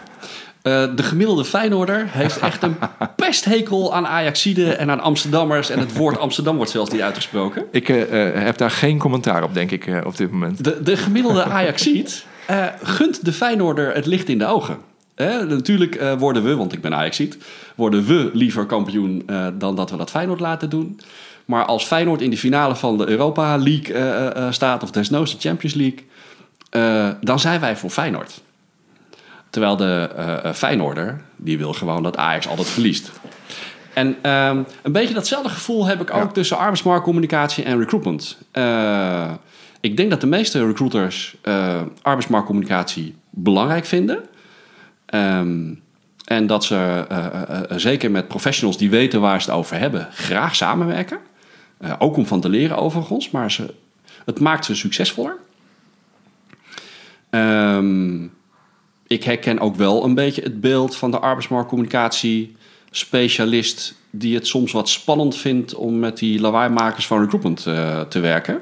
Eh, 0.67 0.85
de 0.97 1.03
gemiddelde 1.03 1.45
Feyenoorder 1.45 2.07
heeft 2.09 2.39
echt 2.39 2.63
een 2.63 2.77
pesthekel 3.17 3.95
aan 3.95 4.07
Ajaxide 4.07 4.75
en 4.75 4.91
aan 4.91 5.01
Amsterdammers. 5.01 5.71
En 5.71 5.79
het 5.79 5.97
woord 5.97 6.19
Amsterdam 6.19 6.57
wordt 6.57 6.71
zelfs 6.71 6.91
niet 6.91 7.01
uitgesproken. 7.01 7.65
ik 7.71 7.89
eh, 7.89 8.27
eh, 8.27 8.45
heb 8.45 8.57
daar 8.57 8.71
geen 8.71 8.99
commentaar 8.99 9.43
op, 9.43 9.55
denk 9.55 9.71
ik, 9.71 10.01
op 10.05 10.17
dit 10.17 10.31
moment. 10.31 10.65
De, 10.65 10.83
de 10.83 10.97
gemiddelde 10.97 11.45
Ajaxiet 11.45 12.27
gunt 12.83 13.25
de 13.25 13.33
Feyenoorder 13.33 13.95
het 13.95 14.07
licht 14.07 14.29
in 14.29 14.39
de 14.39 14.47
ogen. 14.47 14.79
Natuurlijk 15.49 15.95
eh, 15.95 16.13
worden 16.19 16.45
we, 16.45 16.57
want 16.57 16.73
ik 16.73 16.81
ben 16.81 16.95
Ajaxiet, 16.95 17.39
worden 17.75 18.05
we 18.05 18.31
liever 18.33 18.67
kampioen 18.67 19.23
eh, 19.27 19.47
dan 19.55 19.77
dat 19.77 19.91
we 19.91 19.97
dat 19.97 20.11
Feyenoord 20.11 20.41
laten 20.41 20.71
doen. 20.71 21.01
Maar 21.45 21.65
als 21.65 21.85
Feyenoord 21.85 22.23
in 22.23 22.31
de 22.31 22.39
finale 22.39 22.77
van 22.77 22.99
de 22.99 23.09
Europa 23.09 23.59
League 23.59 24.53
staat, 24.53 24.83
of 24.83 24.91
desnoods 24.91 25.33
de 25.33 25.49
Champions 25.49 25.75
League, 25.75 27.19
dan 27.21 27.41
zijn 27.41 27.61
wij 27.61 27.77
voor 27.77 27.91
Feyenoord. 27.91 28.41
Terwijl 29.57 29.77
de 29.77 30.11
eh, 30.17 30.53
Feyenoorder, 30.53 31.21
die 31.37 31.59
wil 31.59 31.73
gewoon 31.73 32.03
dat 32.03 32.17
Ajax 32.17 32.49
altijd 32.49 32.69
verliest. 32.69 33.11
En 33.95 34.17
ehm, 34.23 34.63
een 34.83 34.93
beetje 34.93 35.15
datzelfde 35.15 35.49
gevoel 35.49 35.87
heb 35.87 36.01
ik 36.01 36.11
ook 36.15 36.23
Ja. 36.23 36.27
tussen 36.27 36.59
arbeidsmarktcommunicatie 36.59 37.65
en 37.65 37.79
recruitment. 37.79 38.39
Eh, 38.51 39.33
ik 39.81 39.97
denk 39.97 40.11
dat 40.11 40.21
de 40.21 40.27
meeste 40.27 40.67
recruiters 40.67 41.37
arbeidsmarktcommunicatie 42.03 43.15
belangrijk 43.31 43.85
vinden. 43.85 44.19
Ehm, 45.07 45.75
en 46.25 46.47
dat 46.47 46.65
ze, 46.65 47.07
zeker 47.77 48.11
met 48.11 48.29
professionals 48.29 48.79
die 48.79 48.91
weten 48.91 49.21
waar 49.21 49.43
ze 49.43 49.51
het 49.51 49.59
over 49.59 49.79
hebben, 49.79 50.09
graag 50.13 50.57
samenwerken. 50.57 51.19
Ook 51.99 52.17
om 52.17 52.27
van 52.27 52.41
te 52.41 52.49
leren 52.49 52.77
overigens, 52.77 53.31
maar 53.31 53.51
ze, 53.51 53.75
het 54.25 54.41
maakt 54.41 54.65
ze 54.65 54.75
succesvoller. 54.75 55.37
Ehm, 57.31 58.27
ik 59.07 59.25
herken 59.25 59.59
ook 59.59 59.77
wel 59.77 60.05
een 60.05 60.15
beetje 60.15 60.43
het 60.43 60.61
beeld 60.61 60.97
van 60.97 61.11
de 61.11 61.19
arbeidsmarktcommunicatie 61.19 62.57
specialist 62.91 63.95
die 64.11 64.35
het 64.35 64.47
soms 64.47 64.73
wat 64.73 64.89
spannend 64.89 65.37
vindt 65.37 65.75
om 65.75 65.99
met 65.99 66.19
die 66.19 66.41
lawaaimakers 66.41 67.07
van 67.07 67.21
recruitment 67.21 67.67
eh, 67.67 68.01
te 68.01 68.21
werken. 68.21 68.61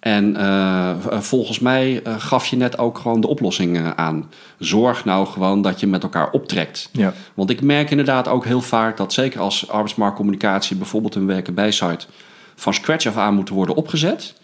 En 0.00 0.36
eh, 0.36 0.94
v- 1.00 1.26
volgens 1.26 1.58
mij 1.58 2.02
eh, 2.02 2.14
gaf 2.18 2.46
je 2.46 2.56
net 2.56 2.78
ook 2.78 2.98
gewoon 2.98 3.20
de 3.20 3.26
oplossing 3.26 3.76
eh, 3.76 3.90
aan. 3.90 4.30
Zorg 4.58 5.04
nou 5.04 5.26
gewoon 5.26 5.62
dat 5.62 5.80
je 5.80 5.86
met 5.86 6.02
elkaar 6.02 6.30
optrekt. 6.30 6.88
Ja. 6.92 7.12
Want 7.34 7.50
ik 7.50 7.60
merk 7.62 7.90
inderdaad 7.90 8.28
ook 8.28 8.44
heel 8.44 8.60
vaak 8.60 8.96
dat 8.96 9.12
zeker 9.12 9.40
als 9.40 9.68
arbeidsmarktcommunicatie 9.68 10.76
bijvoorbeeld 10.76 11.14
een 11.14 11.26
werken 11.26 11.54
bij 11.54 11.70
site 11.70 12.06
van 12.54 12.74
scratch 12.74 13.06
af 13.06 13.16
aan 13.16 13.34
moet 13.34 13.48
worden 13.48 13.74
opgezet, 13.74 14.34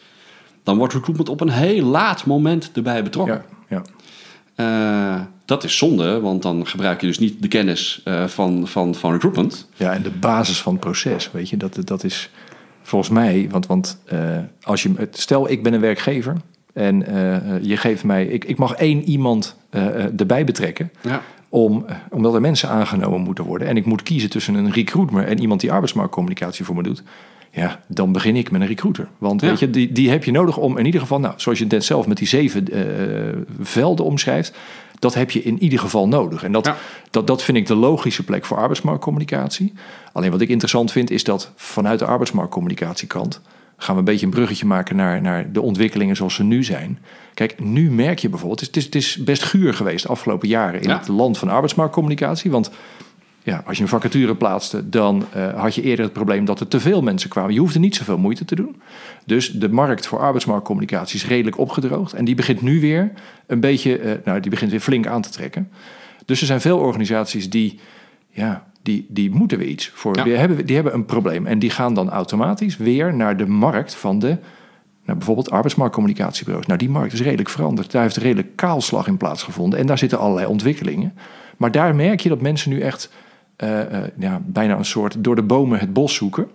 dan 0.62 0.76
wordt 0.76 0.92
recruitment 0.94 1.28
op 1.28 1.40
een 1.40 1.50
heel 1.50 1.84
laat 1.84 2.26
moment 2.26 2.70
erbij 2.74 3.02
betrokken. 3.02 3.44
Ja, 3.68 3.76
ja. 3.76 3.82
Eh, 4.54 5.20
dat 5.44 5.64
is 5.64 5.76
zonde, 5.76 6.20
want 6.20 6.42
dan 6.42 6.66
gebruik 6.66 7.00
je 7.00 7.06
dus 7.06 7.18
niet 7.18 7.42
de 7.42 7.48
kennis 7.48 8.00
eh, 8.04 8.26
van, 8.26 8.68
van, 8.68 8.94
van 8.94 9.12
recruitment. 9.12 9.68
Ja, 9.74 9.92
en 9.92 10.02
de 10.02 10.10
basis 10.10 10.60
van 10.62 10.72
het 10.72 10.80
proces, 10.80 11.30
weet 11.32 11.48
je, 11.48 11.56
dat, 11.56 11.78
dat 11.86 12.04
is 12.04 12.30
volgens 12.82 13.10
mij, 13.10 13.48
want, 13.50 13.66
want 13.66 14.00
eh, 14.04 14.18
als 14.62 14.82
je, 14.82 15.08
stel 15.10 15.50
ik 15.50 15.62
ben 15.62 15.72
een 15.72 15.80
werkgever 15.80 16.36
en 16.72 16.96
je 17.62 17.76
geeft 17.76 18.04
mij, 18.04 18.26
ik, 18.26 18.44
ik 18.44 18.56
mag 18.58 18.72
één 18.72 19.02
iemand 19.02 19.56
erbij 20.16 20.44
betrekken, 20.44 20.92
Ja. 21.02 21.22
om, 21.48 21.84
omdat 22.10 22.34
er 22.34 22.40
mensen 22.40 22.68
aangenomen 22.68 23.20
moeten 23.20 23.44
worden 23.44 23.68
en 23.68 23.76
ik 23.76 23.84
moet 23.84 24.02
kiezen 24.02 24.30
tussen 24.30 24.54
een 24.54 24.72
recruiter 24.72 25.26
en 25.26 25.40
iemand 25.40 25.60
die 25.60 25.72
arbeidsmarktcommunicatie 25.72 26.64
voor 26.64 26.74
me 26.74 26.82
doet. 26.82 27.02
Ja, 27.54 27.80
dan 27.88 28.12
begin 28.12 28.36
ik 28.36 28.50
met 28.50 28.60
een 28.60 28.66
recruiter. 28.66 29.08
Want 29.18 29.40
Ja. 29.40 29.48
weet 29.48 29.58
je, 29.58 29.70
die, 29.70 29.92
die 29.92 30.10
heb 30.10 30.24
je 30.24 30.30
nodig 30.30 30.56
om 30.56 30.78
in 30.78 30.84
ieder 30.86 31.00
geval, 31.00 31.20
nou, 31.20 31.34
zoals 31.36 31.58
je 31.58 31.64
het 31.64 31.72
net 31.72 31.84
zelf 31.84 32.06
met 32.06 32.16
die 32.16 32.26
zeven 32.28 32.68
eh, 32.68 32.82
velden 33.60 34.04
omschrijft, 34.04 34.54
dat 34.98 35.14
heb 35.14 35.30
je 35.30 35.42
in 35.42 35.62
ieder 35.62 35.78
geval 35.78 36.08
nodig. 36.08 36.44
En 36.44 36.52
dat, 36.52 36.66
Ja. 36.66 36.76
dat, 37.10 37.26
dat 37.26 37.42
vind 37.42 37.56
ik 37.56 37.66
de 37.66 37.74
logische 37.74 38.24
plek 38.24 38.44
voor 38.44 38.56
arbeidsmarktcommunicatie. 38.56 39.72
Alleen 40.12 40.30
wat 40.30 40.40
ik 40.40 40.48
interessant 40.48 40.92
vind, 40.92 41.10
is 41.10 41.24
dat 41.24 41.52
vanuit 41.56 41.98
de 41.98 42.04
arbeidsmarktcommunicatiekant 42.06 43.40
gaan 43.76 43.94
we 43.94 44.00
een 44.00 44.06
beetje 44.06 44.26
een 44.26 44.32
bruggetje 44.32 44.66
maken 44.66 44.96
naar, 44.96 45.20
naar 45.22 45.52
de 45.52 45.60
ontwikkelingen 45.62 46.16
zoals 46.16 46.34
ze 46.34 46.42
nu 46.44 46.64
zijn. 46.64 46.98
Kijk, 47.34 47.60
nu 47.60 47.90
merk 47.90 48.18
je 48.18 48.28
bijvoorbeeld, 48.28 48.60
het 48.60 48.76
is, 48.76 48.84
het 48.84 48.94
is 48.94 49.16
best 49.16 49.42
guur 49.42 49.74
geweest 49.74 50.02
de 50.02 50.08
afgelopen 50.10 50.48
jaren 50.48 50.80
in 50.82 50.88
Ja. 50.88 50.98
het 50.98 51.08
land 51.08 51.38
van 51.38 51.48
arbeidsmarktcommunicatie. 51.48 52.50
Want 52.50 52.70
ja, 53.44 53.62
als 53.66 53.76
je 53.76 53.82
een 53.82 53.88
vacature 53.88 54.36
plaatste, 54.36 54.88
dan 54.88 55.24
eh, 55.32 55.60
had 55.60 55.74
je 55.74 55.82
eerder 55.82 56.04
het 56.04 56.14
probleem 56.14 56.44
dat 56.44 56.60
er 56.60 56.68
te 56.68 56.80
veel 56.80 57.02
mensen 57.02 57.30
kwamen. 57.30 57.54
Je 57.54 57.60
hoefde 57.60 57.78
niet 57.78 57.96
zoveel 57.96 58.18
moeite 58.18 58.44
te 58.44 58.54
doen. 58.54 58.82
Dus 59.26 59.50
de 59.50 59.68
markt 59.68 60.06
voor 60.06 60.18
arbeidsmarktcommunicatie 60.18 61.16
is 61.16 61.26
redelijk 61.26 61.58
opgedroogd. 61.58 62.12
En 62.12 62.24
die 62.24 62.34
begint 62.34 62.62
nu 62.62 62.80
weer 62.80 63.12
een 63.46 63.60
beetje, 63.60 63.98
eh, 63.98 64.12
nou, 64.24 64.40
die 64.40 64.50
begint 64.50 64.70
weer 64.70 64.80
flink 64.80 65.06
aan 65.06 65.22
te 65.22 65.30
trekken. 65.30 65.70
Dus 66.24 66.40
er 66.40 66.46
zijn 66.46 66.60
veel 66.60 66.78
organisaties 66.78 67.50
die, 67.50 67.80
ja, 68.30 68.66
die, 68.82 69.06
die 69.08 69.30
moeten 69.30 69.58
weer 69.58 69.68
iets 69.68 69.90
voor. 69.94 70.16
Ja. 70.16 70.24
Die, 70.24 70.34
hebben, 70.34 70.66
die 70.66 70.74
hebben 70.74 70.94
een 70.94 71.04
probleem. 71.04 71.46
En 71.46 71.58
die 71.58 71.70
gaan 71.70 71.94
dan 71.94 72.10
automatisch 72.10 72.76
weer 72.76 73.14
naar 73.14 73.36
de 73.36 73.46
markt 73.46 73.94
van 73.94 74.18
de, 74.18 74.38
nou, 75.04 75.18
bijvoorbeeld 75.18 75.50
arbeidsmarktcommunicatiebureaus. 75.50 76.66
Nou, 76.66 76.78
die 76.78 76.90
markt 76.90 77.12
is 77.12 77.22
redelijk 77.22 77.48
veranderd. 77.48 77.90
Daar 77.90 78.02
heeft 78.02 78.16
redelijk 78.16 78.56
kaalslag 78.56 79.06
in 79.06 79.16
plaatsgevonden. 79.16 79.78
En 79.78 79.86
daar 79.86 79.98
zitten 79.98 80.18
allerlei 80.18 80.46
ontwikkelingen. 80.46 81.14
Maar 81.56 81.70
daar 81.70 81.94
merk 81.94 82.20
je 82.20 82.28
dat 82.28 82.40
mensen 82.40 82.70
nu 82.70 82.80
echt 82.80 83.10
ja, 84.18 84.40
bijna 84.44 84.76
een 84.76 84.84
soort 84.84 85.24
door 85.24 85.36
de 85.36 85.42
bomen 85.42 85.78
het 85.78 85.92
bos 85.92 86.14
zoeken. 86.14 86.48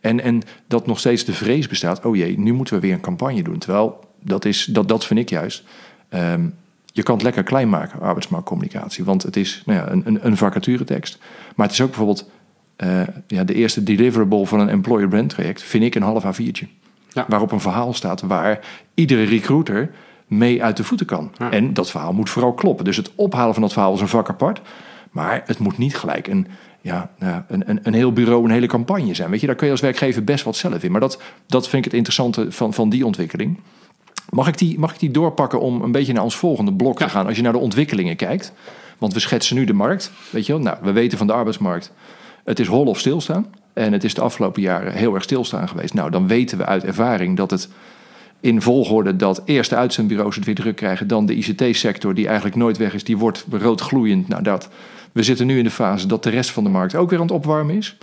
En, 0.00 0.20
en 0.20 0.42
dat 0.66 0.86
nog 0.86 0.98
steeds 0.98 1.24
de 1.24 1.32
vrees 1.32 1.68
bestaat, 1.68 2.04
oh 2.04 2.16
jee, 2.16 2.38
nu 2.38 2.52
moeten 2.52 2.74
we 2.74 2.80
weer 2.80 2.92
een 2.92 3.00
campagne 3.00 3.42
doen. 3.42 3.58
Terwijl, 3.58 4.00
dat, 4.22 4.44
is, 4.44 4.64
dat, 4.64 4.88
dat 4.88 5.06
vind 5.06 5.20
ik 5.20 5.28
juist. 5.28 5.64
ehm, 6.08 6.48
je 6.96 7.02
kan 7.02 7.14
het 7.14 7.24
lekker 7.24 7.42
klein 7.42 7.68
maken, 7.68 8.00
arbeidsmarktcommunicatie. 8.00 9.04
Want 9.04 9.22
het 9.22 9.36
is 9.36 9.62
nou 9.66 9.78
ja, 9.78 9.90
een, 9.90 10.02
een, 10.04 10.26
een 10.26 10.36
vacaturetekst. 10.36 11.18
Maar 11.56 11.66
het 11.66 11.74
is 11.74 11.80
ook 11.80 11.88
bijvoorbeeld 11.88 12.30
eh, 12.76 13.00
ja, 13.26 13.44
de 13.44 13.54
eerste 13.54 13.82
deliverable 13.82 14.46
van 14.46 14.60
een 14.60 14.68
employer 14.68 15.08
brand 15.08 15.28
traject, 15.28 15.62
vind 15.62 15.84
ik 15.84 15.94
een 15.94 16.02
half 16.02 16.24
A4'tje. 16.24 16.66
Ja. 17.08 17.24
Waarop 17.28 17.52
een 17.52 17.60
verhaal 17.60 17.94
staat 17.94 18.20
waar 18.20 18.60
iedere 18.94 19.22
recruiter 19.22 19.90
mee 20.26 20.62
uit 20.62 20.76
de 20.76 20.84
voeten 20.84 21.06
kan. 21.06 21.32
Ja. 21.38 21.50
En 21.50 21.74
dat 21.74 21.90
verhaal 21.90 22.12
moet 22.12 22.30
vooral 22.30 22.54
kloppen. 22.54 22.84
Dus 22.84 22.96
het 22.96 23.10
ophalen 23.14 23.52
van 23.52 23.62
dat 23.62 23.72
verhaal 23.72 23.94
is 23.94 24.00
een 24.00 24.08
vak 24.08 24.28
apart. 24.28 24.60
Maar 25.16 25.42
het 25.46 25.58
moet 25.58 25.78
niet 25.78 25.96
gelijk 25.96 26.26
een, 26.26 26.46
ja, 26.80 27.10
nou 27.18 27.42
een, 27.48 27.70
een, 27.70 27.80
een 27.82 27.94
heel 27.94 28.12
bureau, 28.12 28.44
een 28.44 28.50
hele 28.50 28.66
campagne 28.66 29.14
zijn. 29.14 29.30
Weet 29.30 29.40
je, 29.40 29.46
daar 29.46 29.56
kun 29.56 29.66
je 29.66 29.72
als 29.72 29.80
werkgever 29.80 30.24
best 30.24 30.44
wat 30.44 30.56
zelf 30.56 30.82
in. 30.82 30.90
Maar 30.90 31.00
dat, 31.00 31.20
dat 31.46 31.68
vind 31.68 31.78
ik 31.78 31.84
het 31.84 31.94
interessante 31.94 32.52
van, 32.52 32.74
van 32.74 32.88
die 32.88 33.06
ontwikkeling. 33.06 33.58
Mag 34.30 34.48
ik, 34.48 34.58
die, 34.58 34.78
mag 34.78 34.92
ik 34.92 34.98
die 34.98 35.10
doorpakken 35.10 35.60
om 35.60 35.82
een 35.82 35.92
beetje 35.92 36.12
naar 36.12 36.22
ons 36.22 36.36
volgende 36.36 36.72
blok 36.72 36.98
Ja. 36.98 37.04
te 37.06 37.10
gaan? 37.10 37.26
Als 37.26 37.36
je 37.36 37.42
naar 37.42 37.52
de 37.52 37.58
ontwikkelingen 37.58 38.16
kijkt. 38.16 38.52
Want 38.98 39.12
we 39.12 39.20
schetsen 39.20 39.56
nu 39.56 39.64
de 39.64 39.72
markt. 39.72 40.10
Weet 40.30 40.46
je 40.46 40.52
wel? 40.52 40.62
Nou, 40.62 40.76
we 40.82 40.92
weten 40.92 41.18
van 41.18 41.26
de 41.26 41.32
arbeidsmarkt. 41.32 41.92
Het 42.44 42.58
is 42.58 42.66
hol 42.66 42.86
of 42.86 42.98
stilstaan. 42.98 43.46
En 43.72 43.92
het 43.92 44.04
is 44.04 44.14
de 44.14 44.20
afgelopen 44.20 44.62
jaren 44.62 44.92
heel 44.92 45.14
erg 45.14 45.22
stilstaan 45.22 45.68
geweest. 45.68 45.94
Nou, 45.94 46.10
dan 46.10 46.26
weten 46.26 46.58
we 46.58 46.64
uit 46.66 46.84
ervaring 46.84 47.36
dat 47.36 47.50
het 47.50 47.68
in 48.46 48.62
volgorde 48.62 49.16
dat 49.16 49.42
eerst 49.44 49.70
de 49.70 49.76
uitzendbureaus 49.76 50.36
het 50.36 50.44
weer 50.44 50.54
druk 50.54 50.76
krijgen, 50.76 51.06
dan 51.06 51.26
de 51.26 51.34
ICT-sector 51.34 52.14
die 52.14 52.26
eigenlijk 52.26 52.56
nooit 52.56 52.76
weg 52.76 52.94
is, 52.94 53.04
die 53.04 53.16
wordt 53.16 53.44
rood 53.50 53.80
gloeiend. 53.80 54.28
Nou, 54.28 54.42
dat, 54.42 54.68
we 55.12 55.22
zitten 55.22 55.46
nu 55.46 55.58
in 55.58 55.64
de 55.64 55.70
fase 55.70 56.06
dat 56.06 56.22
de 56.22 56.30
rest 56.30 56.50
van 56.50 56.64
de 56.64 56.70
markt 56.70 56.94
ook 56.94 57.10
weer 57.10 57.18
aan 57.18 57.24
het 57.24 57.34
opwarmen 57.34 57.76
is. 57.76 57.96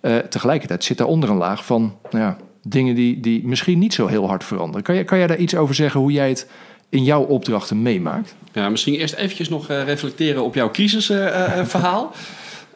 Eh, 0.00 0.16
tegelijkertijd 0.16 0.84
zit 0.84 0.98
daaronder 0.98 1.30
een 1.30 1.36
laag 1.36 1.64
van 1.64 1.96
nou 2.10 2.24
ja, 2.24 2.36
dingen 2.62 2.94
die, 2.94 3.20
die 3.20 3.46
misschien 3.46 3.78
niet 3.78 3.94
zo 3.94 4.06
heel 4.06 4.26
hard 4.26 4.44
veranderen. 4.44 4.82
Kan, 4.82 4.94
je, 4.94 5.04
kan 5.04 5.18
jij 5.18 5.26
daar 5.26 5.36
iets 5.36 5.54
over 5.54 5.74
zeggen 5.74 6.00
hoe 6.00 6.12
jij 6.12 6.28
het 6.28 6.48
in 6.88 7.04
jouw 7.04 7.22
opdrachten 7.22 7.82
meemaakt? 7.82 8.34
Ja, 8.52 8.68
misschien 8.68 8.94
eerst 8.94 9.14
eventjes 9.14 9.48
nog 9.48 9.68
eh, 9.68 9.84
reflecteren 9.84 10.44
op 10.44 10.54
jouw 10.54 10.70
crisisverhaal. 10.70 12.12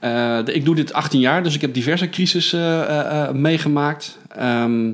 Eh, 0.00 0.38
ik 0.46 0.64
doe 0.64 0.74
dit 0.74 0.92
18 0.92 1.20
jaar, 1.20 1.42
dus 1.42 1.54
ik 1.54 1.60
heb 1.60 1.74
diverse 1.74 2.08
crisis 2.08 2.56
meegemaakt. 3.32 4.18
Ehm, 4.28 4.90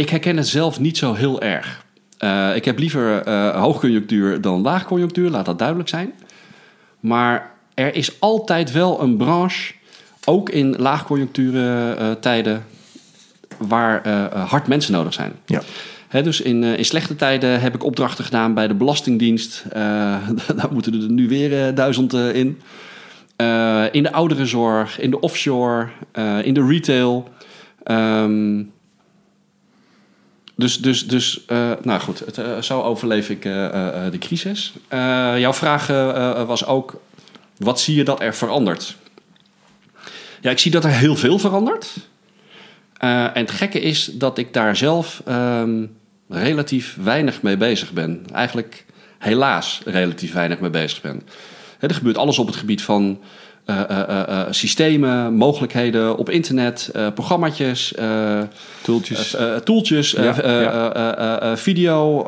ik 0.00 0.08
herken 0.08 0.36
het 0.36 0.48
zelf 0.48 0.80
niet 0.80 0.98
zo 0.98 1.14
heel 1.14 1.40
erg. 1.40 1.84
Eh, 2.18 2.54
ik 2.54 2.64
heb 2.64 2.78
liever 2.78 3.22
eh, 3.22 3.60
hoogconjunctuur 3.60 4.40
dan 4.40 4.60
laagconjunctuur, 4.60 5.30
laat 5.30 5.44
dat 5.44 5.58
duidelijk 5.58 5.88
zijn. 5.88 6.12
Maar 7.00 7.50
er 7.74 7.94
is 7.94 8.20
altijd 8.20 8.72
wel 8.72 9.02
een 9.02 9.16
branche, 9.16 9.72
ook 10.24 10.50
in 10.50 10.76
laagconjuncturen 10.78 11.98
eh, 11.98 12.10
tijden, 12.10 12.64
waar 13.58 14.08
hard 14.38 14.66
mensen 14.66 14.92
nodig 14.92 15.12
zijn. 15.12 15.32
Ja. 15.46 15.62
Hè, 16.08 16.22
dus 16.22 16.40
in, 16.40 16.62
in 16.64 16.84
slechte 16.84 17.16
tijden 17.16 17.60
heb 17.60 17.74
ik 17.74 17.84
opdrachten 17.84 18.24
gedaan 18.24 18.54
bij 18.54 18.68
de 18.68 18.74
Belastingdienst. 18.74 19.64
Daar 20.56 20.68
moeten 20.72 21.02
er 21.02 21.10
nu 21.10 21.28
weer 21.28 21.74
duizend 21.74 22.12
in. 22.12 22.60
In 23.92 24.02
de 24.02 24.12
ouderenzorg, 24.12 25.00
in 25.00 25.10
de 25.10 25.20
offshore, 25.20 25.88
in 26.42 26.54
de 26.54 26.66
retail. 26.66 27.28
Ehm, 27.82 28.62
dus, 30.60 30.78
dus, 30.78 31.06
dus 31.06 31.44
eh, 31.46 31.72
nou 31.82 32.00
goed, 32.00 32.18
het, 32.18 32.38
eh, 32.38 32.62
zo 32.62 32.82
overleef 32.82 33.30
ik 33.30 33.44
eh, 33.44 33.52
de 34.10 34.18
crisis. 34.18 34.72
Jouw 35.36 35.52
vraag 35.52 35.86
was 36.46 36.66
ook, 36.66 37.00
wat 37.56 37.80
zie 37.80 37.96
je 37.96 38.04
dat 38.04 38.20
er 38.20 38.34
verandert? 38.34 38.96
Ja, 40.40 40.50
ik 40.50 40.58
zie 40.58 40.70
dat 40.70 40.84
er 40.84 40.90
heel 40.90 41.16
veel 41.16 41.38
verandert. 41.38 41.96
En 42.98 43.30
het 43.34 43.50
gekke 43.50 43.80
is 43.80 44.10
dat 44.14 44.38
ik 44.38 44.52
daar 44.52 44.76
zelf 44.76 45.22
ehm, 45.26 45.86
relatief 46.28 46.96
weinig 47.02 47.42
mee 47.42 47.56
bezig 47.56 47.92
ben. 47.92 48.24
Eigenlijk 48.32 48.84
helaas 49.18 49.80
relatief 49.84 50.32
weinig 50.32 50.60
mee 50.60 50.70
bezig 50.70 51.00
ben. 51.00 51.22
Er 51.78 51.94
gebeurt 51.94 52.18
alles 52.18 52.38
op 52.38 52.46
het 52.46 52.56
gebied 52.56 52.82
van 52.82 53.20
eh, 53.70 54.46
systemen, 54.50 55.34
mogelijkheden 55.34 56.16
op 56.16 56.30
internet, 56.30 56.90
programmaatjes, 57.14 57.94
Toeltjes. 58.82 59.36
toeltjes, 59.64 60.10
Ja, 60.10 60.34
ja. 60.44 61.56
video 61.56 62.22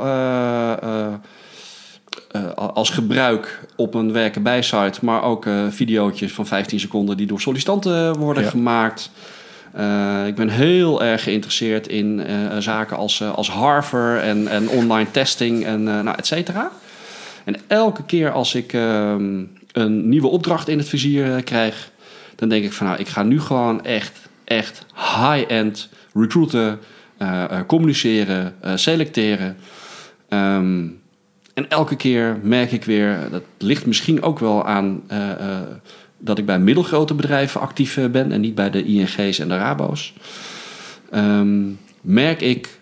als 2.56 2.90
gebruik 2.90 3.60
op 3.76 3.94
een 3.94 4.12
werken 4.12 4.42
bij 4.42 4.62
site, 4.62 4.98
maar 5.02 5.22
ook 5.22 5.46
videootjes 5.70 6.32
van 6.32 6.46
15 6.46 6.80
seconden 6.80 7.16
die 7.16 7.26
door 7.26 7.40
sollicitanten 7.40 8.16
worden 8.18 8.42
Ja. 8.42 8.48
gemaakt. 8.50 9.10
Ik 10.26 10.34
ben 10.34 10.48
heel 10.48 11.02
erg 11.02 11.22
geïnteresseerd 11.22 11.88
in 11.88 12.22
zaken 12.58 12.96
als, 12.96 13.22
als 13.22 13.50
Harvard 13.50 14.22
en, 14.22 14.48
en 14.48 14.68
online 14.68 15.10
testing 15.10 15.64
en 15.64 15.80
uh, 15.80 16.00
nou, 16.00 16.16
et 16.18 16.26
cetera. 16.26 16.70
En 17.44 17.56
elke 17.66 18.04
keer 18.04 18.30
als 18.32 18.54
ik 18.54 18.72
ehm, 18.72 19.42
een 19.72 20.08
nieuwe 20.08 20.26
opdracht 20.26 20.68
in 20.68 20.78
het 20.78 20.88
vizier 20.88 21.34
eh, 21.34 21.44
krijg, 21.44 21.90
dan 22.34 22.48
denk 22.48 22.64
ik 22.64 22.72
van 22.72 22.86
nou, 22.86 22.98
ik 22.98 23.08
ga 23.08 23.22
nu 23.22 23.40
gewoon 23.40 23.84
echt, 23.84 24.28
echt 24.44 24.86
high-end 24.94 25.88
recruiten, 26.14 26.78
eh, 27.16 27.44
eh, 27.44 27.66
communiceren, 27.66 28.54
selecteren. 28.74 29.56
Ehm, 30.28 30.86
en 31.54 31.68
elke 31.68 31.96
keer 31.96 32.38
merk 32.42 32.72
ik 32.72 32.84
weer, 32.84 33.18
dat 33.30 33.42
ligt 33.58 33.86
misschien 33.86 34.22
ook 34.22 34.38
wel 34.38 34.66
aan 34.66 35.02
dat 36.18 36.38
ik 36.38 36.46
bij 36.46 36.58
middelgrote 36.58 37.14
bedrijven 37.14 37.60
actief 37.60 37.98
ben 38.10 38.32
en 38.32 38.40
niet 38.40 38.54
bij 38.54 38.70
de 38.70 38.84
ING's 38.84 39.38
en 39.38 39.48
de 39.48 39.56
Rabo's. 39.56 40.14
Ehm, 41.10 41.62
merk 42.00 42.40
ik 42.40 42.80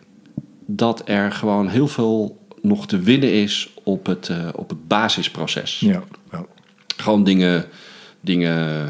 dat 0.67 1.03
er 1.05 1.33
gewoon 1.33 1.69
heel 1.69 1.89
veel 1.89 2.39
nog 2.63 2.87
te 2.87 2.99
winnen 2.99 3.33
is 3.33 3.75
op 3.83 4.07
het, 4.07 4.31
op 4.55 4.69
het 4.69 4.89
basisproces. 4.89 5.81
ja. 5.81 6.03
ja. 6.31 6.47
Gewoon 7.01 7.25
dingen, 7.25 7.65
dingen, 8.21 8.89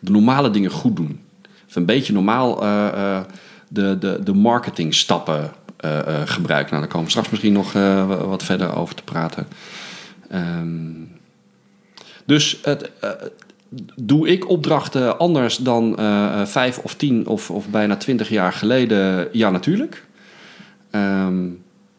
de 0.00 0.10
normale 0.10 0.50
dingen 0.50 0.70
goed 0.70 0.96
doen. 0.96 1.20
Of 1.68 1.76
een 1.76 1.86
beetje 1.86 2.12
normaal 2.12 2.62
eh, 2.62 2.86
eh, 2.86 3.24
de, 3.68 3.98
de, 3.98 4.20
de 4.24 4.34
marketingstappen 4.34 5.52
eh, 5.76 6.20
gebruiken. 6.24 6.70
Nou, 6.70 6.80
daar 6.82 6.90
komen 6.90 7.04
we 7.04 7.10
straks 7.10 7.30
misschien 7.30 7.52
nog 7.52 7.72
wat 8.26 8.42
verder 8.42 8.76
over 8.76 8.94
te 8.94 9.02
praten. 9.02 9.46
Ehm, 10.30 10.92
dus 12.24 12.58
het, 12.62 12.90
doe 13.94 14.28
ik 14.28 14.48
opdrachten 14.48 15.18
anders 15.18 15.56
dan 15.56 15.98
vijf 16.44 16.78
of 16.78 16.94
tien 16.94 17.26
of, 17.26 17.50
of 17.50 17.68
bijna 17.68 17.96
twintig 17.96 18.28
jaar 18.28 18.52
geleden? 18.52 19.28
Ja, 19.32 19.50
natuurlijk. 19.50 20.06
Ehm, 20.90 21.48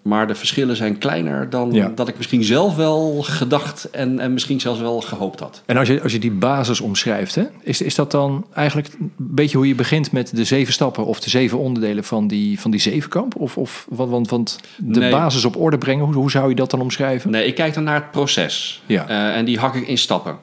maar 0.01 0.27
de 0.27 0.35
verschillen 0.35 0.75
zijn 0.75 0.97
kleiner 0.97 1.49
dan 1.49 1.71
Ja. 1.71 1.91
dat 1.95 2.07
ik 2.07 2.17
misschien 2.17 2.43
zelf 2.43 2.75
wel 2.75 3.21
gedacht 3.21 3.89
en, 3.89 4.19
en 4.19 4.33
misschien 4.33 4.59
zelfs 4.59 4.79
wel 4.79 5.01
gehoopt 5.01 5.39
had. 5.39 5.61
En 5.65 5.77
als 5.77 5.87
je, 5.87 6.01
als 6.01 6.11
je 6.11 6.19
die 6.19 6.31
basis 6.31 6.79
omschrijft, 6.81 7.35
hè, 7.35 7.43
is, 7.63 7.81
is 7.81 7.95
dat 7.95 8.11
dan 8.11 8.45
eigenlijk 8.53 8.87
een 8.99 9.11
beetje 9.17 9.57
hoe 9.57 9.67
je 9.67 9.75
begint 9.75 10.11
met 10.11 10.35
de 10.35 10.43
zeven 10.43 10.73
stappen 10.73 11.05
of 11.05 11.19
de 11.19 11.29
zeven 11.29 11.57
onderdelen 11.57 12.03
van 12.03 12.27
die, 12.27 12.59
van 12.59 12.71
die 12.71 12.79
zevenkamp? 12.79 13.35
Of, 13.35 13.57
of 13.57 13.85
want, 13.89 14.09
want, 14.09 14.29
want 14.29 14.59
de 14.77 14.99
Nee. 14.99 15.11
basis 15.11 15.45
op 15.45 15.55
orde 15.57 15.77
brengen, 15.77 16.05
hoe, 16.05 16.13
hoe 16.13 16.31
zou 16.31 16.49
je 16.49 16.55
dat 16.55 16.71
dan 16.71 16.81
omschrijven? 16.81 17.31
Nee, 17.31 17.45
ik 17.45 17.55
kijk 17.55 17.73
dan 17.73 17.83
naar 17.83 17.95
het 17.95 18.11
proces. 18.11 18.81
Ja. 18.85 19.07
Eh, 19.07 19.37
en 19.37 19.45
die 19.45 19.59
hak 19.59 19.75
ik 19.75 19.87
in 19.87 19.97
stappen. 19.97 20.37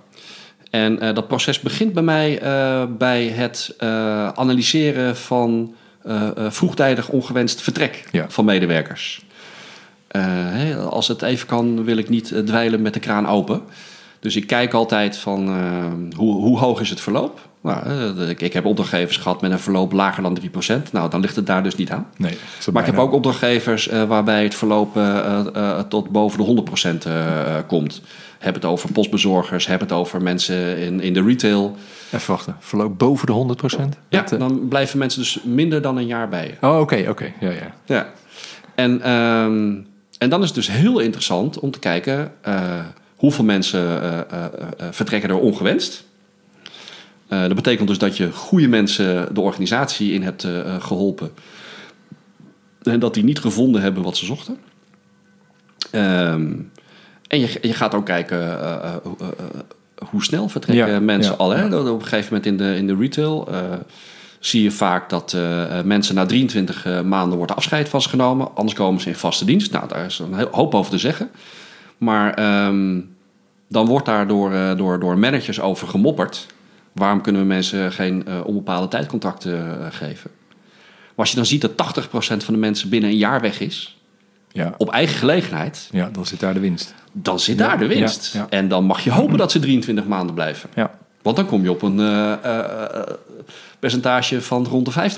En 0.71 1.01
eh, 1.01 1.15
dat 1.15 1.29
proces 1.29 1.61
begint 1.61 1.93
bij 1.93 2.03
mij 2.03 2.39
eh, 2.41 2.83
bij 2.99 3.25
het 3.27 3.75
analyseren 4.35 5.17
van 5.17 5.75
vroegtijdig 6.49 7.09
ongewenst 7.09 7.61
vertrek 7.61 8.05
Ja. 8.13 8.25
van 8.29 8.45
medewerkers. 8.45 9.23
Eh, 10.09 10.87
als 10.87 11.09
het 11.09 11.23
even 11.23 11.47
kan, 11.47 11.85
wil 11.85 11.97
ik 11.97 12.09
niet 12.09 12.33
eh, 12.33 12.41
dweilen 12.41 12.83
met 12.83 12.95
de 12.95 13.01
kraan 13.01 13.27
open. 13.27 13.63
Dus 14.21 14.37
ik 14.37 14.47
kijk 14.47 14.75
altijd 14.75 15.17
van 15.17 15.49
eh, 15.49 16.17
hoe, 16.17 16.35
hoe 16.35 16.59
hoog 16.59 16.81
is 16.81 16.91
het 16.91 17.01
verloop. 17.01 17.47
Nou, 17.63 18.21
ik, 18.29 18.53
heb 18.53 18.65
opdrachtgevers 18.65 19.17
gehad 19.17 19.41
met 19.41 19.51
een 19.51 19.59
verloop 19.59 19.93
lager 19.93 20.23
dan 20.23 20.39
3%. 20.41 20.83
Nou, 20.93 21.11
dan 21.11 21.21
ligt 21.21 21.37
het 21.37 21.47
daar 21.47 21.63
dus 21.63 21.75
niet 21.75 21.91
aan. 21.91 22.07
Nee, 22.17 22.39
Maar 22.73 22.83
ik 22.83 22.91
heb 22.91 22.99
ook 22.99 23.13
opdrachtgevers 23.13 23.87
waarbij 23.87 24.43
het 24.43 24.55
verloop 24.55 24.97
tot 25.89 26.11
boven 26.11 26.39
de 26.39 26.45
100% 26.45 27.07
eh, 27.07 27.57
eh, 27.57 27.67
komt. 27.67 28.03
Heb 28.39 28.55
het 28.55 28.65
over 28.65 28.93
postbezorgers, 28.93 29.67
heb 29.67 29.81
het 29.81 29.93
over 29.93 30.23
mensen 30.23 30.79
in, 30.79 31.01
in 31.01 31.13
de 31.13 31.23
retail. 31.23 31.77
Even 32.13 32.31
wachten, 32.31 32.57
verloop 32.59 32.99
boven 32.99 33.27
de 33.27 33.33
100 33.33 33.59
procent? 33.59 33.99
Ja, 34.09 34.23
dan 34.23 34.69
blijven 34.69 34.99
mensen 34.99 35.21
dus 35.21 35.41
minder 35.45 35.83
dan 35.83 35.97
een 35.97 36.07
jaar 36.07 36.29
bij 36.29 36.47
je. 36.47 36.67
Oh, 36.67 36.81
oké, 36.81 37.07
oké. 37.09 37.33
Ja, 37.41 37.51
ja. 37.51 37.75
Ja. 37.85 38.09
En, 38.75 39.03
ehm, 39.03 39.75
en 40.19 40.31
dan 40.31 40.41
is 40.41 40.47
het 40.47 40.55
dus 40.55 40.71
heel 40.71 40.99
interessant 40.99 41.59
om 41.59 41.71
te 41.71 41.79
kijken 41.79 42.33
eh, 42.41 42.81
hoeveel 43.17 43.45
mensen 43.45 44.03
eh, 44.03 44.21
eh, 44.45 44.45
vertrekken 44.91 45.31
er 45.31 45.39
ongewenst. 45.39 46.07
Dat 47.29 47.55
betekent 47.55 47.89
dus 47.89 47.99
dat 47.99 48.17
je 48.17 48.33
goede 48.33 48.69
mensen 48.69 49.35
de 49.35 49.41
organisatie 49.41 50.13
in 50.13 50.23
hebt 50.23 50.45
eh, 50.45 50.61
eh, 50.61 50.83
geholpen. 50.83 51.31
En 52.83 52.99
dat 53.01 53.15
die 53.15 53.25
niet 53.25 53.39
gevonden 53.39 53.83
hebben 53.83 54.03
wat 54.03 54.17
ze 54.17 54.25
zochten. 54.25 54.59
Ehm, 55.91 56.53
en 57.29 57.41
je, 57.41 57.59
je 57.63 57.73
gaat 57.73 57.95
ook 57.95 58.07
kijken 58.07 58.59
hoe- 59.03 59.17
hoe 60.11 60.25
snel 60.25 60.49
vertrekken 60.49 60.93
Ja, 60.93 61.01
mensen 61.01 61.33
ja, 61.33 61.39
al. 61.39 61.51
Hè? 61.51 61.63
ja. 61.65 61.67
Op 61.81 62.01
een 62.01 62.07
gegeven 62.07 62.25
moment 62.35 62.47
in 62.47 62.57
de, 62.57 62.77
in 62.77 62.87
de 62.87 62.97
retail 62.97 63.49
zie 64.41 64.63
je 64.63 64.71
vaak 64.71 65.09
dat 65.09 65.33
eh, 65.33 65.79
eh, 65.79 65.85
mensen 65.85 66.15
na 66.15 66.27
23 66.27 66.85
eh, 66.85 67.01
maanden 67.01 67.37
wordt 67.39 67.55
afscheid 67.55 67.89
van 67.89 68.03
ze 68.03 68.09
genomen. 68.09 68.49
Anders 68.55 68.77
komen 68.77 69.01
ze 69.01 69.09
in 69.09 69.15
vaste 69.15 69.45
dienst. 69.45 69.73
Nou, 69.73 69.89
daar 69.89 70.05
is 70.05 70.19
een 70.19 70.47
hoop 70.51 70.75
over 70.75 70.91
te 70.91 70.99
zeggen. 70.99 71.31
Maar 71.99 72.35
ehm, 72.35 73.01
dan 73.69 73.87
wordt 73.87 74.07
daar 74.07 74.27
door, 74.27 74.77
door, 74.77 75.01
door 75.01 75.19
managers 75.19 75.61
over 75.61 75.89
gemopperd. 75.89 76.47
Waarom 76.93 77.21
kunnen 77.21 77.41
we 77.41 77.47
mensen 77.47 77.93
geen 77.93 78.27
onbepaalde 78.45 78.89
tijdcontracten 78.89 79.79
geven? 79.93 80.31
Maar 81.09 81.27
als 81.27 81.31
je 81.31 81.37
dan 81.37 81.47
ziet 81.47 81.61
dat 81.61 82.07
80% 82.07 82.09
van 82.45 82.55
de 82.55 82.61
mensen 82.61 82.89
binnen 82.89 83.11
een 83.11 83.17
jaar 83.17 83.41
weg 83.41 83.61
is... 83.61 83.99
Ja. 84.53 84.75
op 84.77 84.91
eigen 84.91 85.17
gelegenheid, 85.17 85.89
Ja, 85.93 86.09
dan 86.13 86.27
zit 86.27 86.41
daar 86.41 86.55
de 86.55 86.61
winst. 86.61 86.95
dan 87.13 87.41
zit 87.41 87.59
Ja, 87.59 87.69
daar 87.69 87.79
de 87.79 87.87
winst. 87.87 88.33
ja. 88.33 88.47
En 88.51 88.69
dan 88.69 88.85
mag 88.85 89.01
je 89.05 89.11
hopen 89.11 89.39
dat 89.39 89.51
ze 89.53 89.59
23 89.59 90.07
maanden 90.07 90.35
blijven. 90.35 90.71
Ja. 90.75 90.91
Want 91.23 91.37
dan 91.37 91.47
kom 91.47 91.63
je 91.63 91.71
op 91.71 91.83
een 91.83 91.99
percentage 93.79 94.43
van 94.43 94.67
rond 94.67 94.95
de 94.95 95.11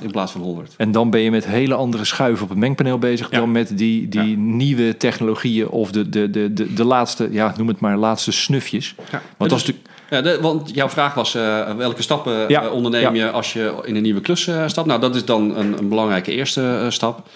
50% 0.00 0.02
in 0.02 0.10
plaats 0.10 0.32
van 0.32 0.40
100. 0.40 0.74
En 0.76 0.92
dan 0.92 1.10
ben 1.10 1.20
je 1.20 1.30
met 1.30 1.46
hele 1.46 1.74
andere 1.74 2.04
schuiven 2.04 2.42
op 2.42 2.48
het 2.48 2.58
mengpaneel 2.58 2.98
bezig 2.98 3.30
Ja. 3.30 3.38
dan 3.38 3.52
met 3.52 3.78
die, 3.78 4.08
die 4.08 4.30
Ja. 4.30 4.36
nieuwe 4.36 4.96
technologieën 4.96 5.68
of 5.68 5.90
de, 5.90 6.08
de, 6.08 6.30
de, 6.30 6.52
de, 6.52 6.74
de 6.74 6.84
laatste, 6.84 7.28
ja, 7.30 7.54
noem 7.56 7.68
het 7.68 7.80
maar, 7.80 7.96
laatste 7.96 8.32
snufjes. 8.32 8.94
Want 9.36 9.52
is 9.52 9.58
Dus- 9.58 9.66
natuurlijk. 9.66 9.86
Ja, 10.10 10.20
de, 10.20 10.38
want 10.40 10.70
jouw 10.74 10.88
vraag 10.88 11.14
was 11.14 11.34
eh, 11.34 11.74
welke 11.76 12.02
stappen 12.02 12.48
eh, 12.48 12.72
onderneem 12.72 13.14
je 13.14 13.30
als 13.30 13.52
je 13.52 13.74
in 13.84 13.96
een 13.96 14.02
nieuwe 14.02 14.20
klus 14.20 14.46
eh, 14.46 14.62
stapt? 14.66 14.86
Nou, 14.86 15.00
dat 15.00 15.14
is 15.14 15.24
dan 15.24 15.56
een, 15.56 15.78
een 15.78 15.88
belangrijke 15.88 16.32
eerste 16.32 16.86
stap. 16.88 17.28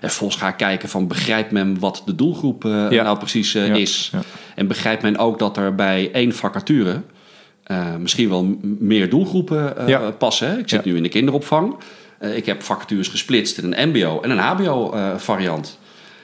En 0.00 0.08
vervolgens 0.08 0.40
ga 0.40 0.48
ik 0.48 0.56
kijken 0.56 0.88
van 0.88 1.06
begrijpt 1.06 1.50
men 1.50 1.78
wat 1.78 2.02
de 2.06 2.14
doelgroep 2.14 2.62
nou 2.64 3.18
precies 3.18 3.54
is. 3.54 4.10
En 4.54 4.66
begrijpt 4.66 5.02
men 5.02 5.18
ook 5.18 5.38
dat 5.38 5.56
er 5.56 5.74
bij 5.74 6.10
één 6.12 6.32
vacature 6.34 7.02
eh, 7.70 7.96
misschien 7.96 8.28
wel 8.28 8.56
meer 8.62 9.10
doelgroepen 9.10 9.74
Ja. 9.86 10.10
passen. 10.10 10.58
Ik 10.58 10.68
zit 10.68 10.84
Ja. 10.84 10.90
nu 10.90 10.96
in 10.96 11.02
de 11.02 11.08
kinderopvang. 11.08 11.74
Eh, 12.18 12.36
ik 12.36 12.46
heb 12.46 12.62
vacatures 12.62 13.08
gesplitst 13.08 13.58
in 13.58 13.72
een 13.72 13.88
mbo 13.88 14.20
en 14.20 14.30
een 14.30 14.38
hbo 14.38 14.90
eh, 14.92 15.16
variant. 15.16 15.78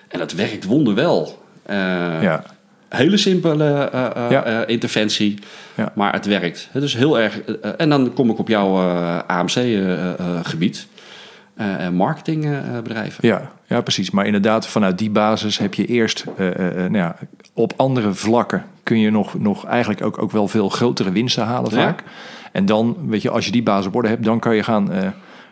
En 0.08 0.18
dat 0.18 0.32
werkt 0.32 0.64
wonderwel. 0.64 1.42
Ja, 1.68 2.42
Hele 2.88 3.16
simpele 3.16 3.88
Ja. 4.30 4.66
interventie, 4.66 5.38
Ja. 5.76 5.92
maar 5.94 6.12
het 6.12 6.26
werkt. 6.26 6.68
Het 6.72 6.82
is 6.82 6.94
heel 6.94 7.18
erg. 7.20 7.40
en 7.76 7.88
dan 7.88 8.12
kom 8.12 8.30
ik 8.30 8.38
op 8.38 8.48
jouw 8.48 8.76
AMC-gebied 9.26 10.86
en 11.56 11.94
marketingbedrijven. 11.94 13.28
ja, 13.28 13.52
ja, 13.68 13.80
precies. 13.80 14.10
Maar 14.10 14.26
inderdaad, 14.26 14.66
vanuit 14.66 14.98
die 14.98 15.10
basis 15.10 15.58
heb 15.58 15.74
je 15.74 15.86
eerst 15.86 16.24
eh, 16.36 16.48
eh, 16.48 16.68
eh, 16.68 16.76
nou 16.76 16.96
ja, 16.96 17.16
op 17.52 17.72
andere 17.76 18.14
vlakken 18.14 18.64
kun 18.82 18.98
je 18.98 19.10
nog, 19.10 19.38
nog 19.38 19.64
eigenlijk 19.64 20.04
ook, 20.04 20.22
ook 20.22 20.30
wel 20.30 20.48
veel 20.48 20.68
grotere 20.68 21.12
winsten 21.12 21.44
halen 21.44 21.70
Ja. 21.70 21.76
vaak. 21.76 22.02
En 22.52 22.66
dan, 22.66 22.96
weet 23.06 23.22
je, 23.22 23.30
als 23.30 23.44
je 23.44 23.52
die 23.52 23.62
basis 23.62 23.86
op 23.86 23.94
orde 23.94 24.08
hebt, 24.08 24.24
dan 24.24 24.38
kan 24.38 24.56
je 24.56 24.62
gaan. 24.62 24.90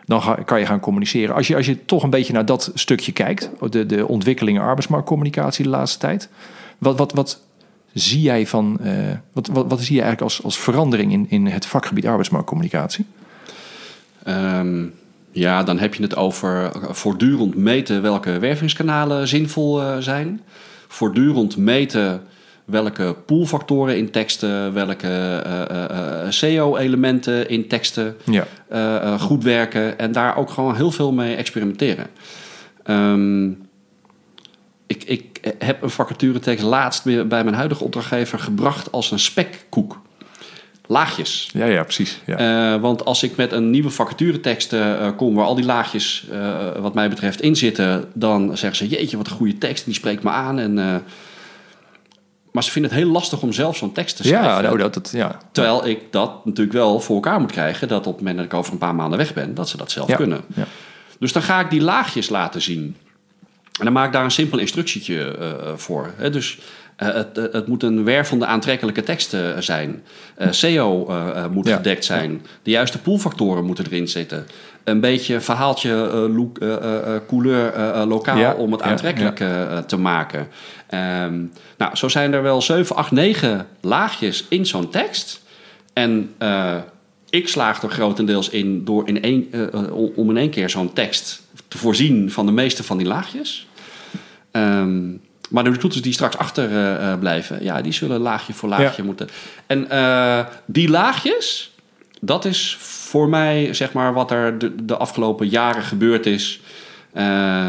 dan 0.05 0.21
ga, 0.21 0.33
kan 0.33 0.59
je 0.59 0.65
gaan 0.65 0.79
communiceren. 0.79 1.35
Als 1.35 1.47
je, 1.47 1.55
als 1.55 1.65
je 1.65 1.85
toch 1.85 2.03
een 2.03 2.09
beetje 2.09 2.33
naar 2.33 2.45
dat 2.45 2.71
stukje 2.73 3.11
kijkt, 3.11 3.49
de, 3.69 3.85
de 3.85 4.07
ontwikkelingen 4.07 4.61
arbeidsmarktcommunicatie 4.61 5.63
de 5.63 5.69
laatste 5.69 5.99
tijd. 5.99 6.29
Wat, 6.77 6.97
wat, 6.97 7.13
wat 7.13 7.39
zie 7.93 8.21
jij 8.21 8.47
van, 8.47 8.79
wat, 9.33 9.47
wat, 9.47 9.65
wat 9.69 9.81
zie 9.81 9.95
je 9.95 10.01
eigenlijk 10.01 10.21
als, 10.21 10.43
als 10.43 10.59
verandering 10.59 11.11
in, 11.11 11.25
in 11.29 11.45
het 11.45 11.65
vakgebied 11.65 12.07
arbeidsmarktcommunicatie? 12.07 13.05
Ehm, 14.23 14.85
ja, 15.35 15.63
dan 15.63 15.79
heb 15.79 15.93
je 15.93 16.03
het 16.03 16.15
over 16.15 16.71
voortdurend 16.89 17.55
meten 17.55 18.01
welke 18.01 18.39
wervingskanalen 18.39 19.27
zinvol 19.27 19.81
eh, 19.81 19.97
zijn. 19.97 20.41
Voortdurend 20.87 21.57
meten 21.57 22.21
welke 22.65 23.15
poolfactoren 23.25 23.97
in 23.97 24.11
teksten, 24.11 24.73
welke 24.73 25.07
eh, 25.07 25.61
eh, 25.61 26.23
eh, 26.23 26.29
SEO-elementen 26.29 27.49
in 27.49 27.67
teksten 27.67 28.15
Ja, 28.23 28.47
eh, 28.67 28.95
eh, 28.95 29.21
goed 29.21 29.43
werken. 29.43 29.99
En 29.99 30.11
daar 30.11 30.37
ook 30.37 30.49
gewoon 30.49 30.75
heel 30.75 30.91
veel 30.91 31.11
mee 31.11 31.35
experimenteren. 31.35 32.07
Ehm, 32.83 33.49
ik, 34.87 35.03
ik 35.03 35.53
heb 35.57 35.81
een 35.81 35.89
vacaturetekst 35.89 36.63
laatst 36.63 37.03
bij 37.03 37.43
mijn 37.43 37.53
huidige 37.53 37.83
opdrachtgever 37.83 38.39
gebracht 38.39 38.91
als 38.91 39.11
een 39.11 39.19
spekkoek. 39.19 40.01
Laagjes. 40.87 41.49
ja, 41.53 41.65
ja 41.65 41.83
precies. 41.83 42.21
Ja. 42.25 42.37
Eh, 42.73 42.81
want 42.81 43.05
als 43.05 43.23
ik 43.23 43.35
met 43.35 43.51
een 43.51 43.69
nieuwe 43.69 43.89
vacaturetekst 43.89 44.73
eh, 44.73 45.09
kom 45.15 45.35
waar 45.35 45.45
al 45.45 45.55
die 45.55 45.65
laagjes, 45.65 46.25
eh, 46.31 46.71
wat 46.79 46.93
mij 46.93 47.09
betreft, 47.09 47.41
in 47.41 47.55
zitten, 47.55 48.11
dan 48.13 48.57
zeggen 48.57 48.77
ze: 48.77 48.87
Jeetje, 48.87 49.17
wat 49.17 49.27
een 49.27 49.35
goede 49.35 49.57
tekst, 49.57 49.85
die 49.85 49.93
spreekt 49.93 50.23
me 50.23 50.29
aan. 50.29 50.59
En, 50.59 50.73
maar 52.51 52.63
ze 52.63 52.71
vinden 52.71 52.91
het 52.91 52.99
heel 52.99 53.11
lastig 53.11 53.41
om 53.41 53.53
zelf 53.53 53.77
zo'n 53.77 53.91
tekst 53.91 54.15
te 54.15 54.23
schrijven. 54.23 54.49
ja, 54.49 54.61
nou, 54.61 54.77
dat, 54.77 54.93
dat, 54.93 55.11
ja. 55.13 55.39
Terwijl 55.51 55.87
ik 55.87 55.99
dat 56.11 56.45
natuurlijk 56.45 56.77
wel 56.77 56.99
voor 56.99 57.15
elkaar 57.15 57.39
moet 57.39 57.51
krijgen, 57.51 57.87
dat 57.87 58.07
op 58.07 58.13
het 58.13 58.17
moment 58.17 58.37
dat 58.37 58.45
ik 58.45 58.53
over 58.53 58.73
een 58.73 58.77
paar 58.79 58.95
maanden 58.95 59.17
weg 59.17 59.33
ben, 59.33 59.53
dat 59.53 59.69
ze 59.69 59.77
dat 59.77 59.91
zelf 59.91 60.07
Ja, 60.07 60.15
kunnen. 60.15 60.41
ja. 60.55 60.65
Dus 61.19 61.33
dan 61.33 61.41
ga 61.41 61.59
ik 61.59 61.69
die 61.69 61.81
laagjes 61.81 62.29
laten 62.29 62.61
zien. 62.61 62.95
En 63.79 63.83
dan 63.85 63.93
maak 63.93 64.05
ik 64.05 64.13
daar 64.13 64.23
een 64.23 64.31
simpel 64.31 64.57
instructietje 64.57 65.35
voor. 65.75 66.13
Hè? 66.17 66.29
Dus 66.29 66.59
eh, 66.95 67.13
het, 67.13 67.35
het- 67.51 67.67
moet 67.67 67.83
een 67.83 68.03
wervende, 68.03 68.45
aantrekkelijke 68.45 69.03
tekst 69.03 69.33
eh, 69.33 69.49
zijn. 69.59 70.03
Eh, 70.35 70.51
SEO 70.51 71.05
eh, 71.07 71.29
eh, 71.43 71.49
moet 71.51 71.67
Ja. 71.67 71.75
gedekt 71.75 72.05
zijn. 72.05 72.41
De 72.63 72.71
juiste 72.71 72.99
poolfactoren 73.01 73.65
moeten 73.65 73.85
erin 73.85 74.07
zitten. 74.07 74.45
Een 74.83 74.99
beetje 74.99 75.39
verhaaltje, 75.41 76.09
eh, 76.11 76.35
look, 76.35 76.57
eh, 76.57 76.73
eh, 76.73 77.15
eh, 77.15 77.21
couleur 77.27 77.73
eh, 77.73 78.01
eh, 78.01 78.07
lokaal 78.07 78.37
Ja, 78.37 78.53
om 78.53 78.71
het 78.71 78.81
aantrekkelijk 78.81 79.39
eh, 79.39 79.77
te 79.77 79.97
maken. 79.97 80.47
Ehm, 80.87 81.41
nou, 81.77 81.95
zo 81.95 82.07
zijn 82.07 82.33
er 82.33 82.41
wel 82.41 82.61
7, 82.61 82.95
8, 82.95 83.11
9 83.11 83.67
laagjes 83.81 84.45
in 84.49 84.65
zo'n 84.65 84.89
tekst. 84.89 85.41
En 85.93 86.33
eh, 86.37 86.75
ik 87.29 87.47
slaag 87.47 87.83
er 87.83 87.89
grotendeels 87.89 88.49
in 88.49 88.85
door 88.85 89.07
in 89.07 89.21
één, 89.21 89.47
eh, 89.51 89.73
eh, 89.73 89.93
om 90.17 90.29
in 90.29 90.37
één 90.37 90.49
keer 90.49 90.69
zo'n 90.69 90.93
tekst 90.93 91.41
te 91.67 91.77
voorzien 91.77 92.31
van 92.31 92.45
de 92.45 92.51
meeste 92.51 92.83
van 92.83 92.97
die 92.97 93.07
laagjes. 93.07 93.67
Ehm, 94.51 95.01
maar 95.49 95.63
de 95.63 95.69
recruiters 95.69 96.01
die 96.03 96.13
straks 96.13 96.37
achter 96.37 96.69
eh, 96.71 97.11
eh, 97.11 97.19
blijven, 97.19 97.63
ja, 97.63 97.81
die 97.81 97.91
zullen 97.93 98.19
laagje 98.19 98.53
voor 98.53 98.69
laagje 98.69 99.03
moeten. 99.03 99.27
En 99.67 99.89
eh, 99.89 100.45
die 100.65 100.89
laagjes, 100.89 101.71
dat 102.21 102.45
is 102.45 102.77
voor 102.79 103.29
mij 103.29 103.73
zeg 103.73 103.93
maar 103.93 104.13
wat 104.13 104.31
er 104.31 104.57
de, 104.57 104.85
de 104.85 104.97
afgelopen 104.97 105.47
jaren 105.47 105.83
gebeurd 105.83 106.25
is. 106.25 106.59
Eh, 107.13 107.65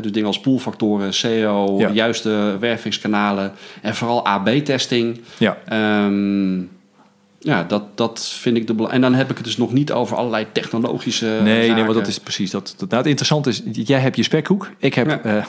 dus 0.00 0.12
dingen 0.12 0.28
als 0.28 0.40
poolfactoren, 0.40 1.14
SEO, 1.14 1.78
Ja. 1.78 1.90
juiste 1.90 2.56
wervingskanalen 2.60 3.52
en 3.82 3.94
vooral 3.94 4.26
AB-testing. 4.26 5.20
ja. 5.38 5.58
Ehm, 5.68 6.58
ja, 7.42 7.62
dat, 7.62 7.82
dat 7.94 8.28
vind 8.40 8.56
ik 8.56 8.66
de 8.66 8.74
bela- 8.74 8.90
En 8.90 9.00
dan 9.00 9.14
heb 9.14 9.30
ik 9.30 9.36
het 9.36 9.44
dus 9.46 9.56
nog 9.56 9.72
niet 9.72 9.92
over 9.92 10.16
allerlei 10.16 10.46
technologische. 10.52 11.38
Nee, 11.42 11.70
nee, 11.70 11.82
want 11.84 11.94
dat 11.94 12.06
is 12.06 12.18
precies 12.20 12.50
dat. 12.50 12.74
dat 12.78 12.88
nou, 12.88 12.96
het 13.02 13.06
interessante 13.10 13.48
is, 13.50 13.62
jij 13.86 14.00
hebt 14.00 14.16
je 14.16 14.22
spekhoek. 14.22 14.70
Ik 14.78 14.94
heb, 14.94 15.06
Ja. 15.08 15.20
eh, 15.22 15.44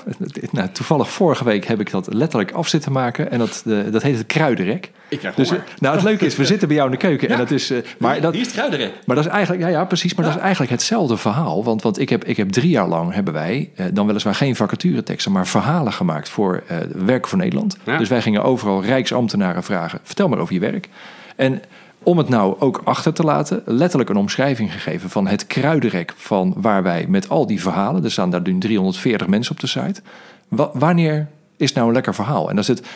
nou, 0.52 0.70
toevallig 0.72 1.10
vorige 1.10 1.44
week 1.44 1.66
heb 1.66 1.80
ik 1.80 1.92
dat 1.92 2.14
letterlijk 2.14 2.52
af 2.52 2.68
zitten 2.68 2.92
maken. 2.92 3.32
En 3.32 3.40
dat, 3.40 3.64
eh, 3.68 3.78
dat 3.92 4.02
heet 4.02 4.18
het 4.18 4.26
kruidenrek. 4.28 4.92
Ik 5.10 5.20
krijg 5.20 5.36
Dus, 5.36 5.50
honger. 5.50 5.64
nou, 5.80 5.96
het 5.96 6.04
leuke 6.04 6.26
is, 6.26 6.36
we 6.36 6.46
zitten 6.46 6.68
bij 6.68 6.78
jou 6.78 6.90
in 6.92 6.96
de 7.00 7.02
keuken. 7.08 7.30
En 7.30 7.38
dat 7.38 7.52
is, 7.52 7.70
eh, 7.70 7.78
maar 8.00 8.22
dat, 8.22 8.32
Hier 8.32 8.42
is 8.42 8.48
het 8.48 8.56
kruidenrek. 8.56 8.94
Maar 9.06 9.16
dat 9.16 9.26
is 9.26 9.32
eigenlijk, 9.32 9.62
ja, 9.64 9.70
ja 9.70 9.86
precies, 9.86 10.14
maar 10.16 10.26
Ja. 10.26 10.30
dat 10.32 10.38
is 10.40 10.44
eigenlijk 10.46 10.72
hetzelfde 10.74 11.18
verhaal. 11.18 11.64
Want, 11.64 11.82
want 11.82 12.00
ik, 12.00 12.10
heb, 12.10 12.24
ik 12.26 12.38
heb 12.38 12.50
drie 12.50 12.70
jaar 12.70 12.88
lang 12.88 13.14
hebben 13.14 13.34
wij 13.34 13.70
eh, 13.76 13.86
dan 13.94 14.08
weliswaar 14.08 14.36
geen 14.36 14.56
vacatureteksten, 14.56 15.32
maar 15.32 15.48
verhalen 15.48 15.94
gemaakt 15.94 16.30
voor 16.30 16.64
eh 16.68 16.78
Werk 17.06 17.28
voor 17.28 17.38
Nederland. 17.38 17.78
Dus 17.98 18.10
wij 18.10 18.22
gingen 18.22 18.44
overal 18.44 18.84
rijksambtenaren 18.84 19.64
vragen: 19.64 20.00
vertel 20.04 20.28
maar 20.30 20.40
over 20.40 20.54
je 20.54 20.60
werk. 20.60 20.90
En 21.36 21.62
om 22.04 22.18
het 22.18 22.30
nou 22.30 22.56
ook 22.60 22.82
achter 22.84 23.14
te 23.14 23.24
laten, 23.24 23.62
letterlijk 23.66 24.10
een 24.10 24.16
omschrijving 24.18 24.72
gegeven 24.72 25.10
van 25.10 25.28
het 25.28 25.48
kruidenrek 25.48 26.14
van 26.18 26.54
waar 26.58 26.84
wij 26.84 27.06
met 27.08 27.30
al 27.30 27.48
die 27.48 27.62
verhalen, 27.62 28.04
er 28.04 28.12
staan 28.12 28.30
daar 28.32 28.42
nu 28.42 28.58
340 28.58 29.28
mensen 29.28 29.52
op 29.54 29.60
de 29.60 29.68
site. 29.68 30.02
Wa- 30.48 30.70
wanneer 30.74 31.28
is 31.58 31.74
nou 31.74 31.88
een 31.88 31.94
lekker 31.94 32.16
verhaal? 32.16 32.50
En 32.50 32.56
dat 32.56 32.64
is 32.70 32.76
het. 32.78 32.88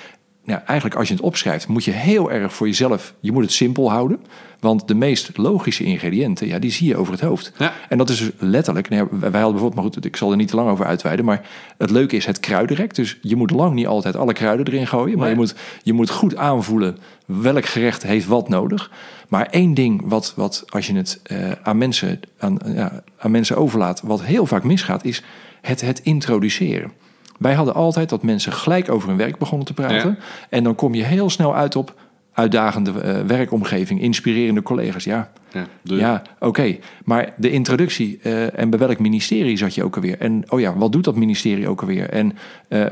Nou, 0.43 0.59
eigenlijk 0.65 0.99
als 0.99 1.07
je 1.07 1.13
het 1.13 1.23
opschrijft, 1.23 1.67
moet 1.67 1.83
je 1.83 1.91
heel 1.91 2.31
erg 2.31 2.53
voor 2.53 2.67
jezelf, 2.67 3.13
je 3.19 3.31
moet 3.31 3.43
het 3.43 3.51
simpel 3.51 3.91
houden. 3.91 4.19
Want 4.59 4.87
de 4.87 4.95
meest 4.95 5.37
logische 5.37 5.83
ingrediënten, 5.83 6.47
ja, 6.47 6.59
die 6.59 6.71
zie 6.71 6.87
je 6.87 6.97
over 6.97 7.13
het 7.13 7.21
hoofd. 7.21 7.51
Ja. 7.57 7.73
En 7.89 7.97
dat 7.97 8.09
is 8.09 8.17
dus 8.19 8.31
letterlijk, 8.37 8.89
nou 8.89 9.01
ja, 9.03 9.07
wij 9.09 9.19
wij 9.31 9.41
hadden 9.41 9.51
bijvoorbeeld, 9.51 9.73
maar 9.75 9.83
goed, 9.93 10.05
ik 10.05 10.15
zal 10.15 10.31
er 10.31 10.37
niet 10.37 10.47
te 10.47 10.55
lang 10.55 10.69
over 10.69 10.85
uitweiden. 10.85 11.25
Maar 11.25 11.41
het 11.77 11.89
leuke 11.89 12.15
is 12.15 12.25
het 12.25 12.39
kruidenrek. 12.39 12.95
Dus 12.95 13.17
je 13.21 13.35
moet 13.35 13.51
lang 13.51 13.73
niet 13.73 13.87
altijd 13.87 14.15
alle 14.15 14.33
kruiden 14.33 14.65
erin 14.67 14.87
gooien. 14.87 15.17
Maar 15.17 15.25
Nee. 15.27 15.35
je, 15.35 15.41
moet, 15.41 15.55
je 15.83 15.93
moet 15.93 16.09
goed 16.09 16.35
aanvoelen 16.35 16.97
welk 17.25 17.65
gerecht 17.65 18.03
heeft 18.03 18.27
wat 18.27 18.49
nodig. 18.49 18.91
Maar 19.27 19.45
één 19.45 19.73
ding 19.73 20.01
wat, 20.05 20.33
wat 20.35 20.63
als 20.69 20.87
je 20.87 20.95
het 20.95 21.19
eh, 21.23 21.51
aan, 21.63 21.77
mensen, 21.77 22.19
aan, 22.37 22.57
ja, 22.65 23.03
aan 23.17 23.31
mensen 23.31 23.57
overlaat, 23.57 24.01
wat 24.01 24.23
heel 24.23 24.45
vaak 24.45 24.63
misgaat, 24.63 25.05
is 25.05 25.23
het, 25.61 25.81
het 25.81 25.99
introduceren. 25.99 26.91
Wij 27.37 27.53
hadden 27.53 27.73
altijd 27.73 28.09
dat 28.09 28.23
mensen 28.23 28.51
gelijk 28.51 28.91
over 28.91 29.07
hun 29.07 29.17
werk 29.17 29.37
begonnen 29.37 29.67
te 29.67 29.73
praten. 29.73 30.19
En 30.49 30.63
dan 30.63 30.75
kom 30.75 30.93
je 30.93 31.03
heel 31.03 31.29
snel 31.29 31.55
uit 31.55 31.75
op 31.75 31.93
uitdagende 32.33 33.01
eh, 33.01 33.21
werkomgeving, 33.21 34.01
inspirerende 34.01 34.61
collega's. 34.61 35.03
Ja, 35.03 35.31
Ja, 35.51 35.67
ja, 35.83 36.21
oké. 36.39 36.77
Maar 37.03 37.33
de 37.37 37.49
introductie 37.49 38.19
eh, 38.21 38.59
en 38.59 38.69
bij 38.69 38.79
welk 38.79 38.99
ministerie 38.99 39.57
zat 39.57 39.75
je 39.75 39.83
ook 39.83 39.95
alweer? 39.95 40.19
En 40.19 40.43
oh 40.49 40.59
ja, 40.59 40.77
wat 40.77 40.91
doet 40.91 41.03
dat 41.03 41.15
ministerie 41.15 41.67
ook 41.67 41.81
alweer? 41.81 42.09
En 42.09 42.37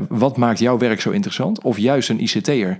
wat 0.10 0.38
maakt 0.38 0.60
jouw 0.60 0.78
werk 0.78 1.02
zo 1.02 1.10
interessant? 1.10 1.62
Of 1.62 1.78
juist 1.78 2.10
een 2.10 2.24
ICT'er 2.24 2.80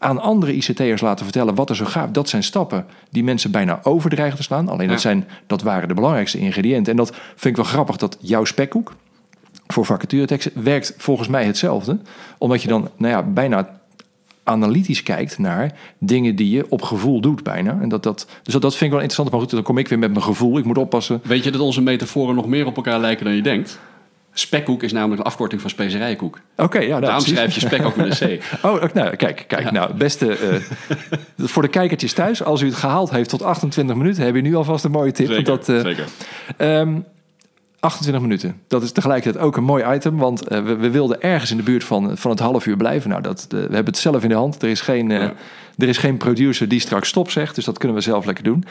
aan 0.00 0.20
andere 0.20 0.54
ICT'ers 0.54 1.00
laten 1.00 1.24
vertellen 1.24 1.54
wat 1.54 1.70
er 1.70 1.76
zo 1.76 1.84
gaat. 1.84 2.14
Dat 2.14 2.28
zijn 2.28 2.42
stappen 2.42 2.86
die 3.10 3.24
mensen 3.24 3.50
bijna 3.50 3.80
overdreigen 3.82 4.36
te 4.36 4.42
slaan. 4.42 4.68
Alleen 4.68 4.88
dat, 4.88 5.00
zijn, 5.00 5.28
dat 5.46 5.62
waren 5.62 5.88
de 5.88 5.94
belangrijkste 5.94 6.38
ingrediënten. 6.38 6.92
En 6.92 6.96
dat 6.96 7.10
vind 7.10 7.44
ik 7.44 7.56
wel 7.56 7.72
grappig 7.72 7.96
dat 7.96 8.16
jouw 8.20 8.44
spekkoek 8.44 8.94
voor 9.66 9.84
vacatureteksten 9.84 10.62
werkt 10.62 10.94
volgens 10.96 11.28
mij 11.28 11.44
hetzelfde. 11.44 11.98
Omdat 12.38 12.62
je 12.62 12.68
dan 12.68 12.88
nou 12.96 13.12
ja, 13.12 13.22
bijna 13.22 13.80
analytisch 14.44 15.02
kijkt 15.02 15.38
naar 15.38 15.72
dingen 15.98 16.36
die 16.36 16.50
je 16.50 16.66
op 16.68 16.82
gevoel 16.82 17.20
doet 17.20 17.42
bijna. 17.42 17.78
En 17.80 17.88
dat, 17.88 18.02
dat, 18.02 18.26
dus 18.42 18.52
dat, 18.52 18.62
dat 18.62 18.72
vind 18.72 18.84
ik 18.84 18.90
wel 18.90 19.00
interessant. 19.00 19.30
Maar 19.30 19.40
goed, 19.40 19.50
dan 19.50 19.62
kom 19.62 19.78
ik 19.78 19.88
weer 19.88 19.98
met 19.98 20.10
mijn 20.10 20.22
gevoel. 20.22 20.58
Ik 20.58 20.64
moet 20.64 20.78
oppassen. 20.78 21.20
Weet 21.22 21.44
je 21.44 21.50
dat 21.50 21.60
onze 21.60 21.82
metaforen 21.82 22.34
nog 22.34 22.46
meer 22.46 22.66
op 22.66 22.76
elkaar 22.76 23.00
lijken 23.00 23.24
dan 23.24 23.34
je 23.34 23.42
denkt? 23.42 23.78
Spekkoek 24.32 24.82
is 24.82 24.92
namelijk 24.92 25.20
een 25.20 25.26
afkorting 25.26 25.60
van 25.60 25.70
specerijenkoek. 25.70 26.40
Oké, 26.56 26.78
ja, 26.78 26.88
nou, 26.88 27.00
Daarom 27.00 27.18
precies. 27.18 27.34
schrijf 27.38 27.54
je 27.54 27.60
spek 27.60 27.84
ook 27.86 27.96
met 27.96 28.20
een 28.20 28.38
C. 28.38 28.42
Oh, 28.66 28.82
nou, 28.94 29.16
kijk, 29.16 29.44
kijk. 29.46 29.62
Ja. 29.62 29.70
Nou, 29.70 29.94
beste... 29.94 30.36
eh, 30.36 30.54
voor 31.52 31.62
de 31.62 31.68
kijkertjes 31.68 32.12
thuis, 32.12 32.42
als 32.44 32.60
u 32.60 32.66
het 32.66 32.74
gehaald 32.74 33.10
heeft 33.10 33.28
tot 33.30 33.42
28 33.42 33.96
minuten... 33.96 34.24
heb 34.24 34.34
je 34.34 34.40
nu 34.42 34.54
alvast 34.54 34.84
een 34.84 34.90
mooie 34.90 35.12
tip. 35.12 35.28
want 35.28 35.46
dat, 35.46 35.68
eh, 35.68 35.80
zeker. 35.80 36.04
Ehm, 36.56 36.98
28 37.80 38.22
minuten. 38.22 38.60
Dat 38.68 38.82
is 38.82 38.92
tegelijkertijd 38.92 39.44
ook 39.44 39.56
een 39.56 39.64
mooi 39.64 39.84
item, 39.94 40.16
want 40.16 40.48
eh, 40.48 40.62
we, 40.62 40.76
we 40.76 40.90
wilden 40.90 41.20
ergens 41.22 41.50
in 41.50 41.56
de 41.56 41.62
buurt 41.62 41.84
van, 41.84 42.16
van 42.16 42.30
het 42.30 42.40
half 42.40 42.66
uur 42.66 42.76
blijven. 42.76 43.10
Nou, 43.10 43.22
dat, 43.22 43.46
we 43.48 43.56
hebben 43.58 43.84
het 43.84 43.98
zelf 43.98 44.22
in 44.22 44.28
de 44.28 44.34
hand. 44.34 44.62
Er 44.62 44.68
is, 44.68 44.80
geen, 44.80 45.08
Ja. 45.10 45.32
er 45.78 45.88
is 45.88 45.98
geen 45.98 46.16
producer 46.16 46.68
die 46.68 46.80
straks 46.80 47.08
stop 47.08 47.30
zegt, 47.30 47.54
dus 47.54 47.64
dat 47.64 47.78
kunnen 47.78 47.96
we 47.96 48.02
zelf 48.02 48.24
lekker 48.24 48.44
doen. 48.44 48.64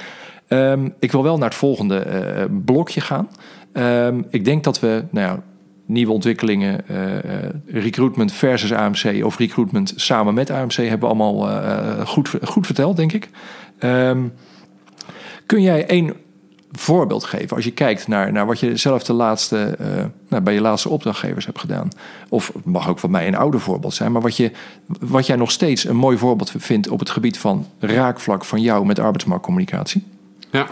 Ehm, 0.47 0.89
ik 0.99 1.11
wil 1.11 1.23
wel 1.23 1.37
naar 1.37 1.49
het 1.49 1.57
volgende 1.57 2.49
blokje 2.65 3.01
gaan. 3.01 3.29
Ehm, 3.73 4.21
ik 4.29 4.45
denk 4.45 4.63
dat 4.63 4.79
we, 4.79 5.03
nou 5.09 5.27
ja, 5.27 5.43
nieuwe 5.89 6.11
ontwikkelingen, 6.11 6.87
eh, 6.87 7.17
eh, 7.17 7.53
recruitment 7.65 8.31
versus 8.31 8.73
AMC 8.73 9.23
of 9.25 9.37
recruitment 9.37 9.93
samen 9.95 10.33
met 10.33 10.49
AMC 10.49 10.73
hebben 10.73 10.99
we 10.99 11.05
allemaal 11.05 11.49
eh, 11.49 12.05
goed, 12.05 12.29
goed 12.41 12.65
verteld, 12.65 12.97
denk 12.97 13.11
ik. 13.11 13.29
Ehm, 13.79 14.27
kun 15.45 15.61
jij 15.61 15.85
één 15.87 16.13
voorbeeld 16.71 17.23
geven 17.23 17.55
als 17.55 17.65
je 17.65 17.71
kijkt 17.71 18.07
naar, 18.07 18.31
naar 18.31 18.45
wat 18.45 18.59
je 18.59 18.77
zelf 18.77 19.03
de 19.03 19.13
laatste, 19.13 19.77
nou, 20.27 20.43
bij 20.43 20.53
je 20.53 20.61
laatste 20.61 20.89
opdrachtgevers 20.89 21.45
hebt 21.45 21.59
gedaan? 21.59 21.89
Of 22.29 22.51
het 22.53 22.65
mag 22.65 22.89
ook 22.89 22.99
van 22.99 23.11
mij 23.11 23.27
een 23.27 23.35
ouder 23.35 23.59
voorbeeld 23.59 23.93
zijn, 23.93 24.11
maar 24.11 24.21
wat, 24.21 24.37
je, 24.37 24.51
wat 24.99 25.25
jij 25.25 25.35
nog 25.35 25.51
steeds 25.51 25.83
een 25.83 25.95
mooi 25.95 26.17
voorbeeld 26.17 26.53
vindt 26.57 26.89
op 26.89 26.99
het 26.99 27.09
gebied 27.09 27.37
van 27.37 27.67
raakvlak 27.79 28.45
van 28.45 28.61
jou 28.61 28.85
met 28.85 28.99
arbeidsmarktcommunicatie? 28.99 30.03
Ja. 30.51 30.67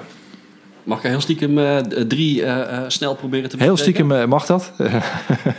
Mag 0.87 1.03
ik 1.03 1.09
heel 1.09 1.21
stiekem 1.21 1.57
eh, 1.57 1.77
d- 1.77 2.09
drie 2.09 2.43
eh, 2.43 2.77
eh, 2.77 2.83
snel 2.87 3.15
proberen 3.15 3.49
te 3.49 3.57
Heel 3.57 3.71
bespreken? 3.71 3.95
stiekem 4.03 4.21
eh, 4.21 4.27
mag 4.27 4.45
dat. 4.45 4.71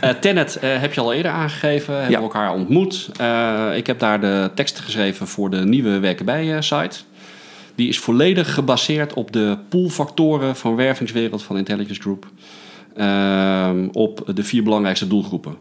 Eh, 0.01 0.09
Tenet 0.09 0.55
eh, 0.55 0.79
heb 0.81 0.93
je 0.93 1.01
al 1.01 1.13
eerder 1.13 1.31
aangegeven, 1.31 1.93
hebben 1.93 2.11
Ja. 2.11 2.17
we 2.17 2.23
elkaar 2.23 2.53
ontmoet. 2.53 3.09
Eh, 3.17 3.65
ik 3.75 3.87
heb 3.87 3.99
daar 3.99 4.21
de 4.21 4.51
tekst 4.55 4.79
geschreven 4.79 5.27
voor 5.27 5.49
de 5.49 5.57
nieuwe 5.65 5.99
Werken 5.99 6.25
bij 6.25 6.55
eh, 6.55 6.61
site. 6.61 6.97
Die 7.75 7.87
is 7.89 7.99
volledig 7.99 8.53
gebaseerd 8.53 9.13
op 9.13 9.31
de 9.31 9.57
poolfactoren 9.69 10.55
van 10.55 10.75
wervingswereld 10.75 11.43
van 11.43 11.57
Intelligence 11.57 12.01
Group. 12.01 12.27
Ehm, 12.95 13.87
op 13.91 14.31
de 14.33 14.43
vier 14.43 14.63
belangrijkste 14.63 15.07
doelgroepen. 15.07 15.55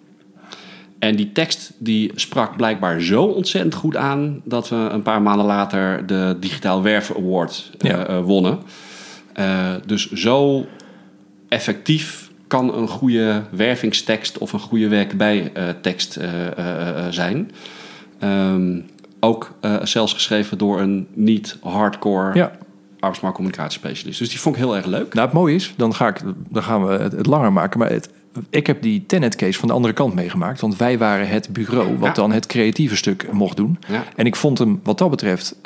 En 0.98 1.16
die 1.16 1.32
tekst 1.32 1.72
die 1.78 2.12
sprak 2.14 2.56
blijkbaar 2.56 3.00
zo 3.00 3.22
ontzettend 3.24 3.74
goed 3.74 3.96
aan... 3.96 4.40
dat 4.44 4.68
we 4.68 4.76
een 4.76 5.02
paar 5.02 5.22
maanden 5.22 5.46
later 5.46 6.06
de 6.06 6.36
Digitaal 6.40 6.82
Werven 6.82 7.16
Award 7.16 7.70
eh, 7.78 7.90
Ja. 7.90 8.06
eh, 8.06 8.20
wonnen. 8.20 8.58
Eh, 9.38 9.74
dus 9.86 10.12
zo 10.12 10.66
effectief 11.48 12.30
kan 12.46 12.74
een 12.74 12.88
goede 12.88 13.42
wervingstekst 13.50 14.38
of 14.38 14.52
een 14.52 14.60
goede 14.60 14.88
werkbijtekst 14.88 16.16
eh, 16.16 16.46
eh, 17.06 17.12
zijn. 17.12 17.50
Ehm, 18.18 18.80
ook 19.20 19.54
zelfs 19.82 20.12
geschreven 20.12 20.58
door 20.58 20.80
een 20.80 21.06
niet 21.12 21.58
hardcore 21.62 22.34
ja. 22.34 22.52
arbeidsmarktcommunicatiespecialist. 22.94 24.18
Dus 24.18 24.28
die 24.28 24.40
vond 24.40 24.56
ik 24.56 24.62
heel 24.62 24.76
erg 24.76 24.86
leuk. 24.86 25.14
Nou, 25.14 25.26
het 25.26 25.34
mooie 25.36 25.54
is, 25.54 25.74
dan, 25.76 25.94
ga 25.94 26.08
ik, 26.08 26.20
dan 26.48 26.62
gaan 26.62 26.86
we 26.86 26.92
het, 26.92 27.12
het 27.12 27.26
langer 27.26 27.52
maken. 27.52 27.78
Maar 27.78 27.90
het, 27.90 28.10
ik 28.50 28.66
heb 28.66 28.82
die 28.82 29.06
Tenet 29.06 29.36
case 29.36 29.58
van 29.58 29.68
de 29.68 29.74
andere 29.74 29.94
kant 29.94 30.14
meegemaakt. 30.14 30.60
Want 30.60 30.76
wij 30.76 30.98
waren 30.98 31.28
het 31.28 31.52
bureau 31.52 31.98
wat 31.98 32.08
Ja. 32.08 32.12
dan 32.12 32.32
het 32.32 32.46
creatieve 32.46 32.96
stuk 32.96 33.32
mocht 33.32 33.56
doen. 33.56 33.78
Ja. 33.88 34.04
En 34.16 34.26
ik 34.26 34.36
vond 34.36 34.58
hem 34.58 34.80
wat 34.82 34.98
dat 34.98 35.10
betreft 35.10 35.56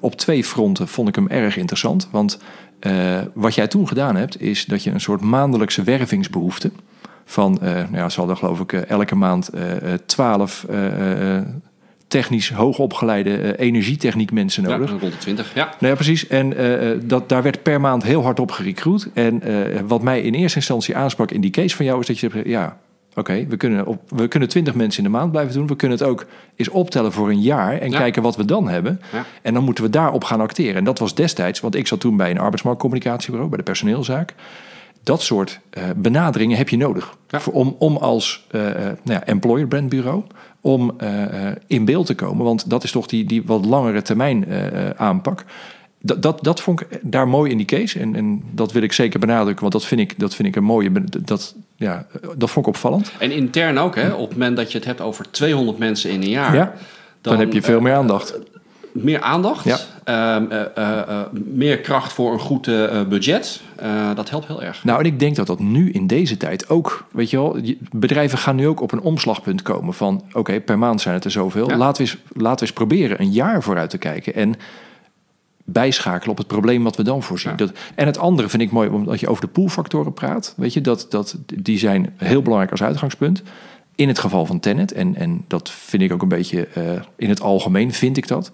op 0.00 0.16
twee 0.16 0.44
fronten 0.44 0.88
vond 0.88 1.08
ik 1.08 1.14
hem 1.14 1.28
erg 1.28 1.56
interessant. 1.56 2.08
Want 2.10 2.38
eh, 2.80 3.18
wat 3.34 3.54
jij 3.54 3.66
toen 3.66 3.88
gedaan 3.88 4.16
hebt, 4.16 4.40
is 4.40 4.64
dat 4.64 4.82
je 4.82 4.90
een 4.90 5.00
soort 5.00 5.20
maandelijkse 5.20 5.82
wervingsbehoefte. 5.82 6.70
Van, 7.24 7.60
eh, 7.62 7.72
nou 7.72 7.96
ja, 7.96 8.08
ze 8.08 8.18
hadden 8.18 8.36
geloof 8.36 8.60
ik 8.60 8.72
eh, 8.72 8.90
elke 8.90 9.14
maand 9.14 9.50
twaalf 10.06 10.66
technisch 12.08 12.50
hoogopgeleide 12.50 13.58
energietechniek 13.58 14.32
mensen 14.32 14.62
Ja, 14.62 14.68
nodig. 14.68 14.90
rond 14.90 15.02
de 15.02 15.18
20. 15.18 15.54
Ja. 15.54 15.64
Nou 15.64 15.76
ja, 15.86 15.94
precies. 15.94 16.26
En 16.26 16.54
dat, 17.04 17.28
daar 17.28 17.42
werd 17.42 17.62
per 17.62 17.80
maand 17.80 18.02
heel 18.02 18.22
hard 18.22 18.40
op 18.40 18.50
gerecruit. 18.50 19.10
En 19.14 19.42
wat 19.86 20.02
mij 20.02 20.20
in 20.20 20.34
eerste 20.34 20.58
instantie 20.58 20.96
aansprak 20.96 21.30
in 21.30 21.40
die 21.40 21.50
case 21.50 21.76
van 21.76 21.84
jou... 21.84 22.00
is 22.00 22.06
dat 22.06 22.18
je 22.18 22.42
ja, 22.44 22.78
oké, 23.14 23.46
we, 23.48 23.56
kunnen 23.56 23.86
op, 23.86 24.00
we 24.08 24.28
kunnen 24.28 24.48
20 24.48 24.74
mensen 24.74 25.04
in 25.04 25.10
de 25.10 25.16
maand 25.18 25.30
blijven 25.30 25.54
doen. 25.54 25.66
We 25.66 25.76
kunnen 25.76 25.98
het 25.98 26.06
ook 26.06 26.26
eens 26.56 26.68
optellen 26.68 27.12
voor 27.12 27.28
een 27.28 27.40
jaar... 27.40 27.78
en 27.78 27.90
Ja. 27.90 27.98
kijken 27.98 28.22
wat 28.22 28.36
we 28.36 28.44
dan 28.44 28.68
hebben. 28.68 29.00
Ja. 29.12 29.24
En 29.42 29.54
dan 29.54 29.64
moeten 29.64 29.84
we 29.84 29.90
daarop 29.90 30.24
gaan 30.24 30.40
acteren. 30.40 30.74
En 30.76 30.84
dat 30.84 30.98
was 30.98 31.14
destijds, 31.14 31.60
want 31.60 31.74
ik 31.74 31.86
zat 31.86 32.00
toen 32.00 32.16
bij 32.16 32.30
een 32.30 32.38
arbeidsmarktcommunicatiebureau... 32.38 33.48
bij 33.48 33.58
de 33.58 33.64
personeelzaak. 33.64 34.34
Dat 35.02 35.22
soort 35.22 35.60
eh, 35.70 35.82
benaderingen 35.96 36.56
heb 36.56 36.68
je 36.68 36.76
nodig. 36.76 37.16
Ja. 37.28 37.40
Voor- 37.40 37.52
Om, 37.52 37.76
om 37.78 37.96
als 37.96 38.46
eh, 38.50 38.68
eh, 38.70 38.76
nou 38.76 38.96
ja, 39.04 39.24
employer 39.24 39.66
brand 39.66 39.88
bureau 39.88 40.22
om 40.60 40.96
in 41.66 41.84
beeld 41.84 42.06
te 42.06 42.14
komen. 42.14 42.44
Want 42.44 42.70
dat 42.70 42.84
is 42.84 42.90
toch 42.90 43.06
die, 43.06 43.24
die 43.24 43.42
wat 43.44 43.64
langere 43.64 44.02
termijn 44.02 44.46
aanpak. 44.96 45.44
Dat, 46.00 46.22
dat, 46.22 46.44
dat 46.44 46.60
vond 46.60 46.80
ik 46.80 46.88
daar 47.02 47.28
mooi 47.28 47.50
in 47.50 47.56
die 47.56 47.66
case. 47.66 47.98
En, 48.00 48.14
en 48.14 48.42
dat 48.52 48.72
wil 48.72 48.82
ik 48.82 48.92
zeker 48.92 49.20
benadrukken, 49.20 49.60
want 49.60 49.72
dat 49.72 49.84
vind 49.84 50.00
ik, 50.00 50.18
dat 50.18 50.34
vind 50.34 50.48
ik 50.48 50.56
een 50.56 50.64
mooie. 50.64 50.90
Dat, 51.24 51.54
ja, 51.78 52.06
dat 52.36 52.50
vond 52.50 52.66
ik 52.66 52.72
opvallend. 52.72 53.12
En 53.18 53.30
intern 53.30 53.78
ook, 53.78 53.94
hè, 53.94 54.08
op 54.12 54.28
het 54.28 54.38
moment 54.38 54.56
dat 54.56 54.72
je 54.72 54.78
het 54.78 54.86
hebt 54.86 55.00
over 55.00 55.30
200 55.30 55.78
mensen 55.78 56.10
in 56.10 56.22
een 56.22 56.28
jaar... 56.28 56.54
Ja, 56.54 56.72
Dan, 57.20 57.38
heb 57.38 57.52
je 57.52 57.62
veel 57.62 57.76
eh, 57.76 57.82
meer 57.82 57.94
aandacht. 57.94 58.38
meer 58.92 59.20
aandacht, 59.20 59.64
Ja. 59.64 59.78
ehm, 60.04 60.50
eh, 60.50 60.60
eh, 60.76 60.98
eh, 61.08 61.20
meer 61.44 61.78
kracht 61.78 62.12
voor 62.12 62.32
een 62.32 62.38
goed 62.38 62.68
eh, 62.68 63.00
eh, 63.00 63.06
budget. 63.08 63.60
Eh, 63.76 64.14
dat 64.14 64.30
helpt 64.30 64.46
heel 64.46 64.62
erg. 64.62 64.84
Nou, 64.84 64.98
en 65.00 65.04
ik 65.06 65.18
denk 65.20 65.36
dat 65.36 65.46
dat 65.46 65.58
nu 65.58 65.90
in 65.90 66.06
deze 66.06 66.36
tijd 66.36 66.68
ook, 66.68 67.04
weet 67.12 67.30
je 67.30 67.36
wel, 67.36 67.56
bedrijven 67.90 68.38
gaan 68.38 68.56
nu 68.56 68.68
ook 68.68 68.80
op 68.80 68.92
een 68.92 69.00
omslagpunt 69.00 69.62
komen 69.62 69.94
van, 69.94 70.24
oké, 70.32 70.60
per 70.60 70.78
maand 70.78 71.00
zijn 71.00 71.14
het 71.14 71.24
er 71.24 71.30
zoveel. 71.30 71.68
Ja. 71.70 71.76
Laten, 71.76 72.04
we 72.04 72.10
eens, 72.10 72.18
laten 72.32 72.58
we 72.58 72.60
eens 72.64 72.72
proberen 72.72 73.20
een 73.20 73.32
jaar 73.32 73.62
vooruit 73.62 73.90
te 73.90 73.98
kijken 73.98 74.34
en 74.34 74.54
bijschakelen 75.70 76.30
op 76.30 76.38
het 76.38 76.46
probleem 76.46 76.82
wat 76.82 76.96
we 76.96 77.02
dan 77.02 77.22
voorzien. 77.22 77.50
Ja. 77.50 77.56
Dat, 77.56 77.72
en 77.94 78.06
het 78.06 78.18
andere 78.18 78.48
vind 78.48 78.62
ik 78.62 78.70
mooi, 78.70 78.88
omdat 78.88 79.20
je 79.20 79.28
over 79.28 79.42
de 79.42 79.50
poolfactoren 79.50 80.12
praat, 80.12 80.54
weet 80.56 80.72
je, 80.72 80.80
dat, 80.80 81.06
dat, 81.10 81.36
die 81.46 81.78
zijn 81.78 82.14
heel 82.16 82.42
belangrijk 82.42 82.70
als 82.70 82.82
uitgangspunt. 82.82 83.42
In 83.94 84.08
het 84.08 84.18
geval 84.18 84.46
van 84.46 84.60
Tenet, 84.60 84.92
en, 84.92 85.14
en 85.16 85.44
dat 85.46 85.70
vind 85.70 86.02
ik 86.02 86.12
ook 86.12 86.22
een 86.22 86.28
beetje 86.28 86.66
eh, 86.66 86.82
in 87.16 87.28
het 87.28 87.40
algemeen, 87.40 87.92
vind 87.92 88.16
ik 88.16 88.28
dat. 88.28 88.50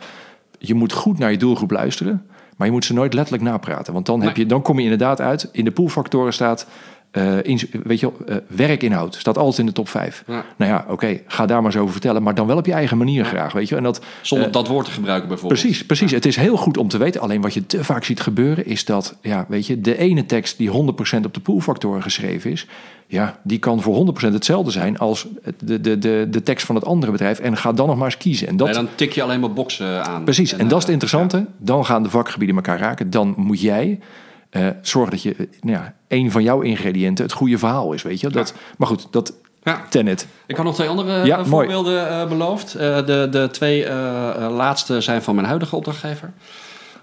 Je 0.58 0.74
moet 0.74 0.92
goed 0.92 1.18
naar 1.18 1.30
je 1.30 1.38
doelgroep 1.38 1.70
luisteren, 1.70 2.26
maar 2.56 2.66
je 2.66 2.72
moet 2.72 2.84
ze 2.84 2.94
nooit 2.94 3.14
letterlijk 3.14 3.44
napraten. 3.44 3.92
Want 3.92 4.06
dan, 4.06 4.22
heb 4.22 4.36
je, 4.36 4.46
dan 4.46 4.62
kom 4.62 4.76
je 4.76 4.82
inderdaad 4.82 5.20
uit, 5.20 5.48
in 5.52 5.64
de 5.64 5.70
poolfactoren 5.70 6.32
staat, 6.32 6.66
eh, 7.14 7.42
in, 7.42 7.60
weet 7.82 8.00
je 8.00 8.10
eh, 8.26 8.36
werkinhoud, 8.46 9.14
staat 9.14 9.38
altijd 9.38 9.58
in 9.58 9.66
de 9.66 9.72
top 9.72 9.88
5. 9.88 10.24
Ja. 10.26 10.44
Nou 10.56 10.70
ja, 10.70 10.84
oké, 10.88 11.20
ga 11.26 11.46
daar 11.46 11.62
maar 11.62 11.70
eens 11.70 11.80
over 11.80 11.92
vertellen, 11.92 12.22
maar 12.22 12.34
dan 12.34 12.46
wel 12.46 12.56
op 12.56 12.66
je 12.66 12.72
eigen 12.72 12.98
manier 12.98 13.24
graag, 13.24 13.52
weet 13.52 13.68
je. 13.68 13.76
En 13.76 13.82
dat, 13.82 14.00
Zonder 14.22 14.46
eh, 14.46 14.52
dat 14.52 14.68
woord 14.68 14.84
te 14.84 14.90
gebruiken 14.90 15.28
bijvoorbeeld. 15.28 15.60
Precies, 15.60 15.86
precies. 15.86 16.10
Het 16.10 16.26
is 16.26 16.36
heel 16.36 16.56
goed 16.56 16.76
om 16.76 16.88
te 16.88 16.98
weten. 16.98 17.20
Alleen 17.20 17.40
wat 17.40 17.54
je 17.54 17.66
te 17.66 17.84
vaak 17.84 18.04
ziet 18.04 18.20
gebeuren 18.20 18.66
is 18.66 18.84
dat, 18.84 19.16
ja, 19.22 19.44
weet 19.48 19.66
je, 19.66 19.80
de 19.80 19.98
ene 19.98 20.26
tekst 20.26 20.58
die 20.58 20.70
100% 20.70 20.72
op 21.24 21.34
de 21.34 21.40
poolfactoren 21.42 22.02
geschreven 22.02 22.50
is, 22.50 22.66
ja, 23.06 23.38
die 23.42 23.58
kan 23.58 23.82
voor 23.82 24.14
100% 24.28 24.32
hetzelfde 24.32 24.70
zijn 24.70 24.98
als 24.98 25.26
de, 25.58 25.80
de, 25.80 25.98
de, 25.98 26.26
de 26.30 26.42
tekst 26.42 26.66
van 26.66 26.74
het 26.74 26.84
andere 26.84 27.12
bedrijf. 27.12 27.38
En 27.38 27.56
ga 27.56 27.72
dan 27.72 27.86
nog 27.86 27.96
maar 27.96 28.06
eens 28.06 28.16
kiezen. 28.16 28.48
En 28.48 28.56
dat, 28.56 28.66
Nee, 28.66 28.76
dan 28.76 28.88
tik 28.94 29.12
je 29.12 29.22
alleen 29.22 29.40
maar 29.40 29.52
boxen 29.52 30.04
aan. 30.04 30.24
precies. 30.24 30.52
En, 30.52 30.68
dat 30.68 30.78
is 30.78 30.84
het 30.84 30.92
interessante. 30.92 31.46
Dan 31.56 31.84
gaan 31.84 32.02
de 32.02 32.10
vakgebieden 32.10 32.56
elkaar 32.56 32.78
raken. 32.78 33.10
Dan 33.10 33.34
moet 33.36 33.60
jij 33.60 34.00
eh, 34.54 34.68
zorgen 34.82 35.10
dat 35.10 35.22
je, 35.22 35.34
eh, 35.34 35.46
nou 35.60 35.76
ja, 35.76 35.94
een 36.08 36.30
van 36.30 36.42
jouw 36.42 36.60
ingrediënten 36.60 37.24
het 37.24 37.34
goede 37.34 37.58
verhaal 37.58 37.92
is, 37.92 38.02
weet 38.02 38.20
je. 38.20 38.28
Dat, 38.28 38.54
Maar 38.78 38.88
goed, 38.88 39.06
dat 39.10 39.34
Ja. 39.62 39.82
Tenet. 39.90 40.26
Ik 40.46 40.56
had 40.56 40.64
nog 40.64 40.74
twee 40.74 40.88
andere 40.88 41.24
Ja, 41.24 41.38
eh, 41.38 41.46
mooi. 41.46 41.66
voorbeelden 41.68 42.08
eh, 42.08 42.28
beloofd. 42.28 42.72
De, 42.72 43.28
de 43.30 43.48
twee 43.52 43.88
laatste 44.50 45.00
zijn 45.00 45.22
van 45.22 45.34
mijn 45.34 45.46
huidige 45.46 45.76
opdrachtgever. 45.76 46.32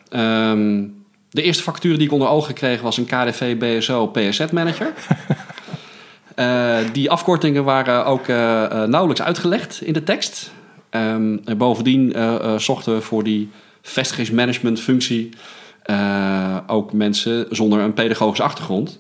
Ehm, 0.10 0.84
de 1.30 1.42
eerste 1.42 1.64
factuur 1.64 1.98
die 1.98 2.06
ik 2.06 2.12
onder 2.14 2.28
ogen 2.28 2.54
kreeg 2.54 2.82
was 2.82 2.98
een 2.98 3.06
KDV 3.06 3.58
BSO 3.58 4.08
PSZ 4.08 4.46
manager. 4.52 4.94
Die 6.94 7.12
afkortingen 7.12 7.64
waren 7.64 8.06
ook 8.06 8.28
eh, 8.28 8.36
nauwelijks 8.84 9.22
uitgelegd 9.22 9.82
in 9.82 9.94
de 9.94 10.04
tekst. 10.04 10.52
Ehm, 10.90 11.38
en 11.46 11.58
bovendien 11.58 12.16
zochten 12.58 12.94
we 12.96 13.02
voor 13.02 13.24
die 13.24 13.50
vestigingsmanagement 13.82 14.80
functie 14.80 15.30
eh, 15.84 16.58
ook 16.68 16.94
mensen 16.94 17.46
zonder 17.50 17.80
een 17.80 17.94
pedagogische 17.94 18.44
achtergrond. 18.44 19.00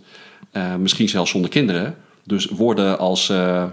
Eh, 0.51 0.75
misschien 0.75 1.09
zelfs 1.09 1.31
zonder 1.31 1.49
kinderen. 1.49 1.95
Dus 2.23 2.45
woorden 2.45 2.99
als 2.99 3.29
eh, 3.29 3.63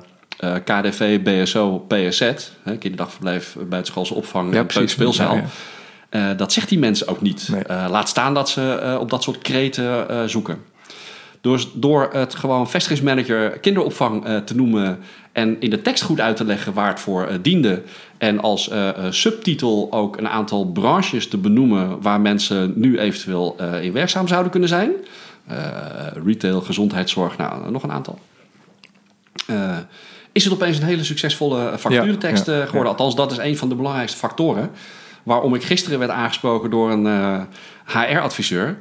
KDV, 0.64 1.20
BSO, 1.22 1.78
PSZ, 1.88 2.20
hè, 2.62 2.76
kinderdagverblijf, 2.76 3.56
buitenschoolse 3.68 4.14
opvang, 4.14 4.52
Ja, 4.52 4.58
en 4.58 4.66
precies. 4.66 4.92
speelzaal. 4.92 5.34
Ja, 5.34 5.44
ja. 6.10 6.34
Dat 6.34 6.52
zegt 6.52 6.68
die 6.68 6.78
mensen 6.78 7.08
ook 7.08 7.20
niet. 7.20 7.48
Nee. 7.52 7.88
Laat 7.88 8.08
staan 8.08 8.34
dat 8.34 8.48
ze 8.48 8.96
op 9.00 9.10
dat 9.10 9.22
soort 9.22 9.38
kreten 9.38 10.30
zoeken. 10.30 10.58
Dus 11.40 11.68
door 11.74 12.08
het 12.12 12.34
gewoon 12.34 12.70
vestigingsmanager 12.70 13.50
kinderopvang 13.50 14.24
eh, 14.24 14.36
te 14.36 14.56
noemen 14.56 14.98
en 15.32 15.60
in 15.60 15.70
de 15.70 15.82
tekst 15.82 16.02
goed 16.02 16.20
uit 16.20 16.36
te 16.36 16.44
leggen 16.44 16.72
waar 16.72 16.88
het 16.88 17.00
voor 17.00 17.26
eh, 17.26 17.36
diende. 17.42 17.82
En 18.18 18.40
als 18.40 18.68
eh, 18.68 18.90
subtitel 19.10 19.88
ook 19.90 20.16
een 20.16 20.28
aantal 20.28 20.66
branches 20.66 21.28
te 21.28 21.38
benoemen 21.38 22.02
waar 22.02 22.20
mensen 22.20 22.72
nu 22.76 22.98
eventueel 22.98 23.56
in 23.80 23.92
werkzaam 23.92 24.28
zouden 24.28 24.50
kunnen 24.50 24.68
zijn. 24.68 24.90
Retail, 26.24 26.60
gezondheidszorg, 26.60 27.36
nou 27.36 27.70
nog 27.70 27.82
een 27.82 27.92
aantal. 27.92 28.18
is 30.32 30.44
het 30.44 30.52
opeens 30.52 30.78
een 30.78 30.84
hele 30.84 31.04
succesvolle 31.04 31.72
vacaturetekst 31.76 32.46
Ja, 32.46 32.52
ja, 32.52 32.58
geworden. 32.64 32.82
ja. 32.82 32.88
Althans, 32.88 33.14
dat 33.14 33.30
is 33.30 33.38
een 33.38 33.56
van 33.56 33.68
de 33.68 33.74
belangrijkste 33.74 34.18
factoren. 34.18 34.70
Waarom 35.22 35.54
ik 35.54 35.64
gisteren 35.64 35.98
werd 35.98 36.10
aangesproken 36.10 36.70
door 36.70 36.90
een 36.90 37.46
HR-adviseur. 37.86 38.78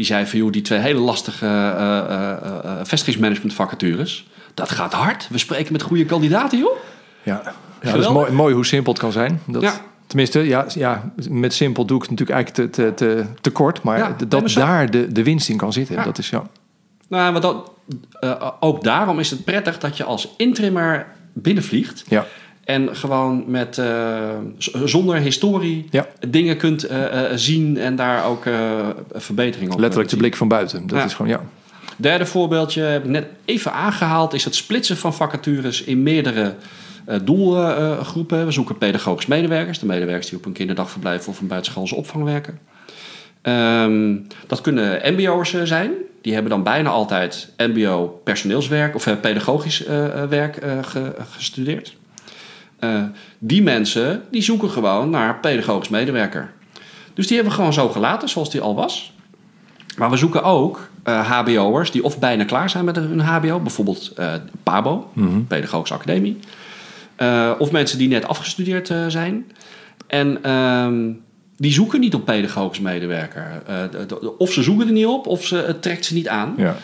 Die 0.00 0.08
zei 0.08 0.26
van, 0.26 0.38
joh, 0.38 0.52
die 0.52 0.62
twee 0.62 0.78
hele 0.78 0.98
lastige 0.98 1.46
eh, 1.46 1.98
eh, 1.98 2.30
eh, 2.64 2.72
vestigingsmanagement 2.82 3.54
vacatures. 3.54 4.26
Dat 4.54 4.70
gaat 4.70 4.92
hard. 4.92 5.28
We 5.30 5.38
spreken 5.38 5.72
met 5.72 5.82
goede 5.82 6.04
kandidaten, 6.04 6.58
joh. 6.58 6.76
Ja, 7.22 7.42
ja 7.82 7.92
dat 7.92 8.00
is 8.00 8.08
mooi, 8.08 8.32
mooi 8.32 8.54
hoe 8.54 8.66
simpel 8.66 8.92
het 8.92 9.02
kan 9.02 9.12
zijn. 9.12 9.40
Dat, 9.46 9.62
Ja. 9.62 9.80
Tenminste, 10.06 10.38
ja, 10.38 10.66
ja, 10.74 11.12
met 11.28 11.54
simpel 11.54 11.84
doe 11.84 11.96
ik 11.96 12.02
het 12.02 12.10
natuurlijk 12.10 12.38
eigenlijk 12.38 12.72
te, 12.72 12.82
te, 12.82 12.94
te, 12.94 13.24
te 13.40 13.50
kort. 13.50 13.82
Maar 13.82 13.98
Ja, 13.98 14.16
dat 14.28 14.40
maar 14.40 14.54
daar 14.54 14.90
de, 14.90 15.12
de 15.12 15.22
winst 15.22 15.48
in 15.48 15.56
kan 15.56 15.72
zitten. 15.72 15.94
Ja. 15.94 16.04
Dat 16.04 16.18
is 16.18 16.30
ja. 16.30 16.46
Nou, 17.08 17.32
maar 17.32 17.40
dat, 17.40 17.70
ook 18.60 18.82
daarom 18.82 19.18
is 19.18 19.30
het 19.30 19.44
prettig 19.44 19.78
dat 19.78 19.96
je 19.96 20.04
als 20.04 20.34
interimmer 20.36 21.06
binnenvliegt. 21.32 22.04
Ja. 22.08 22.26
En 22.70 22.96
gewoon 22.96 23.44
met, 23.46 23.78
eh, 23.78 24.28
zonder 24.84 25.16
historie 25.16 25.86
Ja. 25.90 26.06
dingen 26.28 26.56
kunt 26.56 26.84
eh, 26.84 27.20
zien 27.34 27.78
en 27.78 27.96
daar 27.96 28.24
ook 28.24 28.42
verbetering 29.12 29.72
op 29.72 29.78
Letterlijk 29.78 30.10
de 30.10 30.16
blik 30.16 30.36
van 30.36 30.48
buiten. 30.48 30.86
Dat 30.86 30.98
Ja. 30.98 31.04
is 31.04 31.14
gewoon, 31.14 31.30
ja. 31.30 31.40
Derde 31.96 32.26
voorbeeldje 32.26 32.82
heb 32.82 33.04
ik 33.04 33.10
net 33.10 33.26
even 33.44 33.72
aangehaald, 33.72 34.34
is 34.34 34.44
het 34.44 34.54
splitsen 34.54 34.96
van 34.96 35.14
vacatures 35.14 35.82
in 35.84 36.02
meerdere 36.02 36.54
doelgroepen. 37.22 38.44
We 38.46 38.50
zoeken 38.52 38.78
pedagogisch 38.78 39.26
medewerkers, 39.26 39.78
de 39.78 39.86
medewerkers 39.86 40.28
die 40.28 40.38
op 40.38 40.44
een 40.46 40.52
kinderdagverblijf 40.52 41.28
of 41.28 41.40
een 41.40 41.46
buitenschoolse 41.46 41.94
opvang 41.94 42.24
werken. 42.24 42.58
Ehm, 43.42 44.16
dat 44.46 44.60
kunnen 44.60 45.00
MBO'ers 45.14 45.54
zijn. 45.64 45.90
Die 46.22 46.32
hebben 46.32 46.50
dan 46.50 46.62
bijna 46.62 46.88
altijd 46.90 47.52
MBO 47.56 48.20
personeelswerk 48.24 48.94
of 48.94 49.20
pedagogisch 49.20 49.84
werk 50.28 50.58
ge- 50.82 51.14
gestudeerd. 51.30 51.96
Eh, 52.80 53.02
die 53.38 53.62
mensen 53.62 54.22
die 54.30 54.42
zoeken 54.42 54.70
gewoon 54.70 55.10
naar 55.10 55.38
pedagogisch 55.40 55.88
medewerker. 55.88 56.52
Dus 57.14 57.26
die 57.26 57.34
hebben 57.36 57.52
we 57.54 57.58
gewoon 57.58 57.74
zo 57.74 57.88
gelaten 57.88 58.28
zoals 58.28 58.50
die 58.50 58.60
al 58.60 58.74
was. 58.74 59.12
Maar 59.96 60.10
we 60.10 60.16
zoeken 60.16 60.42
ook 60.42 60.88
eh, 61.02 61.30
HBO'ers 61.30 61.90
die 61.90 62.04
of 62.04 62.18
bijna 62.18 62.44
klaar 62.44 62.70
zijn 62.70 62.84
met 62.84 62.96
hun 62.96 63.20
HBO, 63.20 63.60
bijvoorbeeld 63.60 64.12
eh, 64.16 64.32
PABO, 64.62 65.10
Pedagogische 65.48 65.94
Academie. 65.94 66.38
Eh, 67.16 67.50
of 67.58 67.70
mensen 67.70 67.98
die 67.98 68.08
net 68.08 68.26
afgestudeerd 68.28 68.90
eh, 68.90 69.04
zijn. 69.08 69.52
En 70.06 70.42
ehm, 70.42 71.10
die 71.56 71.72
zoeken 71.72 72.00
niet 72.00 72.14
op 72.14 72.24
pedagogisch 72.24 72.80
medewerker. 72.80 73.62
Eh, 73.66 73.76
de- 73.90 74.06
de- 74.06 74.36
of 74.38 74.52
ze 74.52 74.62
zoeken 74.62 74.86
er 74.86 74.92
niet 74.92 75.06
op, 75.06 75.26
of 75.26 75.46
ze, 75.46 75.56
het 75.56 75.82
trekt 75.82 76.04
ze 76.04 76.14
niet 76.14 76.28
aan. 76.28 76.54
ja. 76.56 76.76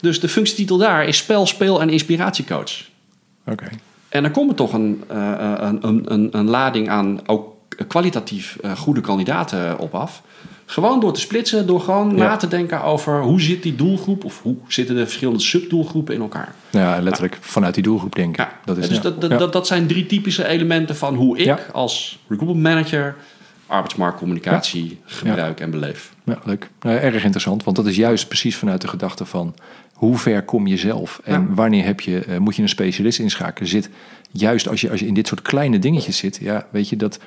Dus 0.00 0.20
de 0.20 0.28
functietitel 0.28 0.76
daar 0.76 1.04
is 1.04 1.16
spel, 1.16 1.46
speel 1.46 1.80
en 1.80 1.90
inspiratiecoach. 1.90 2.72
Oké. 3.46 3.68
En 4.14 4.22
dan 4.22 4.30
komt 4.30 4.56
toch 4.56 4.72
een, 4.72 5.04
eh, 5.08 5.52
een, 5.56 5.78
een, 5.86 6.12
een, 6.12 6.28
een 6.32 6.48
lading 6.50 6.88
aan 6.88 7.20
ook 7.26 7.54
kwalitatief 7.88 8.56
eh, 8.62 8.72
goede 8.76 9.00
kandidaten 9.00 9.78
op 9.78 9.94
af. 9.94 10.22
Gewoon 10.66 11.00
door 11.00 11.12
te 11.12 11.20
splitsen, 11.20 11.66
door 11.66 11.80
gewoon 11.80 12.10
Ja. 12.16 12.16
na 12.16 12.36
te 12.36 12.48
denken 12.48 12.82
over 12.82 13.22
hoe 13.22 13.40
zit 13.40 13.62
die 13.62 13.74
doelgroep 13.74 14.24
of 14.24 14.42
hoe 14.42 14.56
zitten 14.68 14.94
de 14.96 15.04
verschillende 15.04 15.40
subdoelgroepen 15.40 16.14
in 16.14 16.20
elkaar. 16.20 16.54
Ja, 16.70 17.00
letterlijk 17.00 17.38
vanuit 17.40 17.74
die 17.74 17.82
doelgroep 17.82 18.14
denken. 18.14 18.44
Ja, 18.44 18.52
Dat 18.64 18.76
is, 18.76 18.88
dus 18.88 18.96
ja. 18.96 19.02
dat, 19.02 19.20
dat, 19.20 19.38
dat, 19.38 19.52
dat 19.52 19.66
zijn 19.66 19.86
drie 19.86 20.06
typische 20.06 20.46
elementen 20.46 20.96
van 20.96 21.14
hoe 21.14 21.38
ik 21.38 21.68
als 21.72 22.18
recruitment 22.28 22.62
manager 22.74 23.16
arbeidsmarktcommunicatie 23.66 24.98
gebruik 25.04 25.60
en 25.60 25.70
beleef. 25.70 26.12
Ja, 26.24 26.38
leuk. 26.44 26.70
Nou, 26.80 26.96
erg 26.96 27.22
interessant, 27.24 27.64
want 27.64 27.76
dat 27.76 27.86
is 27.86 27.96
juist 27.96 28.28
precies 28.28 28.56
vanuit 28.56 28.80
de 28.80 28.88
gedachte 28.88 29.24
van 29.24 29.54
hoe 29.94 30.16
ver 30.18 30.42
kom 30.42 30.66
je 30.66 30.76
zelf 30.76 31.20
en 31.24 31.40
Ja. 31.40 31.46
wanneer 31.54 31.84
heb 31.84 32.00
je, 32.00 32.18
eh, 32.18 32.38
moet 32.38 32.56
je 32.56 32.62
een 32.62 32.68
specialist 32.68 33.18
inschakelen. 33.18 33.68
Zit 33.68 33.90
juist 34.30 34.68
als 34.68 34.80
je, 34.80 34.90
als 34.90 35.00
je 35.00 35.06
in 35.06 35.14
dit 35.14 35.26
soort 35.26 35.42
kleine 35.42 35.78
dingetjes 35.78 36.16
zit, 36.16 36.38
ja, 36.40 36.66
weet 36.70 36.88
je 36.88 36.96
dat. 36.96 37.18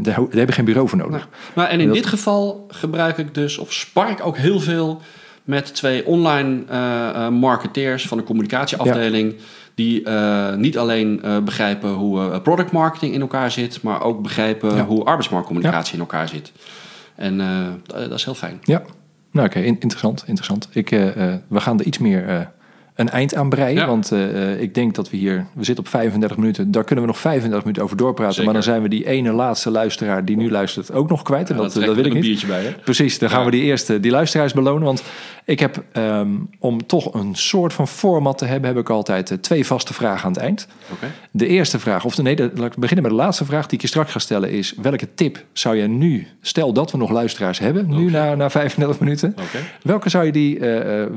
Daar, 0.00 0.02
daar 0.14 0.26
heb 0.30 0.48
je 0.48 0.54
geen 0.54 0.64
bureau 0.64 0.88
voor 0.88 0.98
nodig. 0.98 1.16
Nou, 1.20 1.30
nou, 1.54 1.68
en 1.68 1.80
in 1.80 1.86
Dat- 1.86 1.96
dit 1.96 2.06
geval 2.06 2.64
gebruik 2.68 3.18
ik 3.18 3.34
dus, 3.34 3.58
of 3.58 3.72
spar 3.72 4.10
ik 4.10 4.26
ook 4.26 4.36
heel 4.36 4.60
veel 4.60 5.00
met 5.44 5.74
twee 5.74 6.06
online 6.06 6.62
eh, 6.68 7.08
eh, 7.08 7.28
marketeers 7.32 8.06
van 8.08 8.18
de 8.18 8.24
communicatieafdeling. 8.24 9.34
Die 9.74 10.08
niet 10.56 10.78
alleen 10.78 11.22
begrijpen 11.44 11.90
hoe 11.90 12.40
product 12.40 12.72
marketing 12.72 13.14
in 13.14 13.20
elkaar 13.20 13.50
zit, 13.50 13.82
maar 13.82 14.02
ook 14.02 14.22
begrijpen 14.22 14.74
Ja. 14.76 14.84
hoe 14.84 15.04
arbeidsmarktcommunicatie 15.04 15.94
in 15.94 16.00
elkaar 16.00 16.28
zit. 16.28 16.52
En 17.14 17.38
dat 17.86 18.12
is 18.12 18.24
heel 18.24 18.34
fijn. 18.34 18.58
Ja, 18.62 18.82
nou 19.32 19.46
oké, 19.46 19.58
in- 19.60 19.76
interessant, 19.80 20.24
interessant. 20.26 20.68
Ik, 20.72 20.90
eh, 20.90 21.32
eh, 21.32 21.38
we 21.48 21.60
gaan 21.60 21.78
er 21.78 21.84
iets 21.86 21.98
meer 21.98 22.28
eh, 22.28 22.46
een 22.94 23.08
eind 23.10 23.34
aan 23.34 23.48
breien, 23.48 23.74
Ja. 23.80 23.86
want 23.86 24.12
eh, 24.12 24.52
eh, 24.52 24.60
ik 24.60 24.74
denk 24.74 24.94
dat 24.94 25.10
we 25.10 25.16
hier, 25.16 25.46
we 25.54 25.64
zitten 25.64 25.84
op 25.84 25.90
35 25.90 26.36
minuten, 26.36 26.70
daar 26.70 26.84
kunnen 26.84 27.04
we 27.04 27.10
nog 27.10 27.20
35 27.20 27.60
minuten 27.60 27.82
over 27.82 27.96
doorpraten, 27.96 28.32
Zeker. 28.34 28.44
maar 28.44 28.54
dan 28.62 28.62
zijn 28.72 28.82
we 28.82 28.88
die 28.88 29.06
ene 29.06 29.32
laatste 29.32 29.70
luisteraar 29.70 30.24
die 30.24 30.36
nu 30.36 30.50
luistert 30.50 30.92
ook 30.92 31.08
nog 31.08 31.22
kwijt 31.22 31.50
en 31.50 31.56
Ja, 31.56 31.62
dat, 31.62 31.72
dat 31.72 31.84
wil 31.84 31.98
ik 31.98 32.04
een 32.04 32.12
niet. 32.12 32.22
biertje 32.22 32.46
bij, 32.46 32.62
hè? 32.62 32.70
Precies, 32.84 33.18
dan 33.18 33.30
gaan 33.30 33.44
we 33.44 33.50
die 33.50 33.62
eerste, 33.62 34.00
die 34.00 34.10
luisteraars 34.10 34.52
belonen. 34.52 34.82
Want 34.84 35.02
ik 35.44 35.60
heb, 35.60 35.82
ehm, 35.92 36.28
om 36.58 36.86
toch 36.86 37.14
een 37.14 37.34
soort 37.34 37.72
van 37.72 37.88
format 37.88 38.38
te 38.38 38.44
hebben, 38.44 38.70
heb 38.70 38.78
ik 38.78 38.90
altijd 38.90 39.30
eh, 39.30 39.38
twee 39.38 39.66
vaste 39.66 39.94
vragen 39.94 40.24
aan 40.24 40.32
het 40.32 40.40
eind. 40.40 40.66
De 41.30 41.46
eerste 41.46 41.78
vraag, 41.78 42.04
of 42.04 42.22
nee, 42.22 42.36
laat 42.54 42.72
ik 42.72 42.76
beginnen 42.76 43.02
met 43.04 43.12
de 43.16 43.18
laatste 43.22 43.44
vraag 43.44 43.66
die 43.66 43.74
ik 43.74 43.80
je 43.80 43.86
straks 43.88 44.12
ga 44.12 44.18
stellen 44.18 44.50
is... 44.50 44.74
welke 44.82 45.08
tip 45.14 45.44
zou 45.52 45.76
je 45.76 45.86
nu, 45.88 46.26
stel 46.40 46.72
dat 46.72 46.90
we 46.90 46.98
nog 46.98 47.10
luisteraars 47.10 47.58
hebben, 47.58 47.86
nu 47.88 48.10
na, 48.10 48.34
na 48.34 48.50
35 48.50 49.00
minuten... 49.00 49.34
Welke 49.82 50.08
zou 50.08 50.24
je 50.24 50.32
die 50.32 50.58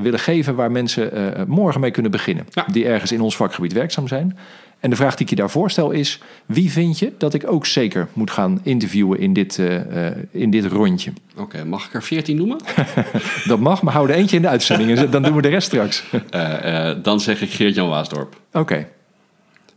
willen 0.02 0.20
geven 0.20 0.56
waar 0.56 0.72
mensen 0.72 1.12
eh, 1.36 1.46
morgen 1.66 1.82
mee 1.82 1.92
kunnen 1.92 2.12
beginnen? 2.12 2.48
Ja. 2.52 2.66
Die 2.72 2.86
ergens 2.86 3.12
in 3.12 3.22
ons 3.22 3.36
vakgebied 3.36 3.74
werkzaam 3.74 4.08
zijn. 4.08 4.38
En 4.80 4.90
de 4.90 4.96
vraag 4.96 5.16
die 5.16 5.26
ik 5.26 5.30
je 5.30 5.36
daarvoor 5.36 5.72
stel 5.72 5.92
is... 5.92 6.20
wie 6.46 6.72
vind 6.72 7.00
je 7.00 7.14
dat 7.18 7.34
ik 7.34 7.52
ook 7.52 7.66
zeker 7.66 8.08
moet 8.14 8.32
gaan 8.32 8.60
interviewen 8.64 9.20
in 9.20 9.34
dit, 9.34 9.60
eh, 9.60 10.08
eh, 10.08 10.18
in 10.32 10.50
dit 10.50 10.66
rondje? 10.66 11.14
Oké, 11.38 11.64
mag 11.64 11.86
ik 11.86 11.94
er 11.94 12.04
14 12.04 12.38
noemen? 12.38 12.58
Dat 13.48 13.60
mag, 13.60 13.82
maar 13.82 13.94
hou 13.94 14.10
er 14.10 14.16
eentje 14.16 14.36
in 14.36 14.42
de 14.42 14.48
uitzending. 14.48 14.98
en 14.98 15.10
dan 15.10 15.24
doen 15.24 15.36
we 15.36 15.42
de 15.42 15.48
rest 15.48 15.68
straks. 15.68 16.04
Eh, 16.30 16.92
dan 17.02 17.20
zeg 17.20 17.42
ik 17.42 17.52
Geert-Jan 17.52 17.90
Waasdorp. 17.90 18.40
Oké, 18.52 18.88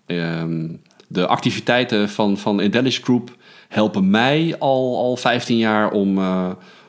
Ehm, 0.06 0.66
de 1.08 1.26
activiteiten 1.26 2.08
van, 2.08 2.38
van 2.38 2.60
Intelligence 2.60 3.02
Group 3.02 3.36
helpen 3.68 4.10
mij 4.10 4.56
al, 4.58 4.96
al 4.96 5.16
15 5.16 5.56
jaar 5.56 5.90
om, 5.90 6.18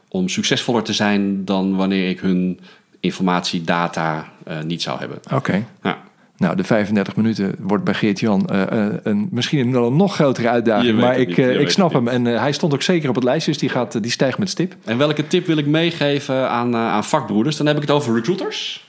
om 0.09 0.29
succesvoller 0.29 0.83
te 0.83 0.93
zijn 0.93 1.45
dan 1.45 1.75
wanneer 1.75 2.09
ik 2.09 2.19
hun 2.19 2.59
informatie, 2.99 3.61
data 3.61 4.27
eh, 4.45 4.61
niet 4.61 4.81
zou 4.81 4.99
hebben. 4.99 5.19
oké. 5.33 5.65
Ja. 5.83 5.97
Nou, 6.37 6.55
de 6.55 6.63
35 6.63 7.15
minuten 7.15 7.55
wordt 7.59 7.83
bij 7.83 7.93
Geert-Jan 7.93 8.47
eh, 8.47 8.61
eh, 8.61 8.93
een, 9.03 9.27
misschien 9.31 9.67
een, 9.67 9.73
een 9.73 9.95
nog 9.95 10.13
grotere 10.15 10.49
uitdaging. 10.49 10.99
Maar 10.99 11.17
ik, 11.17 11.37
ik 11.37 11.69
snap 11.69 11.93
hem. 11.93 12.07
En 12.07 12.25
hij 12.25 12.51
stond 12.51 12.73
ook 12.73 12.81
zeker 12.81 13.09
op 13.09 13.15
het 13.15 13.23
lijstje, 13.23 13.51
dus 13.51 13.61
die, 13.61 13.69
gaat, 13.69 14.03
die 14.03 14.11
stijgt 14.11 14.37
met 14.37 14.49
stip. 14.49 14.75
En 14.85 14.97
welke 14.97 15.27
tip 15.27 15.45
wil 15.45 15.57
ik 15.57 15.65
meegeven 15.65 16.49
aan, 16.49 16.75
aan 16.75 17.03
vakbroeders? 17.03 17.57
Dan 17.57 17.65
heb 17.65 17.75
ik 17.75 17.81
het 17.81 17.91
over 17.91 18.13
recruiters, 18.15 18.87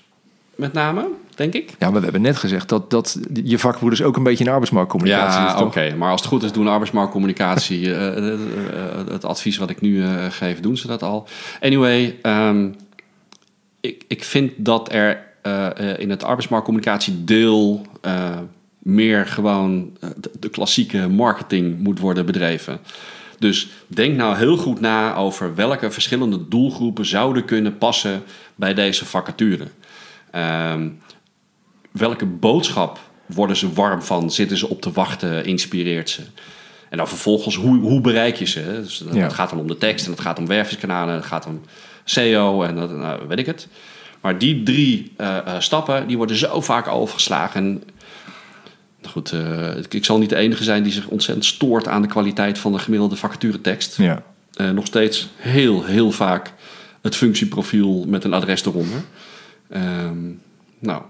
met 0.55 0.73
name, 0.73 1.09
denk 1.35 1.55
ik. 1.55 1.69
Ja, 1.79 1.91
maar 1.91 1.99
we 1.99 2.03
hebben 2.03 2.23
net 2.23 2.37
gezegd 2.37 2.69
dat, 2.69 2.91
dat 2.91 3.19
je 3.45 3.59
vakbroeders 3.59 4.03
ook 4.03 4.17
een 4.17 4.23
beetje 4.23 4.45
in 4.45 4.51
arbeidsmarktcommunicatie 4.51 5.41
Ja, 5.41 5.61
oké. 5.61 5.95
Maar 5.97 6.11
als 6.11 6.21
het 6.21 6.31
goed 6.31 6.43
is, 6.43 6.53
doen 6.53 6.69
arbeidsmarktcommunicatie... 6.69 7.89
het 9.13 9.25
advies 9.25 9.57
wat 9.57 9.71
ik 9.71 9.81
nu 9.81 10.05
geef, 10.31 10.61
doen 10.61 10.77
ze 10.77 10.87
dat 10.87 11.03
al. 11.03 11.29
Anyway, 11.61 12.19
ehm, 12.23 12.69
ik, 13.81 14.05
ik 14.09 14.25
vind 14.25 14.53
dat 14.57 14.93
er 14.93 15.23
eh, 15.43 15.91
eh, 15.93 15.99
in 15.99 16.11
het 16.11 16.25
arbeidsmarktcommunicatie 16.25 17.25
deel... 17.25 17.87
eh, 18.01 18.39
meer 18.79 19.27
gewoon 19.27 19.97
de, 20.17 20.31
de 20.39 20.49
klassieke 20.49 21.09
marketing 21.09 21.79
moet 21.79 21.99
worden 21.99 22.27
bedreven. 22.27 22.79
Dus 23.39 23.69
denk 23.87 24.17
nou 24.17 24.37
heel 24.37 24.57
goed 24.57 24.81
na 24.81 25.15
over 25.15 25.55
welke 25.55 25.91
verschillende 25.91 26.49
doelgroepen 26.49 27.07
zouden 27.07 27.45
kunnen 27.45 27.79
passen 27.79 28.23
bij 28.55 28.75
deze 28.75 29.05
vacature. 29.05 29.67
Ehm, 30.31 30.89
welke 31.91 32.27
boodschap 32.27 32.99
worden 33.27 33.57
ze 33.57 33.73
warm 33.73 34.03
van? 34.03 34.31
Zitten 34.31 34.57
ze 34.57 34.69
op 34.69 34.81
te 34.81 34.93
wachten? 34.93 35.45
Inspireert 35.45 36.11
ze? 36.11 36.23
En 36.89 36.97
dan 36.97 37.09
vervolgens, 37.09 37.57
hoe, 37.57 37.79
hoe 37.79 38.01
bereik 38.01 38.37
je 38.37 38.47
ze? 38.47 38.81
Dus 38.83 38.99
dat- 38.99 39.15
Ja. 39.15 39.29
Gaat 39.29 39.51
dan 39.51 39.59
om 39.59 39.67
de 39.67 39.79
tekst 39.79 40.05
en 40.07 40.11
het 40.13 40.21
gaat 40.21 40.39
om 40.39 40.47
wervingskanalen, 40.47 41.15
het 41.15 41.25
gaat 41.25 41.47
om 41.47 41.61
SEO 42.11 42.63
en 42.63 42.75
dat, 42.75 42.91
nou, 42.91 43.29
weet 43.29 43.39
ik 43.39 43.47
het. 43.47 43.69
Maar 44.21 44.39
die 44.39 44.63
drie 44.63 45.13
eh, 45.17 45.37
eh, 45.37 45.61
stappen, 45.61 46.07
die 46.07 46.17
worden 46.17 46.37
zo 46.37 46.61
vaak 46.61 46.89
overgeslagen. 46.89 47.61
En 47.61 47.83
goed, 49.11 49.33
eh, 49.33 49.77
ik, 49.77 49.95
ik 49.95 50.05
zal 50.05 50.19
niet 50.19 50.29
de 50.29 50.37
enige 50.37 50.65
zijn 50.65 50.83
die 50.83 50.93
zich 50.93 51.07
ontzettend 51.07 51.47
stoort 51.47 51.89
aan 51.89 52.03
de 52.03 52.09
kwaliteit 52.09 52.59
van 52.59 52.73
de 52.73 52.79
gemiddelde 52.79 53.17
vacaturetekst. 53.17 53.97
Ja. 53.97 54.23
Nog 54.73 54.87
steeds 54.87 55.29
heel, 55.37 55.85
heel 55.85 56.11
vaak 56.11 56.53
het 57.01 57.17
functieprofiel 57.17 58.05
met 58.09 58.25
een 58.25 58.33
adres 58.33 58.65
eronder. 58.65 59.03
Ehm, 59.69 60.19
nou, 60.79 61.03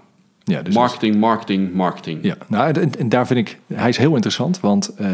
Ja, 0.43 0.61
dus 0.61 0.73
marketing, 0.73 1.15
marketing, 1.15 1.73
marketing. 1.73 2.19
Ja, 2.23 2.35
nou, 2.47 2.79
en, 2.79 2.91
en 2.99 3.09
daar 3.09 3.27
vind 3.27 3.39
ik, 3.39 3.59
hij 3.73 3.89
is 3.89 3.97
heel 3.97 4.13
interessant, 4.13 4.59
want 4.59 4.89
eh, 4.95 5.07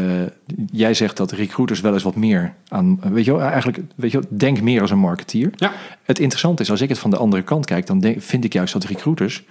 jij 0.70 0.94
zegt 0.94 1.16
dat 1.16 1.32
recruiters 1.32 1.80
wel 1.80 1.92
eens 1.92 2.02
wat 2.02 2.16
meer 2.16 2.54
aan, 2.68 3.00
weet 3.00 3.24
je 3.24 3.32
wel, 3.32 3.40
eigenlijk, 3.40 3.78
weet 3.94 4.10
je 4.10 4.20
wel, 4.20 4.38
denk 4.38 4.60
meer 4.60 4.80
als 4.80 4.90
een 4.90 4.98
marketeer. 4.98 5.50
Ja. 5.56 5.72
Het 6.02 6.18
interessante 6.18 6.62
is, 6.62 6.70
als 6.70 6.80
ik 6.80 6.88
het 6.88 6.98
van 6.98 7.10
de 7.10 7.16
andere 7.16 7.42
kant 7.42 7.66
kijk, 7.66 7.86
dan 7.86 8.00
denk, 8.00 8.22
vind 8.22 8.44
ik 8.44 8.52
juist 8.52 8.72
dat 8.72 8.84
recruiters 8.84 9.44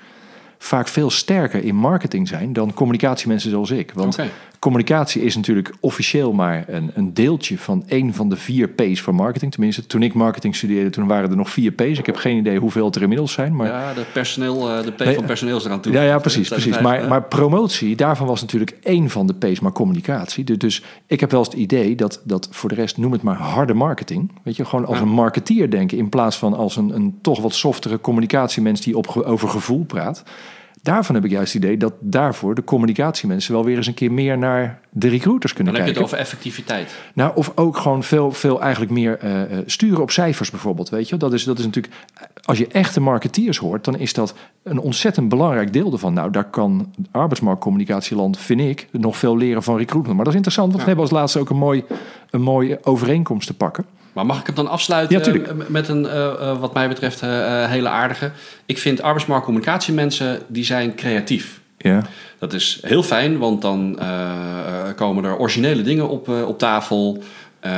vaak 0.57 0.87
veel 0.87 1.09
sterker 1.09 1.63
in 1.63 1.75
marketing 1.75 2.27
zijn 2.27 2.53
dan 2.53 2.73
communicatiemensen 2.73 3.49
zoals 3.49 3.71
ik. 3.71 3.91
Want 3.93 4.13
Oké. 4.13 4.29
Communicatie 4.67 5.21
is 5.21 5.35
natuurlijk 5.35 5.73
officieel 5.79 6.33
maar 6.33 6.65
een, 6.67 6.91
een 6.93 7.13
deeltje 7.13 7.57
van 7.57 7.83
één 7.87 8.13
van 8.13 8.29
de 8.29 8.35
vier 8.35 8.67
P's 8.69 9.01
van 9.01 9.15
marketing. 9.15 9.51
Tenminste, 9.51 9.87
toen 9.87 10.03
ik 10.03 10.13
marketing 10.13 10.55
studeerde, 10.55 10.89
toen 10.89 11.07
waren 11.07 11.29
er 11.29 11.35
nog 11.35 11.49
vier 11.49 11.71
P's. 11.71 11.99
Ik 11.99 12.05
heb 12.05 12.15
geen 12.15 12.37
idee 12.37 12.59
hoeveel 12.59 12.85
het 12.85 12.95
er 12.95 13.01
inmiddels 13.01 13.31
zijn. 13.31 13.55
Maar 13.55 13.67
Ja, 13.67 13.93
de, 13.93 14.05
personeel, 14.13 14.69
eh, 14.69 14.83
de 14.83 14.91
P 14.91 14.99
Nee, 14.99 15.15
van 15.15 15.25
personeel 15.25 15.57
is 15.57 15.65
eraan 15.65 15.81
toe. 15.81 15.91
ja, 15.91 16.01
ja, 16.01 16.17
precies. 16.19 16.47
Precies. 16.49 16.71
vijf, 16.71 16.83
Maar, 16.83 17.01
eh, 17.01 17.09
maar 17.09 17.23
promotie, 17.23 17.95
daarvan 17.95 18.27
was 18.27 18.41
natuurlijk 18.41 18.77
één 18.83 19.09
van 19.09 19.27
de 19.27 19.33
P's, 19.33 19.59
maar 19.59 19.71
communicatie. 19.71 20.43
Dus, 20.43 20.57
dus 20.57 20.83
ik 21.05 21.19
heb 21.19 21.31
wel 21.31 21.39
eens 21.39 21.49
het 21.49 21.57
idee 21.57 21.95
dat, 21.95 22.21
dat 22.23 22.47
voor 22.51 22.69
de 22.69 22.75
rest, 22.75 22.97
noem 22.97 23.11
het 23.11 23.21
maar 23.21 23.37
harde 23.37 23.73
marketing. 23.73 24.31
Weet 24.43 24.55
je, 24.55 24.65
gewoon 24.65 24.85
als 24.85 24.97
Ja. 24.97 25.03
een 25.03 25.09
marketeer 25.09 25.69
denken 25.69 25.97
in 25.97 26.09
plaats 26.09 26.37
van 26.37 26.53
als 26.53 26.75
een, 26.75 26.95
een 26.95 27.17
toch 27.21 27.41
wat 27.41 27.53
softere 27.53 28.01
communicatiemens 28.01 28.81
die 28.81 28.97
op, 28.97 29.07
over 29.25 29.49
gevoel 29.49 29.83
praat. 29.85 30.23
Daarvan 30.87 31.15
heb 31.15 31.25
ik 31.25 31.31
juist 31.31 31.53
het 31.53 31.63
idee 31.63 31.77
dat 31.77 31.93
daarvoor 31.99 32.55
de 32.55 32.63
communicatiemensen 32.63 33.53
wel 33.53 33.65
weer 33.65 33.77
eens 33.77 33.87
een 33.87 33.93
keer 33.93 34.11
meer 34.11 34.37
naar 34.37 34.79
de 34.89 35.07
recruiters 35.07 35.53
kunnen 35.53 35.73
dan 35.73 35.83
heb 35.83 35.93
je 35.93 35.99
kijken. 35.99 36.17
het 36.17 36.27
over 36.27 36.35
effectiviteit. 36.35 36.95
Nou, 37.13 37.31
of 37.35 37.51
ook 37.55 37.77
gewoon 37.77 38.03
veel, 38.03 38.31
veel 38.31 38.61
eigenlijk 38.61 38.91
meer 38.91 39.17
eh, 39.17 39.41
eh, 39.41 39.63
sturen 39.65 40.01
op 40.01 40.11
cijfers 40.11 40.49
bijvoorbeeld. 40.49 40.89
Weet 40.89 41.09
je, 41.09 41.17
dat 41.17 41.33
is, 41.33 41.43
dat 41.43 41.59
is 41.59 41.65
natuurlijk. 41.65 41.93
Als 42.43 42.57
je 42.57 42.67
echte 42.67 42.99
marketeers 42.99 43.57
hoort, 43.57 43.85
dan 43.85 43.97
is 43.97 44.13
dat 44.13 44.33
een 44.63 44.79
ontzettend 44.79 45.29
belangrijk 45.29 45.73
deel 45.73 45.91
ervan. 45.91 46.13
Nou, 46.13 46.31
daar 46.31 46.49
kan 46.49 46.93
arbeidsmarktcommunicatieland, 47.11 48.37
vind 48.37 48.61
ik, 48.61 48.87
nog 48.91 49.17
veel 49.17 49.37
leren 49.37 49.63
van 49.63 49.77
recruitment. 49.77 50.15
Maar 50.15 50.25
dat 50.25 50.33
is 50.33 50.39
interessant, 50.39 50.67
want 50.67 50.81
we 50.81 50.87
hebben 50.87 51.05
als 51.05 51.13
laatste 51.13 51.39
ook 51.39 51.49
een 51.49 51.57
mooi, 51.57 51.83
een 52.29 52.41
mooie 52.41 52.79
overeenkomst 52.83 53.47
te 53.47 53.53
pakken. 53.53 53.85
Maar 54.17 54.25
mag 54.25 54.39
ik 54.39 54.45
het 54.45 54.55
dan 54.55 54.67
afsluiten 54.67 55.33
Ja, 55.33 55.53
met 55.67 55.87
een, 55.87 56.05
eh, 56.07 56.25
eh, 56.27 56.59
wat 56.59 56.73
mij 56.73 56.87
betreft, 56.87 57.21
eh, 57.21 57.69
hele 57.69 57.89
aardige? 57.89 58.31
Ik 58.65 58.77
vind 58.77 59.01
arbeidsmarktcommunicatiemensen, 59.01 60.41
die 60.47 60.65
zijn 60.65 60.95
creatief. 60.95 61.59
Ja. 61.77 62.03
Dat 62.39 62.53
is 62.53 62.79
heel 62.81 63.03
fijn, 63.03 63.37
want 63.37 63.61
dan 63.61 63.99
komen 64.95 65.23
er 65.23 65.37
originele 65.37 65.81
dingen 65.81 66.09
op, 66.09 66.29
op 66.29 66.59
tafel. 66.59 67.23
Eh, 67.59 67.71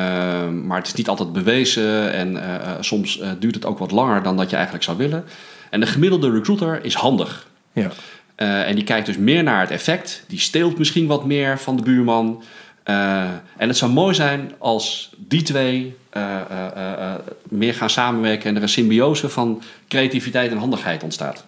maar 0.47 0.77
het 0.77 0.87
is 0.87 0.93
niet 0.93 1.07
altijd 1.09 1.33
bewezen 1.33 2.13
en 2.13 2.37
soms 2.79 3.21
duurt 3.39 3.55
het 3.55 3.65
ook 3.65 3.77
wat 3.79 3.91
langer 3.91 4.23
dan 4.23 4.37
dat 4.37 4.49
je 4.49 4.55
eigenlijk 4.55 4.85
zou 4.85 4.97
willen. 4.97 5.23
En 5.69 5.79
de 5.79 5.87
gemiddelde 5.87 6.31
recruiter 6.31 6.85
is 6.85 6.93
handig. 6.93 7.47
ja. 7.73 7.89
En 8.35 8.75
die 8.75 8.83
kijkt 8.83 9.05
dus 9.05 9.17
meer 9.17 9.43
naar 9.43 9.59
het 9.61 9.71
effect. 9.71 10.23
Die 10.27 10.39
steelt 10.39 10.77
misschien 10.77 11.07
wat 11.07 11.25
meer 11.25 11.59
van 11.59 11.75
de 11.75 11.83
buurman. 11.83 12.43
Eh, 12.89 13.23
en 13.57 13.67
het 13.67 13.77
zou 13.77 13.91
mooi 13.91 14.13
zijn 14.13 14.51
als 14.57 15.13
die 15.17 15.41
twee 15.41 15.95
eh, 16.09 16.35
eh, 16.75 17.15
meer 17.49 17.73
gaan 17.73 17.89
samenwerken 17.89 18.49
en 18.49 18.55
er 18.55 18.61
een 18.61 18.69
symbiose 18.69 19.29
van 19.29 19.61
creativiteit 19.87 20.51
en 20.51 20.57
handigheid 20.57 21.03
ontstaat. 21.03 21.45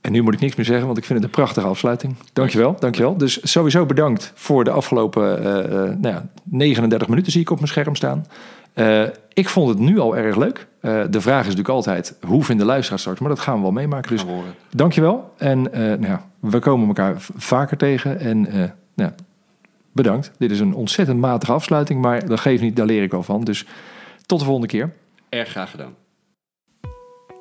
En 0.00 0.12
nu 0.12 0.22
moet 0.22 0.34
ik 0.34 0.40
niks 0.40 0.56
meer 0.56 0.66
zeggen, 0.66 0.86
want 0.86 0.98
ik 0.98 1.04
vind 1.04 1.18
het 1.18 1.28
een 1.28 1.34
prachtige 1.34 1.66
afsluiting. 1.66 2.14
Dankjewel, 2.32 2.76
dankjewel. 2.78 3.16
Dus 3.16 3.38
sowieso 3.42 3.86
bedankt 3.86 4.32
voor 4.34 4.64
de 4.64 4.70
afgelopen 4.70 5.42
nou 6.00 6.14
ja, 6.14 6.28
39 6.44 7.08
minuten 7.08 7.32
zie 7.32 7.40
ik 7.40 7.50
op 7.50 7.56
mijn 7.56 7.68
scherm 7.68 7.94
staan. 7.94 8.26
Ik 9.32 9.48
vond 9.48 9.68
het 9.68 9.78
nu 9.78 9.98
al 9.98 10.16
erg 10.16 10.36
leuk. 10.36 10.66
De 11.10 11.20
vraag 11.20 11.40
is 11.40 11.46
natuurlijk 11.46 11.68
altijd, 11.68 12.16
hoe 12.26 12.44
vinden 12.44 12.66
luisteraars 12.66 13.00
straks? 13.00 13.20
Maar 13.20 13.28
dat 13.28 13.40
gaan 13.40 13.56
we 13.56 13.62
wel 13.62 13.70
meemaken. 13.70 14.10
Dus 14.10 14.24
dankjewel. 14.70 15.32
En 15.36 15.62
nou 15.72 16.06
ja, 16.06 16.26
we 16.40 16.58
komen 16.58 16.86
elkaar 16.86 17.14
vaker 17.36 17.76
tegen. 17.76 18.20
En 18.20 18.40
nou, 18.40 18.70
ja, 18.94 19.14
bedankt. 19.92 20.30
Dit 20.38 20.50
is 20.50 20.60
een 20.60 20.74
ontzettend 20.74 21.18
matige 21.18 21.52
afsluiting, 21.52 22.00
maar 22.00 22.26
dat 22.26 22.40
geeft 22.40 22.62
niet, 22.62 22.76
daar 22.76 22.86
leer 22.86 23.02
ik 23.02 23.10
wel 23.10 23.22
van. 23.22 23.44
Dus 23.44 23.64
tot 24.26 24.38
de 24.38 24.44
volgende 24.44 24.68
keer. 24.68 24.92
Erg 25.28 25.48
graag 25.48 25.70
gedaan. 25.70 25.94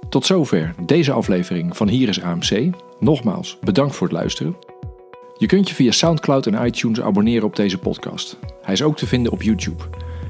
Tot 0.09 0.25
zover 0.25 0.73
deze 0.85 1.11
aflevering 1.11 1.77
van 1.77 1.87
Hier 1.87 2.09
is 2.09 2.21
AMC. 2.21 2.75
Nogmaals, 2.99 3.57
bedankt 3.61 3.95
voor 3.95 4.07
het 4.07 4.15
luisteren. 4.15 4.55
Je 5.37 5.45
kunt 5.45 5.69
je 5.69 5.75
via 5.75 5.91
SoundCloud 5.91 6.47
en 6.47 6.65
iTunes 6.65 7.01
abonneren 7.01 7.47
op 7.47 7.55
deze 7.55 7.77
podcast. 7.77 8.37
Hij 8.61 8.73
is 8.73 8.81
ook 8.81 8.97
te 8.97 9.07
vinden 9.07 9.31
op 9.31 9.41
YouTube. 9.41 9.83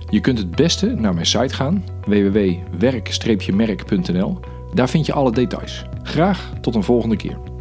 Je 0.09 0.20
kunt 0.20 0.38
het 0.38 0.55
beste 0.55 0.88
naar 0.88 1.13
mijn 1.13 1.26
site 1.26 1.53
gaan, 1.53 1.84
www.werk-merk.nl. 2.01 4.39
Daar 4.74 4.89
vind 4.89 5.05
je 5.05 5.13
alle 5.13 5.32
details. 5.32 5.86
Graag 6.03 6.51
tot 6.61 6.76
een 6.76 6.84
volgende 6.84 7.15
keer. 7.15 7.59